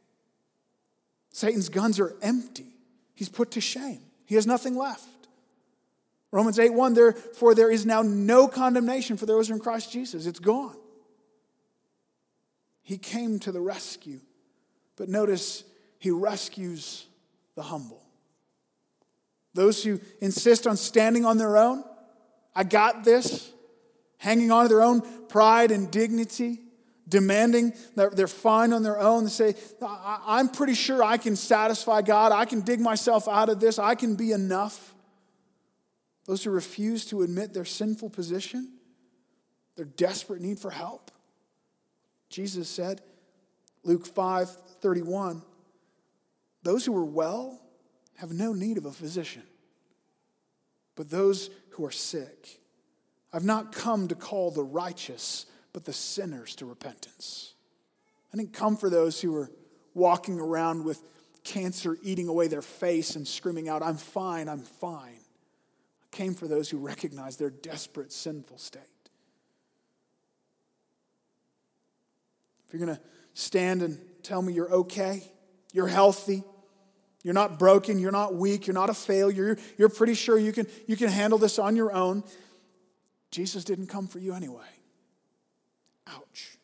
Satan's 1.30 1.70
guns 1.70 2.00
are 2.00 2.16
empty. 2.24 2.74
He's 3.14 3.30
put 3.30 3.52
to 3.52 3.62
shame. 3.62 4.02
He 4.26 4.34
has 4.34 4.48
nothing 4.48 4.76
left. 4.76 5.06
Romans 6.32 6.58
8 6.58 6.74
1, 6.74 6.96
therefore 6.96 7.54
there 7.54 7.70
is 7.70 7.86
now 7.86 8.02
no 8.02 8.48
condemnation 8.48 9.18
for 9.18 9.28
those 9.28 9.48
who 9.48 9.54
are 9.54 9.58
in 9.58 9.62
Christ 9.62 9.92
Jesus. 9.92 10.26
It's 10.26 10.40
gone. 10.40 10.76
He 12.82 12.98
came 12.98 13.38
to 13.42 13.52
the 13.52 13.62
rescue. 13.62 14.20
But 14.96 15.10
notice, 15.10 15.64
he 16.00 16.10
rescues 16.10 17.06
the 17.54 17.62
humble. 17.62 18.02
Those 19.54 19.84
who 19.84 20.00
insist 20.22 20.66
on 20.66 20.76
standing 20.76 21.24
on 21.24 21.38
their 21.38 21.56
own, 21.56 21.84
I 22.56 22.64
got 22.64 23.04
this, 23.04 23.52
hanging 24.18 24.52
on 24.52 24.64
to 24.64 24.70
their 24.70 24.82
own 24.82 25.02
pride 25.28 25.72
and 25.72 25.92
dignity, 25.92 26.62
demanding 27.08 27.74
that 27.96 28.16
they're 28.16 28.28
fine 28.28 28.74
on 28.74 28.84
their 28.84 29.00
own, 29.00 29.26
they 29.26 29.30
say, 29.30 29.56
I'm 29.82 30.50
pretty 30.50 30.74
sure 30.74 31.04
I 31.04 31.18
can 31.18 31.36
satisfy 31.36 32.02
God. 32.02 32.32
I 32.32 32.46
can 32.46 32.62
dig 32.62 32.80
myself 32.80 33.28
out 33.28 33.50
of 33.50 33.60
this. 33.60 33.78
I 33.78 33.96
can 33.96 34.16
be 34.16 34.32
enough. 34.32 34.96
Those 36.26 36.44
who 36.44 36.50
refuse 36.50 37.06
to 37.08 37.22
admit 37.22 37.54
their 37.54 37.66
sinful 37.66 38.10
position, 38.10 38.74
their 39.76 39.86
desperate 39.86 40.42
need 40.42 40.60
for 40.60 40.72
help. 40.72 41.12
Jesus 42.30 42.68
said, 42.68 43.02
Luke 43.84 44.06
5 44.06 44.50
31, 44.82 45.42
those 46.64 46.86
who 46.86 46.96
are 46.96 47.06
well 47.06 47.60
have 48.16 48.32
no 48.32 48.54
need 48.54 48.78
of 48.78 48.86
a 48.86 48.92
physician, 48.92 49.44
but 50.96 51.10
those 51.10 51.50
who 51.76 51.86
are 51.86 51.92
sick. 51.92 52.60
I've 53.34 53.44
not 53.44 53.72
come 53.72 54.08
to 54.08 54.16
call 54.16 54.52
the 54.52 54.64
righteous, 54.64 55.46
but 55.74 55.86
the 55.86 55.94
sinners 55.94 56.56
to 56.56 56.66
repentance. 56.66 57.54
I 58.34 58.38
didn't 58.38 58.54
come 58.54 58.78
for 58.78 58.90
those 58.90 59.22
who 59.22 59.36
are 59.36 59.52
walking 59.94 60.40
around 60.40 60.86
with 60.86 61.02
cancer 61.44 61.98
eating 62.02 62.28
away 62.28 62.48
their 62.48 62.62
face 62.62 63.16
and 63.16 63.28
screaming 63.28 63.70
out, 63.70 63.84
I'm 63.84 63.98
fine, 63.98 64.50
I'm 64.50 64.64
fine 64.64 65.20
I 65.20 66.16
came 66.16 66.34
for 66.34 66.48
those 66.48 66.70
who 66.70 66.78
recognize 66.78 67.38
their 67.38 67.50
desperate 67.50 68.12
sinful 68.12 68.58
state. 68.58 68.82
If 72.68 72.74
you're 72.74 72.86
going 72.86 72.98
to 72.98 73.02
stand 73.34 73.82
and 73.82 74.00
tell 74.24 74.42
me 74.42 74.54
you're 74.54 74.72
okay, 74.72 75.24
you're 75.72 75.88
healthy, 75.88 76.44
you're 77.26 77.34
not 77.34 77.58
broken, 77.58 77.98
you're 77.98 78.12
not 78.12 78.36
weak, 78.36 78.68
you're 78.68 78.76
not 78.76 78.92
a 78.92 78.94
failure, 78.94 79.58
you're, 79.80 79.90
pretty 79.90 80.14
sure 80.14 80.38
you 80.38 80.52
can, 80.52 80.68
you 80.86 80.96
can 80.96 81.10
handle 81.10 81.40
this 81.40 81.58
on 81.58 81.76
your 81.76 81.92
own, 81.92 82.24
Jesus 83.32 83.64
didn't 83.64 83.88
come 83.88 84.06
for 84.08 84.20
you 84.20 84.36
anyway. 84.36 84.62
Ouch. 86.06 86.60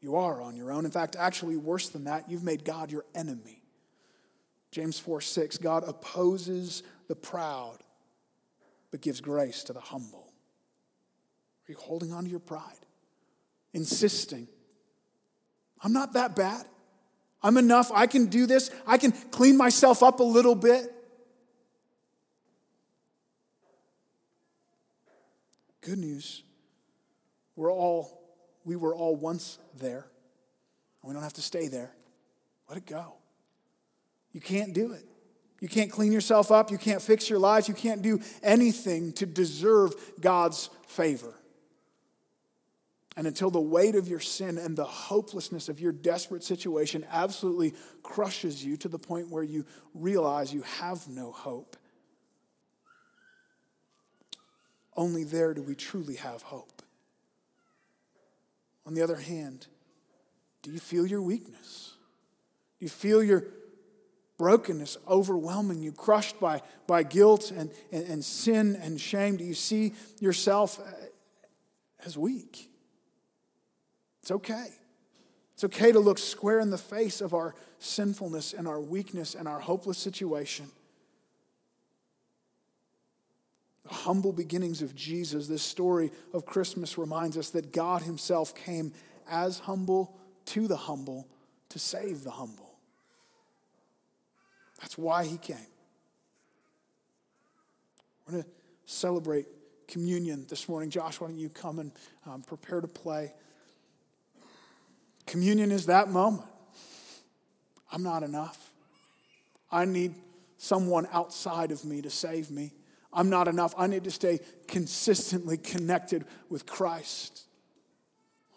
You 0.00 0.16
are 0.16 0.42
on 0.42 0.56
your 0.56 0.72
own. 0.72 0.84
In 0.84 0.90
fact, 0.90 1.14
actually, 1.14 1.54
worse 1.54 1.90
than 1.90 2.04
that, 2.04 2.28
you've 2.28 2.42
made 2.42 2.64
God 2.64 2.90
your 2.90 3.04
enemy. 3.14 3.62
James 4.72 4.98
4 4.98 5.20
6, 5.20 5.58
God 5.58 5.84
opposes 5.86 6.82
the 7.06 7.14
proud, 7.14 7.78
but 8.90 9.00
gives 9.00 9.20
grace 9.20 9.62
to 9.62 9.72
the 9.72 9.80
humble. 9.80 10.26
Are 11.68 11.72
you 11.72 11.78
holding 11.78 12.12
on 12.12 12.24
to 12.24 12.30
your 12.30 12.40
pride? 12.40 12.84
Insisting, 13.72 14.48
I'm 15.80 15.92
not 15.92 16.14
that 16.14 16.34
bad. 16.34 16.66
I'm 17.42 17.56
enough. 17.56 17.90
I 17.94 18.06
can 18.06 18.26
do 18.26 18.46
this. 18.46 18.70
I 18.86 18.98
can 18.98 19.12
clean 19.12 19.56
myself 19.56 20.02
up 20.02 20.20
a 20.20 20.24
little 20.24 20.54
bit. 20.54 20.92
Good 25.80 25.98
news. 25.98 26.42
We're 27.56 27.72
all, 27.72 28.20
we 28.64 28.76
were 28.76 28.94
all 28.94 29.16
once 29.16 29.58
there. 29.78 30.06
And 31.02 31.08
We 31.08 31.14
don't 31.14 31.22
have 31.22 31.32
to 31.34 31.42
stay 31.42 31.68
there. 31.68 31.92
Let 32.68 32.78
it 32.78 32.86
go. 32.86 33.14
You 34.32 34.40
can't 34.40 34.74
do 34.74 34.92
it. 34.92 35.04
You 35.60 35.68
can't 35.68 35.90
clean 35.90 36.12
yourself 36.12 36.50
up. 36.52 36.70
You 36.70 36.78
can't 36.78 37.00
fix 37.00 37.30
your 37.30 37.38
life. 37.38 37.68
You 37.68 37.74
can't 37.74 38.02
do 38.02 38.20
anything 38.42 39.12
to 39.14 39.26
deserve 39.26 39.94
God's 40.20 40.70
favor. 40.86 41.34
And 43.18 43.26
until 43.26 43.50
the 43.50 43.60
weight 43.60 43.96
of 43.96 44.06
your 44.06 44.20
sin 44.20 44.58
and 44.58 44.76
the 44.76 44.84
hopelessness 44.84 45.68
of 45.68 45.80
your 45.80 45.90
desperate 45.90 46.44
situation 46.44 47.04
absolutely 47.10 47.74
crushes 48.04 48.64
you 48.64 48.76
to 48.76 48.88
the 48.88 49.00
point 49.00 49.28
where 49.28 49.42
you 49.42 49.66
realize 49.92 50.54
you 50.54 50.62
have 50.62 51.08
no 51.08 51.32
hope, 51.32 51.76
only 54.96 55.24
there 55.24 55.52
do 55.52 55.62
we 55.62 55.74
truly 55.74 56.14
have 56.14 56.42
hope. 56.42 56.80
On 58.86 58.94
the 58.94 59.02
other 59.02 59.16
hand, 59.16 59.66
do 60.62 60.70
you 60.70 60.78
feel 60.78 61.04
your 61.04 61.20
weakness? 61.20 61.94
Do 62.78 62.84
you 62.84 62.88
feel 62.88 63.20
your 63.20 63.46
brokenness 64.36 64.96
overwhelming 65.08 65.82
you, 65.82 65.90
crushed 65.90 66.38
by, 66.38 66.62
by 66.86 67.02
guilt 67.02 67.50
and, 67.50 67.72
and, 67.90 68.06
and 68.06 68.24
sin 68.24 68.78
and 68.80 69.00
shame? 69.00 69.36
Do 69.36 69.44
you 69.44 69.54
see 69.54 69.94
yourself 70.20 70.80
as 72.06 72.16
weak? 72.16 72.70
It's 74.28 74.32
okay. 74.32 74.66
It's 75.54 75.64
okay 75.64 75.90
to 75.90 76.00
look 76.00 76.18
square 76.18 76.60
in 76.60 76.68
the 76.68 76.76
face 76.76 77.22
of 77.22 77.32
our 77.32 77.54
sinfulness 77.78 78.52
and 78.52 78.68
our 78.68 78.78
weakness 78.78 79.34
and 79.34 79.48
our 79.48 79.58
hopeless 79.58 79.96
situation. 79.96 80.66
The 83.84 83.94
humble 83.94 84.34
beginnings 84.34 84.82
of 84.82 84.94
Jesus, 84.94 85.48
this 85.48 85.62
story 85.62 86.10
of 86.34 86.44
Christmas 86.44 86.98
reminds 86.98 87.38
us 87.38 87.48
that 87.50 87.72
God 87.72 88.02
Himself 88.02 88.54
came 88.54 88.92
as 89.30 89.60
humble 89.60 90.14
to 90.44 90.68
the 90.68 90.76
humble 90.76 91.26
to 91.70 91.78
save 91.78 92.22
the 92.22 92.32
humble. 92.32 92.74
That's 94.82 94.98
why 94.98 95.24
he 95.24 95.38
came. 95.38 95.56
We're 98.26 98.32
going 98.32 98.42
to 98.42 98.50
celebrate 98.84 99.46
communion 99.86 100.44
this 100.50 100.68
morning. 100.68 100.90
Josh, 100.90 101.18
why 101.18 101.28
don't 101.28 101.38
you 101.38 101.48
come 101.48 101.78
and 101.78 101.92
um, 102.26 102.42
prepare 102.42 102.82
to 102.82 102.88
play? 102.88 103.32
Communion 105.28 105.70
is 105.70 105.86
that 105.86 106.08
moment. 106.08 106.48
I'm 107.92 108.02
not 108.02 108.22
enough. 108.22 108.72
I 109.70 109.84
need 109.84 110.14
someone 110.56 111.06
outside 111.12 111.70
of 111.70 111.84
me 111.84 112.00
to 112.02 112.10
save 112.10 112.50
me. 112.50 112.72
I'm 113.12 113.28
not 113.28 113.46
enough. 113.46 113.74
I 113.76 113.86
need 113.86 114.04
to 114.04 114.10
stay 114.10 114.40
consistently 114.66 115.58
connected 115.58 116.24
with 116.48 116.64
Christ. 116.64 117.42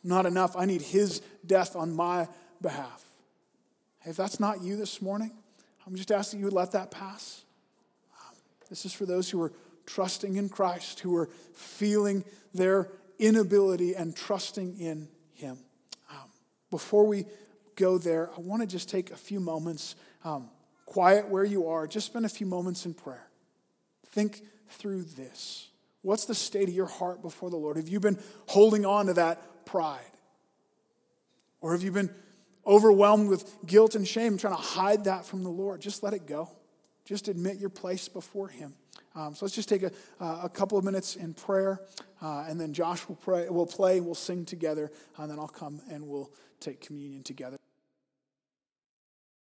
I'm 0.02 0.10
not 0.10 0.26
enough. 0.26 0.56
I 0.56 0.66
need 0.66 0.82
His 0.82 1.22
death 1.46 1.76
on 1.76 1.94
my 1.94 2.28
behalf. 2.62 3.04
If 4.06 4.16
that's 4.16 4.40
not 4.40 4.62
you 4.62 4.78
this 4.78 5.02
morning, 5.02 5.32
I'm 5.86 5.96
just 5.96 6.12
asking 6.12 6.40
you 6.40 6.50
to 6.50 6.56
let 6.56 6.72
that 6.72 6.90
pass. 6.90 7.44
This 8.70 8.86
is 8.86 8.94
for 8.94 9.06
those 9.06 9.30
who 9.30 9.42
are 9.42 9.52
trusting 9.86 10.38
in 10.38 10.48
Christ, 10.48 11.02
who 11.02 11.18
are 11.18 11.30
feeling 11.54 12.24
their 12.54 12.90
inability 13.20 13.94
and 13.94 14.16
trusting 14.16 14.80
in 14.80 15.10
Him. 15.34 15.58
Before 16.72 17.06
we 17.06 17.26
go 17.76 17.98
there, 17.98 18.30
I 18.36 18.40
want 18.40 18.62
to 18.62 18.68
just 18.68 18.90
take 18.90 19.12
a 19.12 19.16
few 19.16 19.40
moments, 19.40 19.96
um, 20.24 20.50
quiet 20.86 21.30
where 21.30 21.44
you 21.44 21.68
are, 21.68 21.86
just 21.86 22.08
spend 22.08 22.26
a 22.26 22.30
few 22.30 22.48
moments 22.48 22.86
in 22.86 22.94
prayer. 22.94 23.28
Think 24.08 24.42
through 24.70 25.04
this. 25.04 25.68
What's 26.02 26.26
the 26.26 26.34
state 26.34 26.68
of 26.68 26.74
your 26.74 26.88
heart 26.88 27.22
before 27.22 27.50
the 27.50 27.58
Lord? 27.58 27.78
Have 27.78 27.88
you 27.88 28.00
been 28.00 28.18
holding 28.48 28.86
on 28.86 29.06
to 29.06 29.14
that 29.14 29.66
pride? 29.66 30.00
Or 31.60 31.74
have 31.74 31.84
you 31.84 31.92
been 31.92 32.10
overwhelmed 32.66 33.30
with 33.30 33.54
guilt 33.66 33.96
and 33.96 34.08
shame, 34.08 34.38
trying 34.38 34.56
to 34.56 34.62
hide 34.62 35.06
that 35.06 35.26
from 35.26 35.44
the 35.44 35.50
Lord. 35.50 35.82
Just 35.82 36.04
let 36.04 36.14
it 36.14 36.26
go. 36.26 36.50
Just 37.06 37.28
admit 37.28 37.58
your 37.58 37.70
place 37.70 38.08
before 38.08 38.48
Him. 38.48 38.74
Um, 39.16 39.36
so 39.36 39.46
let's 39.46 39.56
just 39.56 39.70
take 39.70 39.84
a, 39.84 39.92
uh, 40.20 40.42
a 40.44 40.50
couple 40.50 40.78
of 40.78 40.86
minutes 40.86 41.16
in 41.16 41.34
prayer, 41.34 41.82
uh, 42.22 42.46
and 42.48 42.60
then 42.60 42.74
Josh 42.74 43.08
will 43.08 43.18
pray, 43.18 43.50
will 43.50 43.66
play, 43.66 44.00
we'll 44.00 44.16
sing 44.16 44.46
together, 44.46 44.92
and 45.18 45.30
then 45.30 45.38
I'll 45.38 45.48
come 45.48 45.82
and 45.90 46.08
we'll 46.08 46.32
take 46.60 46.80
communion 46.80 47.24
together. 47.24 47.61